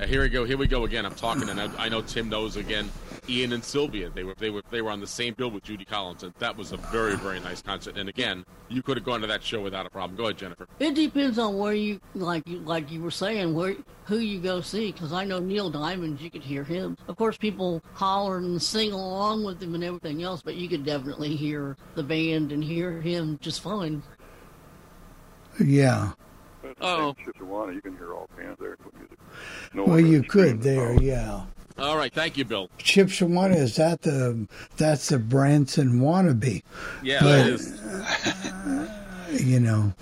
[0.00, 0.44] Uh, here we go.
[0.44, 1.04] Here we go again.
[1.04, 2.90] I'm talking, and I, I know Tim knows again.
[3.28, 4.10] Ian and Sylvia.
[4.10, 6.56] They were they were they were on the same bill with Judy Collins, and that
[6.56, 7.96] was a very very nice concert.
[7.96, 10.16] And again, you could have gone to that show without a problem.
[10.16, 10.66] Go ahead, Jennifer.
[10.80, 14.60] It depends on where you like you like you were saying where who you go
[14.60, 16.96] see because I know Neil Diamond you could hear him.
[17.06, 20.84] Of course, people holler and sing along with him and everything else, but you could
[20.84, 24.02] definitely hear the band and hear him just fine.
[25.62, 26.12] Yeah.
[26.80, 28.76] Oh, Shipshewana, you can hear all bands there.
[28.84, 29.18] with music.
[29.74, 31.44] well, you could there, yeah.
[31.78, 32.68] All right, thank you, Bill.
[32.78, 34.46] Shipshewana, is that the
[34.76, 36.62] that's the Branson wannabe?
[37.02, 37.80] Yeah, But, it is.
[39.42, 39.94] You know,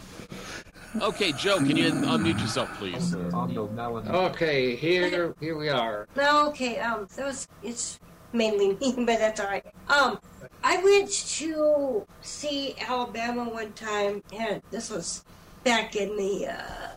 [1.00, 3.14] Okay, Joe, can you unmute yourself, please?
[3.14, 6.08] Okay, here here we are.
[6.16, 6.80] No, okay.
[6.80, 8.00] Um, that was it's
[8.32, 9.64] mainly me, but that's all right.
[9.88, 10.18] Um,
[10.64, 15.24] I went to see Alabama one time, and this was
[15.62, 16.96] back in the uh,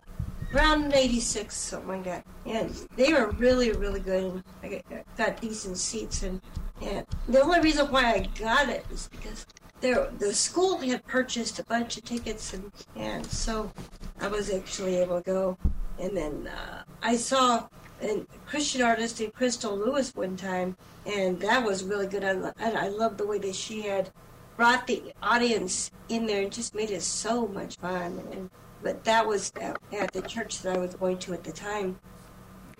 [0.53, 2.25] around '86, something like that.
[2.45, 4.43] And they were really, really good.
[4.61, 4.81] I
[5.17, 6.41] got, decent seats, and
[6.81, 9.45] and the only reason why I got it is because
[9.81, 13.71] there the school had purchased a bunch of tickets, and and so
[14.19, 15.57] I was actually able to go.
[15.99, 17.67] And then uh, I saw
[18.01, 20.75] a Christian artist named Crystal Lewis one time,
[21.05, 22.23] and that was really good.
[22.23, 24.09] I, I loved the way that she had
[24.57, 28.21] brought the audience in there and just made it so much fun.
[28.31, 28.49] And
[28.83, 31.97] but that was at, at the church that I was going to at the time,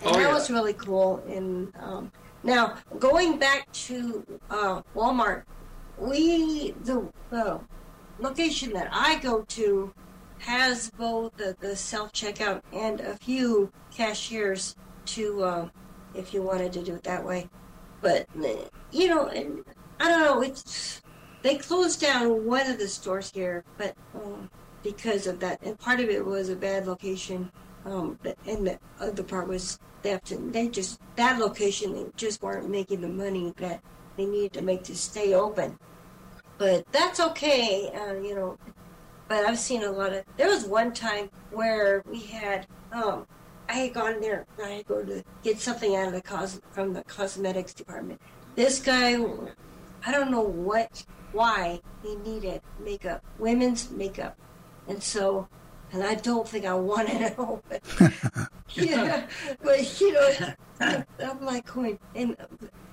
[0.02, 0.34] and Oh, that yeah.
[0.34, 1.24] was really cool.
[1.28, 2.12] And um,
[2.44, 5.44] now going back to uh, Walmart,
[5.98, 7.62] we the the
[8.20, 9.94] location that I go to
[10.40, 14.76] has both the, the self checkout and a few cashiers
[15.06, 15.70] to uh,
[16.14, 17.48] if you wanted to do it that way.
[18.02, 18.28] But
[18.92, 19.64] you know, and
[20.00, 20.42] I don't know.
[20.42, 21.02] It's
[21.44, 24.50] they closed down one of the stores here, but um,
[24.84, 27.52] because of that, and part of it was a bad location,
[27.86, 30.32] um, and the other part was theft.
[30.32, 33.82] And they just that location they just weren't making the money that
[34.18, 35.78] they needed to make to stay open.
[36.58, 38.58] But that's okay, uh, you know.
[39.28, 40.26] But I've seen a lot of.
[40.38, 42.68] There was one time where we had.
[42.92, 43.26] Um,
[43.70, 44.46] I had gone there.
[44.64, 48.22] I had go to get something out of the cos from the cosmetics department.
[48.56, 49.14] This guy,
[50.06, 54.38] I don't know what, why he needed makeup, women's makeup,
[54.88, 55.48] and so,
[55.92, 57.82] and I don't think I want to know, but
[58.74, 59.28] yeah,
[59.62, 62.48] but you know, I'm like going, and a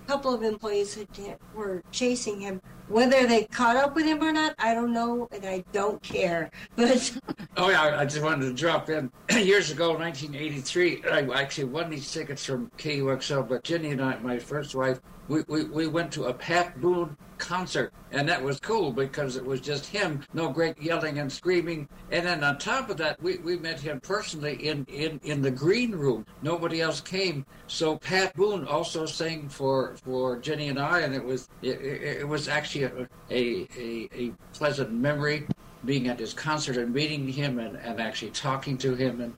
[0.06, 2.60] couple of employees had- were chasing him.
[2.88, 6.50] Whether they caught up with him or not, I don't know, and I don't care.
[6.76, 7.20] But
[7.56, 9.10] Oh yeah, I just wanted to drop in.
[9.30, 13.48] Years ago, 1983, I actually won these tickets from KUXL.
[13.48, 14.98] But Jenny and I, my first wife,
[15.30, 19.46] we, we, we went to a Pat Boone concert, and that was cool because it
[19.46, 21.88] was just him, no great yelling and screaming.
[22.10, 25.50] And then on top of that, we, we met him personally in, in, in the
[25.50, 26.26] green room.
[26.42, 31.24] Nobody else came, so Pat Boone also sang for for Jenny and I, and it
[31.24, 35.46] was it, it, was actually a, a, a, a pleasant memory
[35.84, 39.20] being at his concert and meeting him and, and actually talking to him.
[39.20, 39.34] And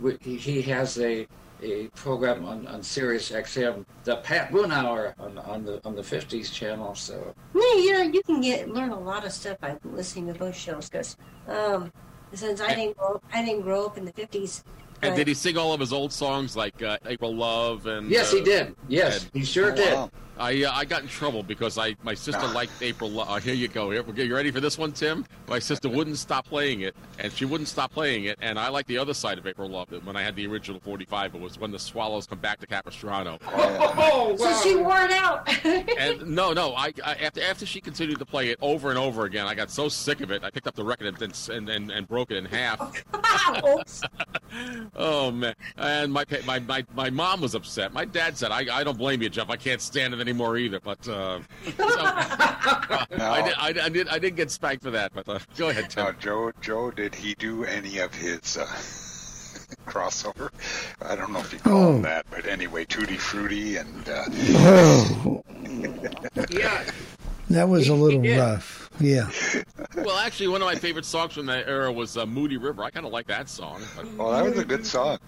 [0.00, 1.26] we, he has a,
[1.62, 6.02] a program on, on Sirius XM, the Pat Boone Hour on, on the on the
[6.02, 6.94] 50s channel.
[6.94, 10.38] So Yeah, you know, you can get learn a lot of stuff by listening to
[10.38, 10.88] those shows.
[10.88, 11.16] Because
[11.48, 11.92] um,
[12.32, 14.64] since I didn't grow, I didn't grow up in the fifties.
[15.04, 18.08] And did he sing all of his old songs like uh, April Love and?
[18.08, 18.76] Yes, uh, he did.
[18.88, 19.94] Yes, and- he sure Oh, did.
[19.94, 20.10] wow.
[20.42, 23.08] I uh, I got in trouble because I my sister liked April.
[23.08, 23.30] Love.
[23.30, 23.92] Uh, here you go.
[23.92, 25.24] Here, you ready for this one, Tim?
[25.46, 28.38] My sister wouldn't stop playing it, and she wouldn't stop playing it.
[28.42, 29.90] And I like the other side of April Love.
[30.04, 33.38] When I had the original 45, it was when the Swallows come back to Capistrano.
[33.46, 34.36] Oh, wow!
[34.36, 35.48] so she wore it out.
[35.64, 36.74] and no, no.
[36.74, 39.70] I, I after after she continued to play it over and over again, I got
[39.70, 40.42] so sick of it.
[40.42, 43.04] I picked up the record and and and, and broke it in half.
[44.96, 45.54] oh man!
[45.76, 47.92] And my, my my my mom was upset.
[47.92, 49.48] My dad said, "I, I don't blame you, Jeff.
[49.48, 51.40] I can't stand it anymore either." But uh,
[51.76, 55.12] so, I, did, I, I did I did get spanked for that.
[55.14, 56.04] But uh, go ahead, Tim.
[56.04, 58.66] Now, Joe, Joe, did he do any of his uh,
[59.90, 60.50] crossover?
[61.02, 61.96] I don't know if you call Oh.
[61.96, 64.08] him that, but anyway, Tutti Frutti and.
[64.08, 65.42] Uh, Oh.
[66.50, 66.84] yeah.
[67.50, 68.38] that was a little did.
[68.38, 68.90] rough.
[69.00, 69.30] Yeah.
[69.96, 72.90] Well, actually, one of my favorite songs from that era was uh, "Moody River." I
[72.90, 73.82] kind of like that song.
[73.96, 74.12] But...
[74.14, 75.18] Well, that was a good song.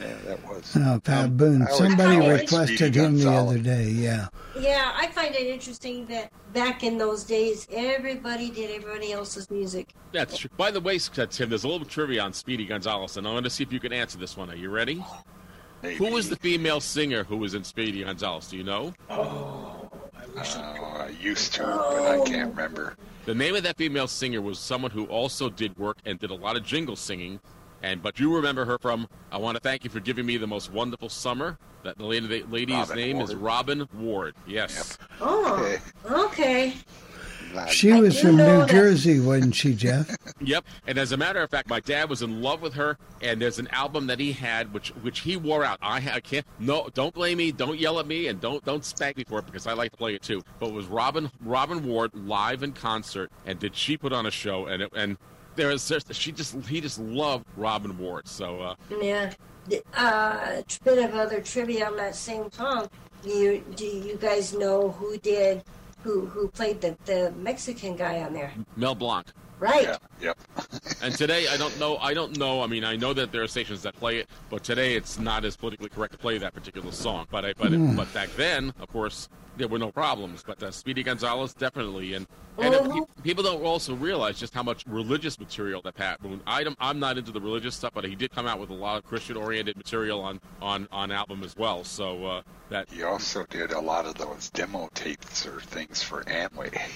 [0.00, 0.76] Yeah, that was.
[0.76, 1.62] Uh, Pat Boone.
[1.62, 3.50] I Somebody requested him the Gonzales.
[3.50, 3.84] other day.
[3.88, 4.28] Yeah.
[4.58, 9.94] Yeah, I find it interesting that back in those days, everybody did everybody else's music.
[10.12, 10.50] That's true.
[10.56, 13.44] By the way, uh, Tim, there's a little trivia on Speedy Gonzalez, and I want
[13.44, 14.50] to see if you can answer this one.
[14.50, 15.04] Are you ready?
[15.82, 18.48] Who was the female singer who was in Speedy Gonzalez?
[18.48, 18.92] Do you know?
[19.10, 19.88] Oh,
[20.38, 22.96] I used to, but I can't remember.
[23.24, 26.34] The name of that female singer was someone who also did work and did a
[26.34, 27.40] lot of jingle singing.
[27.82, 30.46] And but you remember her from I want to thank you for giving me the
[30.46, 31.58] most wonderful summer.
[31.82, 34.34] That the lady, the lady's Robin name is Robin Ward.
[34.46, 34.98] Yes.
[35.20, 36.74] Oh, okay.
[37.70, 40.14] She I was from New that- Jersey, wasn't she, Jeff?
[40.40, 40.66] Yep.
[40.86, 43.58] And as a matter of fact, my dad was in love with her, and there's
[43.58, 45.78] an album that he had which which he wore out.
[45.80, 46.44] I, I can't.
[46.58, 47.52] No, don't blame me.
[47.52, 49.96] Don't yell at me, and don't don't spank me for it because I like to
[49.96, 50.42] play it too.
[50.60, 54.30] But it was Robin Robin Ward live in concert, and did she put on a
[54.30, 54.66] show?
[54.66, 55.16] And it, and
[55.56, 58.28] there is she just he just loved Robin Ward.
[58.28, 59.32] So uh, Yeah.
[59.96, 62.88] Uh, a bit of other trivia on that same song.
[63.22, 65.64] Do you do you guys know who did
[66.04, 68.52] who who played the the Mexican guy on there?
[68.76, 69.26] Mel Blanc.
[69.58, 69.96] Right.
[70.20, 70.38] Yep.
[71.02, 71.96] And today, I don't know.
[71.98, 72.62] I don't know.
[72.62, 75.44] I mean, I know that there are stations that play it, but today it's not
[75.44, 77.26] as politically correct to play that particular song.
[77.30, 77.96] But I, but Hmm.
[77.96, 80.42] but back then, of course, there were no problems.
[80.46, 82.26] But uh, Speedy Gonzalez definitely, and
[82.58, 83.06] and uh, Mhm.
[83.16, 86.40] pe- people don't also realize just how much religious material that Pat Boone.
[86.46, 88.96] I, I'm not into the religious stuff, but he did come out with a lot
[88.96, 91.84] of Christian-oriented material on on on album as well.
[91.84, 96.22] So uh, that He also did a lot of those demo tapes or things for
[96.24, 96.80] Amway.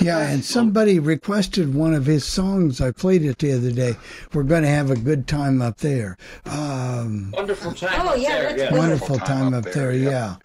[0.00, 2.80] Yeah, and somebody requested one of his songs.
[2.80, 3.94] I played it the other day.
[4.32, 6.16] We're going to have a good time up there.
[6.46, 8.56] Um, Wonderful time Oh, up yeah, there.
[8.56, 8.76] that's yeah.
[8.76, 9.92] wonderful time up there.
[9.92, 10.36] Yeah.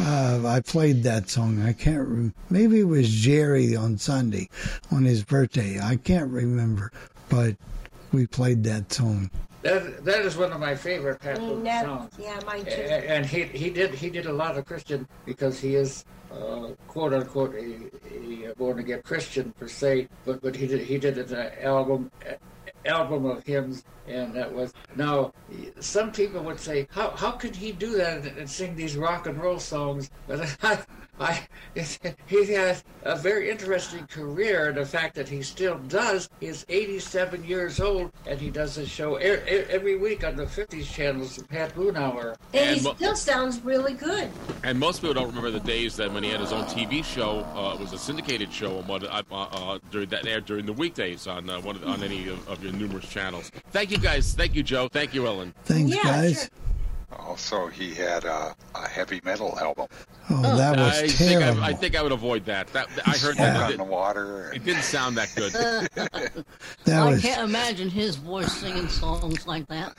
[0.00, 1.62] Uh, I played that song.
[1.62, 2.08] I can't.
[2.08, 4.48] Rem- Maybe it was Jerry on Sunday,
[4.90, 5.78] on his birthday.
[5.80, 6.90] I can't remember,
[7.28, 7.56] but
[8.12, 9.30] we played that song.
[9.62, 12.12] That that is one of my favorite Pat Boone songs.
[12.18, 12.70] yeah, mine too.
[12.70, 17.14] And he he did he did a lot of Christian because he is uh, quote
[17.14, 21.52] unquote a, a born again Christian per se, but but he did he did an
[21.62, 22.10] album
[22.86, 25.32] album of hymns and that was now
[25.80, 29.26] some people would say how how could he do that and, and sing these rock
[29.26, 30.10] and roll songs?
[30.26, 30.78] But I,
[31.20, 31.46] I
[32.26, 37.44] he has a very interesting career and the fact that he still does he's 87
[37.44, 41.36] years old and he does a show e- e- every week on the 50s channels
[41.36, 44.28] the Pat Boone Hour And he mo- still sounds really good.
[44.64, 47.40] And most people don't remember the days that when he had his own TV show.
[47.54, 50.72] Uh, it was a syndicated show on what uh, uh, during that aired during the
[50.72, 53.50] weekdays on uh, one of the, on any of, of your numerous channels.
[53.70, 54.34] Thank you guys.
[54.34, 54.88] Thank you, Joe.
[54.88, 55.54] Thank you, Ellen.
[55.64, 56.50] Thanks, guys.
[57.20, 59.86] Also, he had a, a heavy metal album.
[60.30, 61.62] Oh, that was I think terrible.
[61.62, 62.68] I, I think I would avoid that.
[62.72, 63.62] That I heard Smoke that.
[63.62, 64.52] on It, the water.
[64.54, 65.52] it didn't sound that good.
[66.84, 69.94] That I was can't imagine his voice singing songs like that.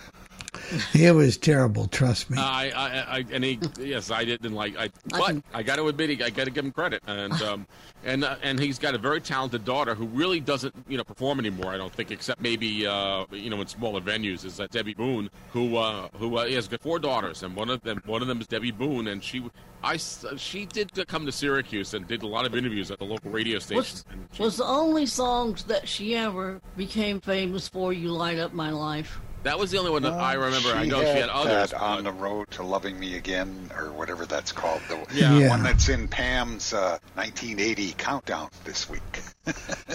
[0.93, 1.87] it was terrible.
[1.87, 2.37] Trust me.
[2.39, 4.77] I, I, I, and he, yes, I didn't like.
[4.77, 7.67] I, but I got to admit, I got to give him credit, and um,
[8.03, 11.39] and uh, and he's got a very talented daughter who really doesn't, you know, perform
[11.39, 11.73] anymore.
[11.73, 14.45] I don't think, except maybe, uh, you know, in smaller venues.
[14.45, 17.69] Is that Debbie Boone, who, uh, who uh, he has got four daughters, and one
[17.69, 19.43] of them, one of them is Debbie Boone, and she,
[19.83, 22.99] I, s- she did uh, come to Syracuse and did a lot of interviews at
[22.99, 23.99] the local radio station.
[24.11, 28.53] and she- Was the only songs that she ever became famous for "You Light Up
[28.53, 30.69] My Life." That was the only one that I remember.
[30.75, 31.71] I She know she had others.
[31.71, 34.81] that on the road to loving me again, or whatever that's called.
[34.89, 35.37] The Yeah.
[35.37, 35.49] Yeah.
[35.49, 39.01] one that's in Pam's uh, 1980 countdown this week.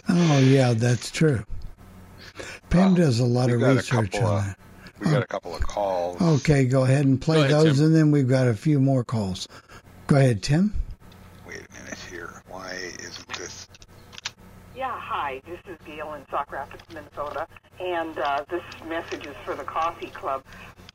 [0.08, 1.44] Oh yeah, that's true.
[2.70, 4.56] Pam does a lot we of got a research couple on of- that.
[5.00, 6.20] We got a couple of calls.
[6.20, 7.86] Okay, go ahead and play ahead, those, Tim.
[7.86, 9.48] and then we've got a few more calls.
[10.08, 10.74] Go ahead, Tim.
[11.46, 12.42] Wait a minute here.
[12.48, 13.66] Why isn't this?
[14.76, 14.90] Yeah,
[15.30, 15.40] hi.
[15.46, 17.46] This is Gail in Sauk Rapids, Minnesota,
[17.78, 20.42] and uh, this message is for the Coffee Club.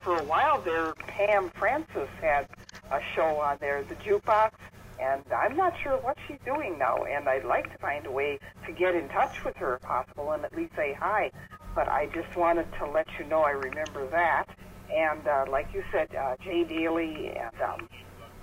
[0.04, 2.44] For a while there, Pam Francis had
[2.92, 4.52] a show on there, the Jukebox,
[5.00, 7.04] and I'm not sure what she's doing now.
[7.08, 8.38] And I'd like to find a way
[8.68, 11.32] to get in touch with her, if possible, and at least say hi.
[11.74, 14.46] But I just wanted to let you know I remember that.
[14.92, 17.88] And uh, like you said, uh, Jay Daly and um,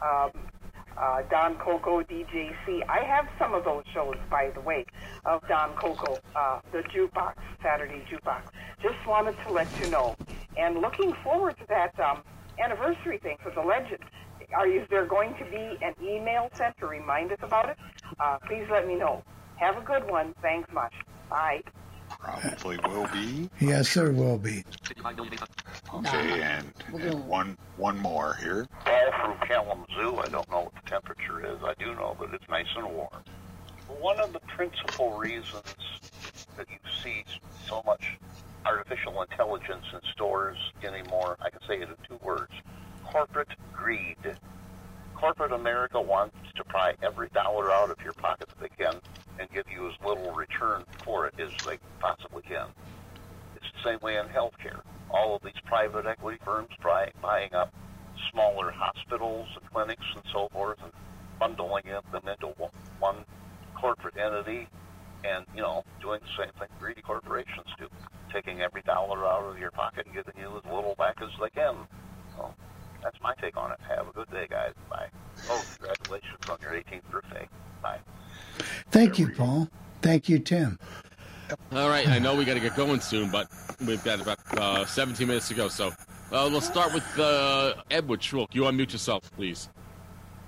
[0.02, 0.31] um,
[1.01, 2.82] uh, Don Coco, DJC.
[2.89, 4.85] I have some of those shows, by the way,
[5.24, 8.43] of Don Coco, uh, the jukebox, Saturday jukebox.
[8.82, 10.14] Just wanted to let you know.
[10.56, 12.23] And looking forward to that um,
[12.62, 13.98] anniversary thing for the legend.
[14.55, 17.77] Are is there going to be an email sent to remind us about it?
[18.20, 19.23] Uh, please let me know.
[19.56, 20.35] Have a good one.
[20.43, 20.93] Thanks much.
[21.31, 21.62] Bye.
[22.20, 23.48] Probably will be.
[23.60, 24.64] Yes, there will be.
[25.94, 28.66] Okay, and, and one one more here.
[28.84, 30.16] Paul from Kalamazoo.
[30.18, 31.59] I don't know what the temperature is.
[31.62, 33.24] I do know that it's nice and warm.
[34.01, 35.62] One of the principal reasons
[36.56, 37.24] that you see
[37.68, 38.18] so much
[38.64, 41.36] artificial intelligence in stores anymore.
[41.40, 42.52] I can say it in two words
[43.12, 44.16] corporate greed.
[45.23, 48.99] Corporate America wants to pry every dollar out of your pocket that they can
[49.39, 52.66] and give you as little return for it as they possibly can.
[53.55, 54.82] It's the same way in healthcare.
[55.15, 57.73] All of these private equity firms try buying up
[58.32, 60.90] smaller hospitals and clinics and so forth and
[61.39, 62.49] bundling them into
[62.99, 63.24] one-
[63.81, 64.66] corporate entity
[65.23, 67.86] and, you know, doing the same thing greedy corporations do,
[68.35, 71.51] taking every dollar out of your pocket and giving you as little back as they
[71.51, 71.77] can.
[72.36, 72.53] So
[73.03, 73.79] that's my take on it.
[73.97, 74.73] Have a good day, guys.
[74.89, 75.09] Bye.
[75.49, 77.49] Oh, congratulations on your 18th birthday.
[77.83, 77.99] Bye.
[78.91, 79.69] Thank you, Paul.
[80.01, 80.79] Thank you, Tim.
[81.73, 83.49] All right, I know we got to get going soon, but
[83.87, 85.69] we've got about uh, 17 minutes to go.
[85.69, 88.55] So uh, we'll start with uh, Edward Schrook.
[88.55, 89.69] You unmute yourself, please.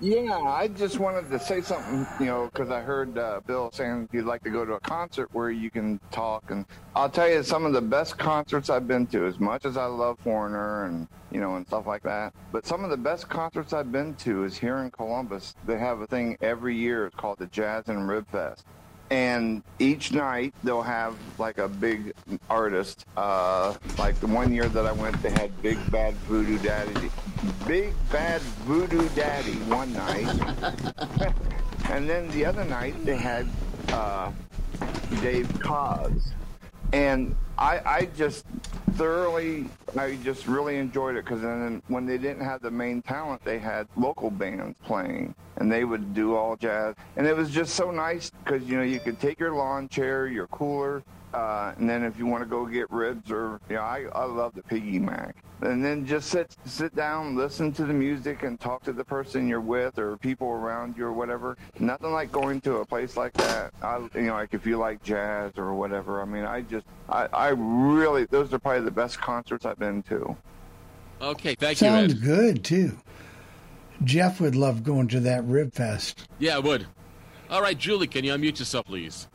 [0.05, 4.07] Yeah, I just wanted to say something, you know, because I heard uh, Bill saying
[4.11, 6.51] you'd like to go to a concert where you can talk.
[6.51, 6.63] And
[6.95, 9.85] I'll tell you, some of the best concerts I've been to, as much as I
[9.85, 13.73] love Foreigner and, you know, and stuff like that, but some of the best concerts
[13.73, 15.55] I've been to is here in Columbus.
[15.65, 17.07] They have a thing every year.
[17.07, 18.63] It's called the Jazz and Rib Fest.
[19.15, 22.13] And each night they'll have like a big
[22.49, 23.05] artist.
[23.15, 27.09] Uh, like the one year that I went, they had Big Bad Voodoo Daddy,
[27.65, 30.27] Big Bad Voodoo Daddy one night,
[31.89, 33.47] and then the other night they had
[33.93, 34.33] uh,
[35.21, 36.33] Dave Koz,
[36.91, 38.45] and I, I just
[38.93, 39.65] thoroughly,
[39.97, 43.59] I just really enjoyed it because then when they didn't have the main talent, they
[43.59, 47.91] had local bands playing, and they would do all jazz, and it was just so
[47.91, 51.03] nice because you know you could take your lawn chair, your cooler,
[51.35, 54.23] uh, and then if you want to go get ribs or you know, I, I
[54.23, 55.35] love the piggy mac.
[55.61, 59.47] And then just sit sit down, listen to the music, and talk to the person
[59.47, 61.57] you're with or people around you or whatever.
[61.79, 63.73] Nothing like going to a place like that.
[63.81, 66.21] I, you know, like if you like jazz or whatever.
[66.21, 70.03] I mean, I just, I, I really, those are probably the best concerts I've been
[70.03, 70.37] to.
[71.21, 72.23] Okay, thank Sounds you, Ed.
[72.23, 72.97] good too.
[74.03, 76.27] Jeff would love going to that rib fest.
[76.39, 76.85] Yeah, I would.
[77.49, 79.27] All right, Julie, can you unmute yourself, please?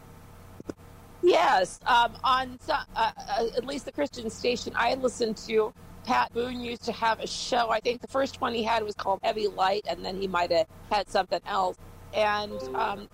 [1.23, 3.13] Yes, um, on uh, uh,
[3.57, 5.73] at least the Christian station I listened to,
[6.05, 7.71] Pat Boone used to have a show.
[7.71, 10.51] I think the first one he had was called Heavy Light, and then he might
[10.51, 11.77] have had something else.
[12.15, 13.09] And um,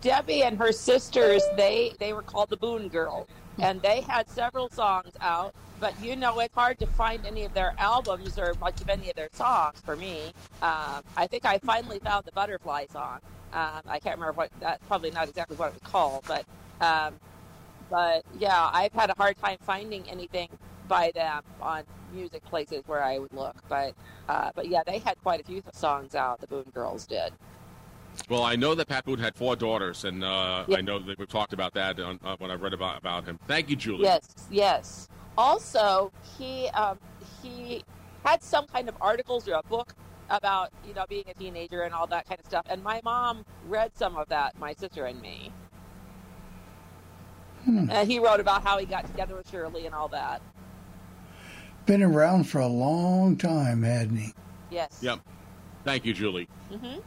[0.00, 3.26] Debbie and her sisters, they they were called the Boone Girls,
[3.58, 5.54] and they had several songs out.
[5.80, 9.10] But you know, it's hard to find any of their albums or much of any
[9.10, 10.32] of their songs for me.
[10.62, 13.18] Um, I think I finally found the Butterfly song.
[13.52, 14.80] Um, I can't remember what that.
[14.86, 16.44] Probably not exactly what it was called, but
[16.80, 17.14] um,
[17.90, 20.48] but yeah, I've had a hard time finding anything
[20.86, 23.56] by them on music places where I would look.
[23.68, 23.94] But
[24.28, 26.40] uh, but yeah, they had quite a few songs out.
[26.40, 27.32] The Boone Girls did.
[28.28, 30.78] Well, I know that Pat Boone had four daughters, and uh, Yeah.
[30.78, 33.38] I know that we've talked about that on, uh, when I read about about him.
[33.46, 34.04] Thank you, Julie.
[34.04, 35.08] Yes, yes.
[35.36, 36.98] Also, he um,
[37.42, 37.84] he
[38.24, 39.94] had some kind of articles or a book
[40.30, 42.66] about you know being a teenager and all that kind of stuff.
[42.68, 44.58] And my mom read some of that.
[44.58, 45.52] My sister and me.
[47.68, 47.90] Hmm.
[47.90, 50.40] And he wrote about how he got together with Shirley and all that.
[51.84, 54.32] Been around for a long time, hadn't he?
[54.70, 55.00] Yes.
[55.02, 55.20] Yep.
[55.84, 56.48] Thank you, Julie.
[56.72, 57.00] hmm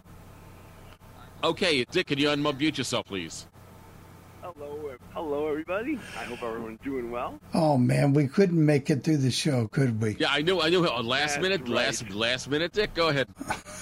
[1.43, 3.47] Okay, Dick, can you unmute yourself, please?
[4.41, 5.99] Hello, hello, everybody.
[6.17, 7.39] I hope everyone's doing well.
[7.53, 10.15] Oh man, we couldn't make it through the show, could we?
[10.19, 10.59] Yeah, I knew.
[10.59, 10.83] I knew.
[10.83, 11.69] Uh, last That's minute, right.
[11.69, 12.93] last last minute, Dick.
[12.95, 13.27] Go ahead.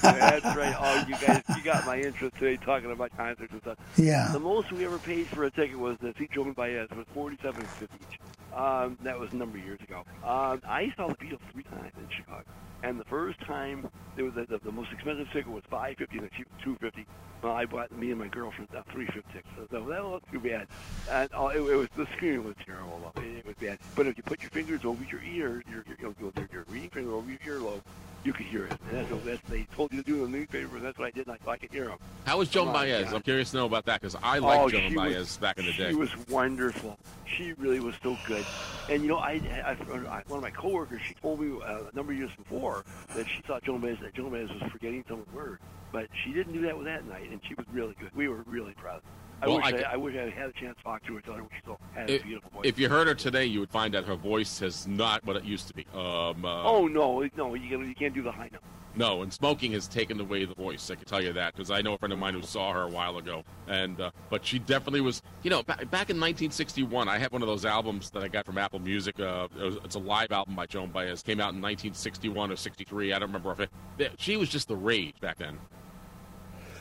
[0.02, 0.76] That's right.
[0.78, 3.78] Oh, you guys, you got my interest today talking about concerts and stuff.
[3.96, 4.30] Yeah.
[4.34, 7.62] The most we ever paid for a ticket was to see Joan Baez was forty-seven
[7.62, 8.20] fifty each.
[8.56, 10.04] Um, that was a number of years ago.
[10.24, 12.46] Um, I saw the Beatles three times in Chicago,
[12.84, 16.18] and the first time there was a, the, the most expensive ticket was five fifty,
[16.18, 17.06] and the cheap two fifty.
[17.44, 20.40] Well, I bought me and my girlfriend a three fifty ticket, so that wasn't too
[20.40, 20.68] bad.
[21.12, 23.14] And oh, it, it was the screen was terrible.
[23.18, 23.78] It, it was bad.
[23.96, 26.90] But if you put your fingers over your ear, your your, your, your, your reading
[26.94, 27.82] finger over your earlobe,
[28.24, 28.74] you could hear it.
[28.92, 31.12] And that's, that's they told you to do in the newspaper, and that's what I
[31.12, 31.28] did.
[31.28, 31.98] And I, I could hear them.
[32.26, 33.06] How was Joan Oh, Baez?
[33.06, 33.16] God.
[33.16, 35.66] I'm curious to know about that because I liked Oh, Joan Baez was- back in
[35.66, 35.90] the day.
[35.90, 36.98] She was wonderful.
[37.26, 38.46] She really was so good.
[38.90, 41.96] And you know, I, I, I one of my coworkers, she told me uh, a
[41.96, 42.84] number of years before
[43.16, 45.60] that she thought Joan Baez that Joan Baez was forgetting some word,
[45.92, 48.10] but she didn't do that with that night, and she was really good.
[48.16, 49.02] We were really proud.
[49.42, 51.22] I Well, wish I I, I wish I had a chance to talk to her.
[51.22, 52.62] Tell her she still had If, a beautiful voice.
[52.66, 55.44] if you heard her today, you would find that her voice is not what it
[55.44, 55.86] used to be.
[55.94, 58.62] Um, uh, oh no, no, you can, you can't do the high note.
[58.96, 60.90] No, and smoking has taken away the voice.
[60.90, 62.82] I can tell you that because I know a friend of mine who saw her
[62.82, 65.22] a while ago, and uh, but she definitely was.
[65.44, 68.46] You know, ba- back in 1961, I had one of those albums that I got
[68.46, 69.20] from Apple Music.
[69.20, 71.22] Uh, it was, it's a live album by Joan Baez.
[71.22, 73.14] Came out in 1961 or 63.
[73.14, 73.60] I don't remember if
[74.00, 74.12] it.
[74.18, 75.60] She was just the rage back then.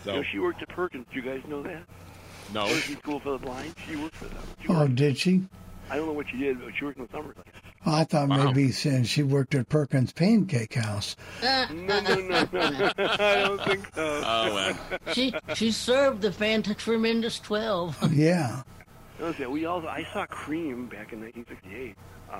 [0.03, 1.07] So You know, she worked at Perkins.
[1.13, 1.83] Do you guys know that?
[2.53, 3.75] No, Perkins School for the Blind.
[3.89, 4.43] She worked for them.
[4.63, 5.43] She Oh, worked- did she?
[5.91, 7.35] I don't know what she did, but she worked in the summers.
[7.87, 8.45] Well, I thought Wow.
[8.45, 11.17] maybe since she worked at Perkins Pancake House.
[11.43, 12.93] no, no, no, no.
[12.99, 14.23] I don't think so.
[14.25, 15.15] Oh, well.
[15.15, 17.97] she she served the Fanta Tremendous Twelve.
[18.13, 18.63] Yeah.
[19.21, 21.97] Okay, we also I saw Cream back in 1968.
[22.31, 22.39] Uh,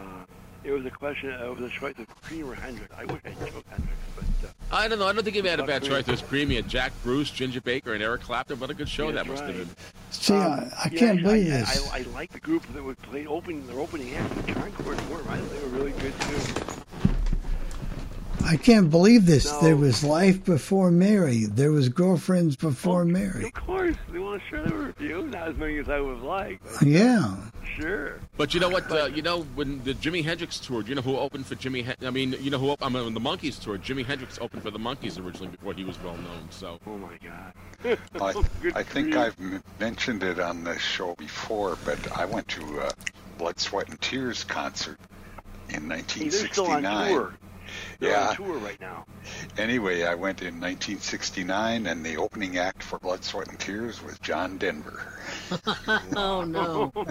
[0.63, 1.31] it was a question.
[1.31, 2.93] It was a choice of Cream or Hendrix.
[2.97, 4.08] I wish I chose Hendrix, but
[4.71, 5.07] I don't know.
[5.07, 6.05] I don't think he had a bad choice.
[6.05, 8.61] There's Creamy and Jack Bruce, Ginger Baker, and Eric Clapton.
[8.61, 9.77] What a good show Yeah, that that's must have been.
[10.11, 11.91] See, I, I Um, yeah, can't believe I, this.
[11.93, 15.27] I, I, like the group that was played opening their opening act, the Concord Forum.
[15.29, 17.28] I thought they were really good too.
[18.49, 19.45] I can't believe this.
[19.53, 19.61] No.
[19.61, 21.45] There was life before Mary.
[21.45, 23.45] There was girlfriends before Mary.
[23.45, 26.01] Of course, they want to share there were a few, not as many as I
[26.01, 26.65] would have liked.
[26.65, 27.37] but Yeah.
[27.77, 28.19] Sure.
[28.39, 28.91] But you know what?
[28.91, 31.85] Uh, you know when the Jimi Hendrix toured, you know who opened for Jimi?
[31.85, 32.71] Hen- I mean, you know who?
[32.71, 35.85] op- I mean, the Monkees toured, Jimi Hendrix opened for the Monkees originally before he
[35.85, 36.49] was well known.
[36.51, 36.81] So.
[36.87, 37.99] Oh my God.
[38.21, 42.81] I, I think I've m- mentioned it on this show before, but I went to
[42.81, 42.91] a
[43.37, 44.99] Blood, Sweat, and Tears concert
[45.69, 47.37] in Hey, they're still on 1969.
[47.79, 47.97] Tour.
[48.01, 48.29] They're Yeah.
[48.29, 49.05] on tour right now.
[49.57, 54.19] Anyway, I went in 1969, and the opening act for Blood, Sweat, and Tears was
[54.19, 55.13] John Denver.
[56.17, 56.93] oh no!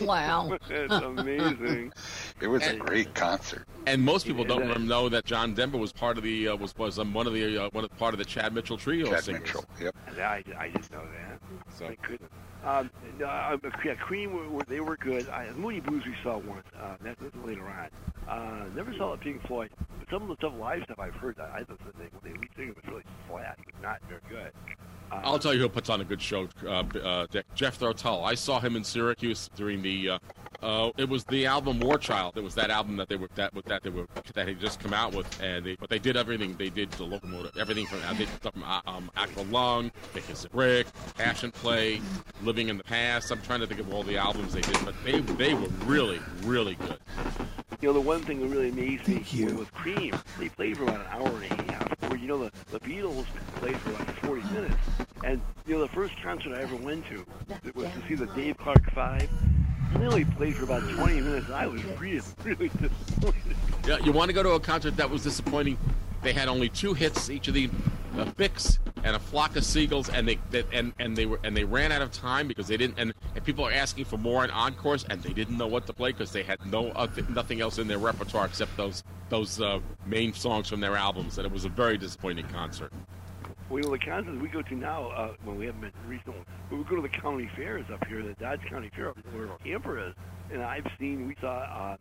[0.00, 0.58] Wow.
[0.68, 1.92] That's amazing.
[2.40, 3.66] It was a great concert.
[3.86, 4.66] And most people don't Yeah.
[4.68, 7.32] remember know that John Denver was part of the uh, was was um, one of
[7.34, 9.42] the uh, one of, part of the Chad Mitchell trio Chad singers.
[9.42, 9.64] Mitchell.
[9.80, 9.96] Yep.
[10.18, 11.40] I, I didn't know that.
[11.78, 11.86] So.
[11.86, 12.30] I couldn't.
[12.64, 12.90] Um,
[13.26, 15.28] uh, yeah, Cream, were, they were good.
[15.28, 16.64] I, Moody Blues we saw once.
[16.80, 17.90] Uh, that was later on.
[18.28, 19.70] Uh, never saw the Pink Floyd.
[19.98, 22.38] But some of the stuff live stuff I've heard, I, I thought they, when they
[22.38, 23.58] lead singer was really flat.
[23.66, 24.52] It not very good.
[25.12, 26.48] I'll tell you who puts on a good show.
[26.64, 28.24] Uh, uh, Jethro Tull.
[28.24, 30.10] I saw him in Syracuse during the.
[30.10, 30.18] Uh,
[30.62, 32.36] uh, it was the album War Child.
[32.36, 34.92] It was that album that they were that that they were that he just come
[34.92, 36.54] out with, and they but they did everything.
[36.56, 40.48] They did the locomotive, everything from they did stuff from uh, um, Aqualung, Make a
[40.50, 40.86] Brick,
[41.16, 42.00] Passion Play,
[42.42, 43.32] Living in the Past.
[43.32, 46.20] I'm trying to think of all the albums they did, but they they were really
[46.44, 46.98] really good.
[47.82, 50.14] You know, the one thing that really amazed me was with Cream.
[50.38, 52.00] They played for about an hour and a half.
[52.02, 53.26] Where you know the the Beatles
[53.56, 54.76] played for like 40 minutes.
[55.24, 57.26] And you know, the first concert I ever went to
[57.64, 59.28] it was to see the Dave Clark Five.
[59.94, 61.50] They only played for about 20 minutes.
[61.50, 63.56] I was really, really disappointed.
[63.84, 65.76] Yeah, you want to go to a concert that was disappointing?
[66.22, 67.68] They had only two hits, each of the
[68.18, 71.56] a Bix and a flock of seagulls, and they, they and and they were and
[71.56, 72.98] they ran out of time because they didn't.
[72.98, 75.92] And, and people are asking for more and encores, and they didn't know what to
[75.92, 79.80] play because they had no other, nothing else in their repertoire except those those uh,
[80.06, 82.92] main songs from their albums, and it was a very disappointing concert.
[83.72, 86.84] Well, the concerts we go to now, uh, well, we haven't been recently, but we
[86.84, 90.12] go to the county fairs up here, the Dodge County Fair, where our camper is.
[90.52, 91.96] And I've seen, we saw uh,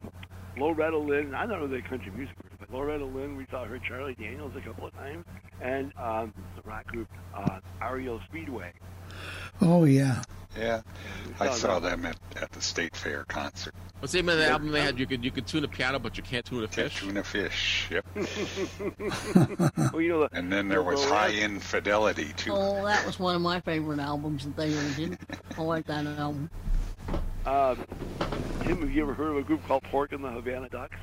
[0.57, 3.79] Loretta Lynn, I don't know the country music group, but Loretta Lynn, we saw her
[3.79, 5.23] Charlie Daniels a couple of times,
[5.61, 8.73] and um, the rock group uh, REO Speedwagon.
[9.61, 10.23] Oh, yeah.
[10.57, 10.81] Yeah,
[11.39, 12.01] I saw saw them.
[12.01, 13.73] them at, at the State Fair concert.
[13.99, 14.99] What's the name of the album they had?
[14.99, 16.99] You could you could tune a piano, but you can't tune a fish.
[16.99, 17.87] Tune a fish.
[17.89, 18.05] Yep.
[19.93, 22.51] well, you know, the, And then there was Hi Infidelity too.
[22.51, 25.17] Oh, that was one of my favorite albums that they ever did.
[25.57, 26.49] I like that album.
[27.45, 27.77] um,
[28.63, 30.97] Tim, have you ever heard of a group called Pork and the Havana Ducks?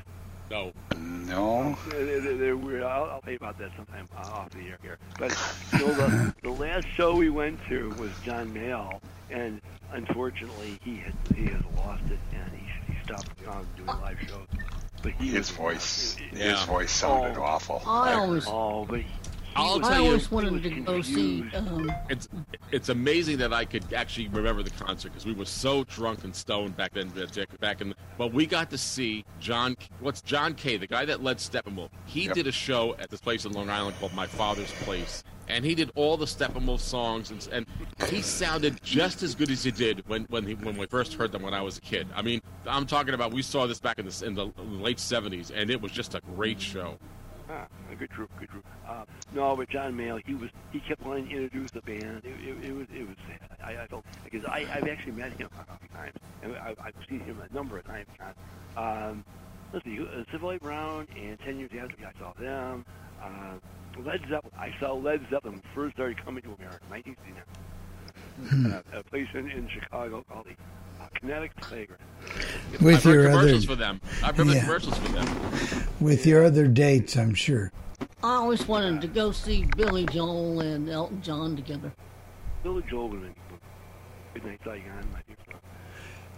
[0.49, 0.71] No.
[0.97, 1.77] No.
[1.89, 2.83] They're, they're, they're weird.
[2.83, 4.97] I'll, I'll tell you about that sometime uh, off the air here.
[5.17, 5.31] But
[5.73, 8.99] you know, the, the last show we went to was John Mayall,
[9.29, 9.61] and
[9.91, 14.47] unfortunately, he had he has lost it, and he, he stopped um, doing live shows.
[15.01, 16.57] But he His was, voice, Yeah.
[16.57, 17.43] his voice sounded Oh.
[17.43, 17.81] awful.
[17.85, 19.07] I always, Oh, but he
[19.55, 21.43] I'll was- I tell you, always wanted was to go see.
[21.53, 22.27] Um, it's
[22.71, 26.35] it's amazing that I could actually remember the concert because we were so drunk and
[26.35, 27.11] stoned back then.
[27.17, 27.25] uh,
[27.59, 29.75] Back in, but we got to see John.
[29.99, 31.89] What's John Kay, the guy that led Steppenwolf?
[32.05, 32.35] He Yep.
[32.35, 35.75] did a show at this place in Long Island called My Father's Place, and he
[35.75, 37.65] did all the Steppenwolf songs, and, and
[38.09, 41.31] he sounded just as good as he did when when he, when we first heard
[41.31, 42.07] them when I was a kid.
[42.15, 45.51] I mean, I'm talking about we saw this back in the in the late '70s,
[45.53, 46.97] and it was just a great show.
[47.49, 47.67] Ah, a
[47.99, 48.65] good group, good group.
[48.87, 49.03] Uh,
[49.33, 52.23] no, but John Mayall, he was he kept wanting to introduce the band.
[52.25, 53.57] It, it, it was it was sad.
[53.63, 56.13] I, I felt because I I've actually met him a few times,
[56.43, 58.07] and I, I've seen him a number of times.
[58.77, 59.25] Um,
[59.73, 62.85] let's see, uh, Savoy Brown, and ten years after I saw them.
[63.21, 63.59] Uh,
[64.05, 64.53] Led Zeppelin.
[64.57, 67.43] I saw Led Zeppelin when first started coming to America, 1969.
[68.39, 70.55] Uh, a place in, in Chicago called the
[71.13, 71.99] Kinetic Playground.
[72.81, 74.01] With I've heard your other, for them.
[74.23, 74.61] I've heard Yeah.
[74.61, 75.27] commercials for them.
[75.99, 77.71] with your other dates, I'm sure.
[78.23, 81.91] I always wanted to go see Billy Joel and Elton John together.
[82.63, 83.35] Billy Joel would have been
[84.33, 85.59] good night, Saigon, my dear friend.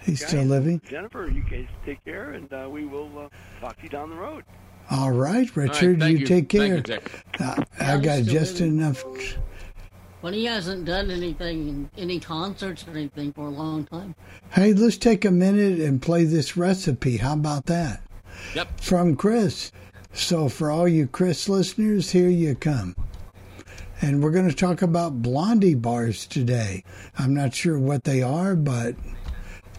[0.04, 0.82] He's Guys, still living.
[0.88, 3.30] Jennifer, you guys take care, and uh, we will uh,
[3.60, 4.44] talk to you down the road.
[4.90, 6.26] All right, Richard, thank you, you.
[6.26, 6.76] take Thank care.
[6.78, 7.24] you, Dick.
[7.40, 8.78] Uh, I got just living.
[8.80, 9.04] enough.
[10.22, 14.16] But he hasn't done anything, any concerts or anything for a long time.
[14.52, 17.18] Hey, let's take a minute and play this recipe.
[17.18, 18.04] How about that?
[18.54, 18.80] Yep.
[18.80, 19.72] From Chris.
[20.14, 22.96] So, for all you Chris listeners, here you come.
[24.02, 26.84] And we're going to talk about blondie bars today.
[27.18, 28.96] I'm not sure what they are, but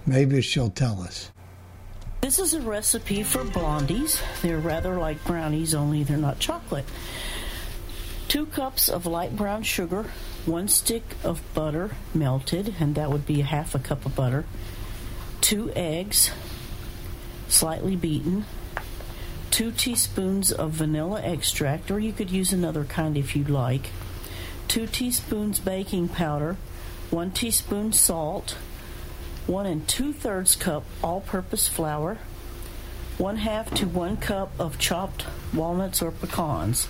[0.06, 1.30] maybe she'll tell us.
[2.22, 4.22] This is a recipe for blondies.
[4.42, 6.84] They're rather like brownies, only they're not chocolate.
[8.28, 10.06] Two cups of light brown sugar,
[10.44, 14.44] one stick of butter melted, and that would be a half a cup of butter,
[15.40, 16.30] two eggs,
[17.48, 18.44] slightly beaten,
[19.50, 23.90] two teaspoons of vanilla extract, or you could use another kind if you'd like,
[24.66, 26.56] two teaspoons baking powder,
[27.10, 28.56] one teaspoon salt,
[29.46, 32.18] one and two thirds cup all purpose flour,
[33.18, 36.88] one half to one cup of chopped walnuts or pecans.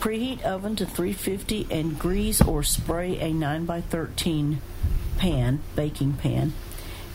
[0.00, 4.60] Preheat oven to 350 and grease or spray a 9 by 13
[5.16, 6.52] pan, baking pan.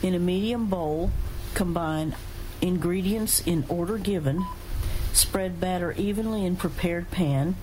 [0.01, 1.11] In a medium bowl,
[1.53, 2.15] combine
[2.61, 4.45] ingredients in order given.
[5.13, 7.55] Spread batter evenly in prepared pan.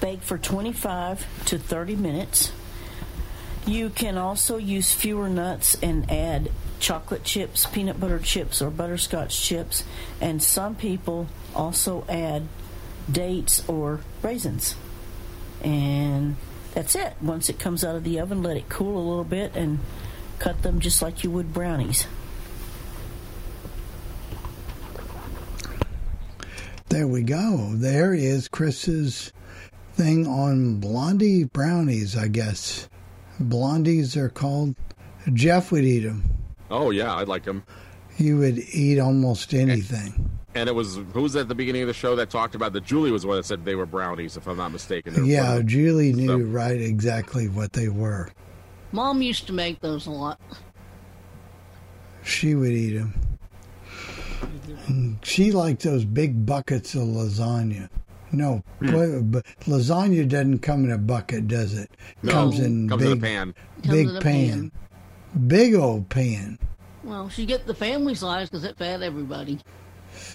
[0.00, 2.52] Bake for 25 to 30 minutes.
[3.66, 6.50] You can also use fewer nuts and add
[6.80, 9.84] chocolate chips, peanut butter chips, or butterscotch chips.
[10.20, 12.48] And some people also add
[13.10, 14.76] dates or raisins.
[15.62, 16.36] And
[16.74, 17.14] that's it.
[17.20, 19.80] Once it comes out of the oven, let it cool a little bit and
[20.38, 22.06] cut them just like you would brownies.
[26.88, 27.72] There we go.
[27.74, 29.32] There is Chris's
[29.94, 32.88] thing on blondie brownies, I guess.
[33.40, 34.74] Blondies are called.
[35.34, 36.24] Jeff would eat them.
[36.70, 37.64] Oh yeah, I'd like them.
[38.16, 40.37] You would eat almost anything.
[40.58, 42.84] And it was who was at the beginning of the show that talked about that?
[42.84, 45.14] Julie was the one that said they were brownies, if I'm not mistaken.
[45.14, 48.30] They were Yeah, one Julie knew So- right exactly what they were.
[48.90, 50.40] Mom used to make those a lot.
[52.24, 53.14] She would eat them.
[55.22, 57.88] She liked those big buckets of lasagna.
[58.32, 58.90] No, hmm.
[58.90, 61.88] boy, but lasagna doesn't come in a bucket, does it?
[62.24, 63.54] No, comes in comes in a big, pan.
[63.82, 64.72] Big in a pan.
[65.46, 66.58] big old pan.
[67.04, 69.60] Well, she get the family size because it fed everybody.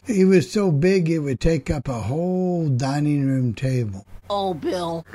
[0.08, 4.06] It was so big it would take up a whole dining room table.
[4.30, 5.06] Oh, Bill.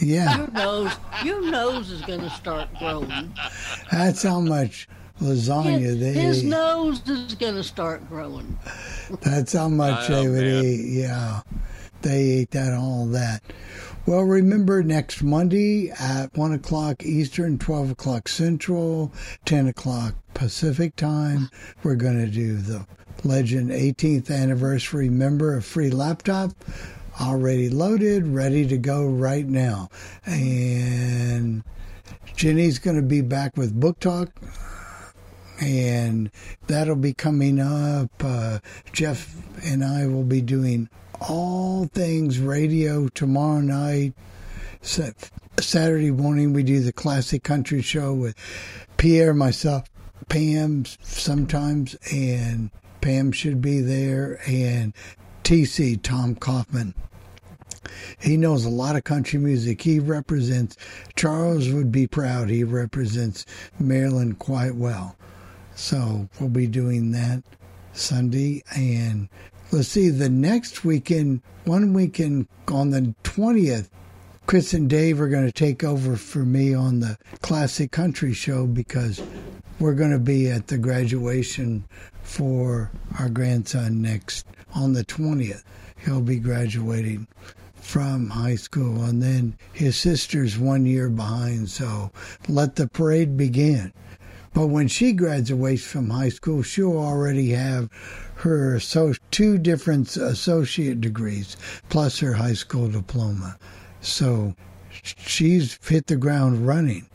[0.00, 0.92] Yeah, Your nose,
[1.24, 3.32] your nose is going to start growing.
[3.90, 4.88] that's how much
[5.20, 6.48] lasagna His, they his ate.
[6.48, 8.58] nose is going to start growing.
[9.22, 10.64] That's how much they would man.
[10.64, 11.00] eat.
[11.00, 11.40] Yeah,
[12.02, 13.42] they ate that all that.
[14.04, 19.12] Well, remember next Monday at one o'clock Eastern, twelve o'clock Central,
[19.44, 21.48] ten o'clock Pacific time.
[21.82, 22.86] We're going to do the
[23.24, 26.52] Legend 18th anniversary member of free laptop.
[27.20, 29.88] Already loaded, ready to go right now.
[30.26, 31.64] And
[32.36, 34.30] Jenny's going to be back with Book Talk
[35.60, 36.30] and
[36.66, 38.10] that'll be coming up.
[38.20, 38.58] Uh,
[38.92, 39.34] Jeff
[39.64, 40.88] and I will be doing
[41.20, 44.14] all things radio tomorrow night.
[44.82, 48.36] Saturday morning, we do the classic country show with
[48.96, 49.88] Pierre, myself,
[50.28, 52.70] Pam sometimes, and
[53.00, 54.92] Pam should be there, and
[55.44, 56.94] TC, Tom Kaufman.
[58.18, 59.82] He knows a lot of country music.
[59.82, 60.76] He represents,
[61.14, 63.46] Charles would be proud, he represents
[63.78, 65.16] Maryland quite well.
[65.74, 67.42] So we'll be doing that
[67.92, 68.62] Sunday.
[68.74, 69.28] And
[69.70, 73.88] let's see, the next weekend, one weekend on the 20th,
[74.46, 78.66] Chris and Dave are going to take over for me on the Classic Country Show
[78.66, 79.20] because
[79.78, 81.84] we're going to be at the graduation
[82.36, 85.62] for our grandson next on the 20th.
[86.04, 87.26] He'll be graduating
[87.76, 91.70] from high school, and then his sister's one year behind.
[91.70, 92.10] So
[92.46, 93.90] let the parade begin.
[94.52, 97.88] But when she graduates from high school, she'll already have
[98.34, 101.56] her so two different associate degrees
[101.88, 103.56] plus her high school diploma.
[104.02, 104.54] So
[104.90, 107.08] she's hit the ground running.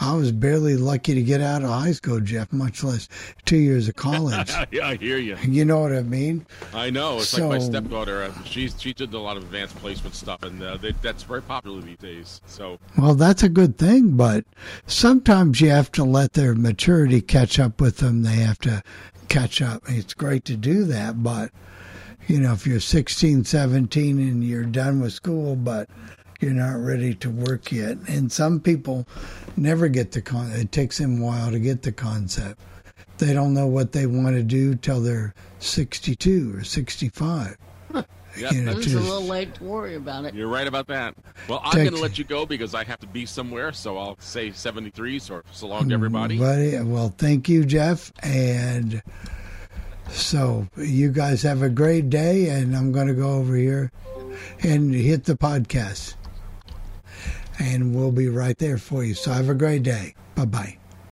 [0.00, 3.08] I was barely lucky to get out of high school, Jeff, much less
[3.44, 4.50] two years of college.
[4.70, 5.36] yeah, I hear you.
[5.46, 6.46] you know what I mean?
[6.74, 7.18] I know.
[7.18, 8.24] It's like my So- stepdaughter.
[8.24, 11.42] Uh, she she did a lot of advanced placement stuff, and uh, they, that's very
[11.42, 12.40] popular these days.
[12.46, 14.44] So Well, that's a good thing, but
[14.86, 18.22] sometimes you have to let their maturity catch up with them.
[18.22, 18.82] They have to
[19.28, 19.82] catch up.
[19.88, 21.50] It's great to do that, but
[22.28, 25.88] you know, if you're 16, 17 and you're done with school, but
[26.40, 27.98] you're not ready to work yet.
[28.08, 29.06] And some people
[29.56, 32.60] never get the con it takes them a while to get the concept.
[33.18, 37.56] They don't know what they want to do till they're 62 or 65.
[38.38, 40.34] Yep, you know, that's It's a little late to worry about it.
[40.34, 41.14] You're right about that.
[41.48, 44.18] Well, I'm going to let you go because I have to be somewhere, so I'll
[44.20, 45.18] say 73.
[45.18, 46.38] So, so long to everybody.
[46.38, 48.12] Buddy, well, thank you, Jeff.
[48.22, 49.02] And
[50.10, 53.90] so you guys have a great day, and I'm going to go over here
[54.62, 56.14] and hit the podcast.
[57.58, 59.14] And we'll be right there for you.
[59.14, 60.14] So have a great day.
[60.34, 60.78] Bye bye.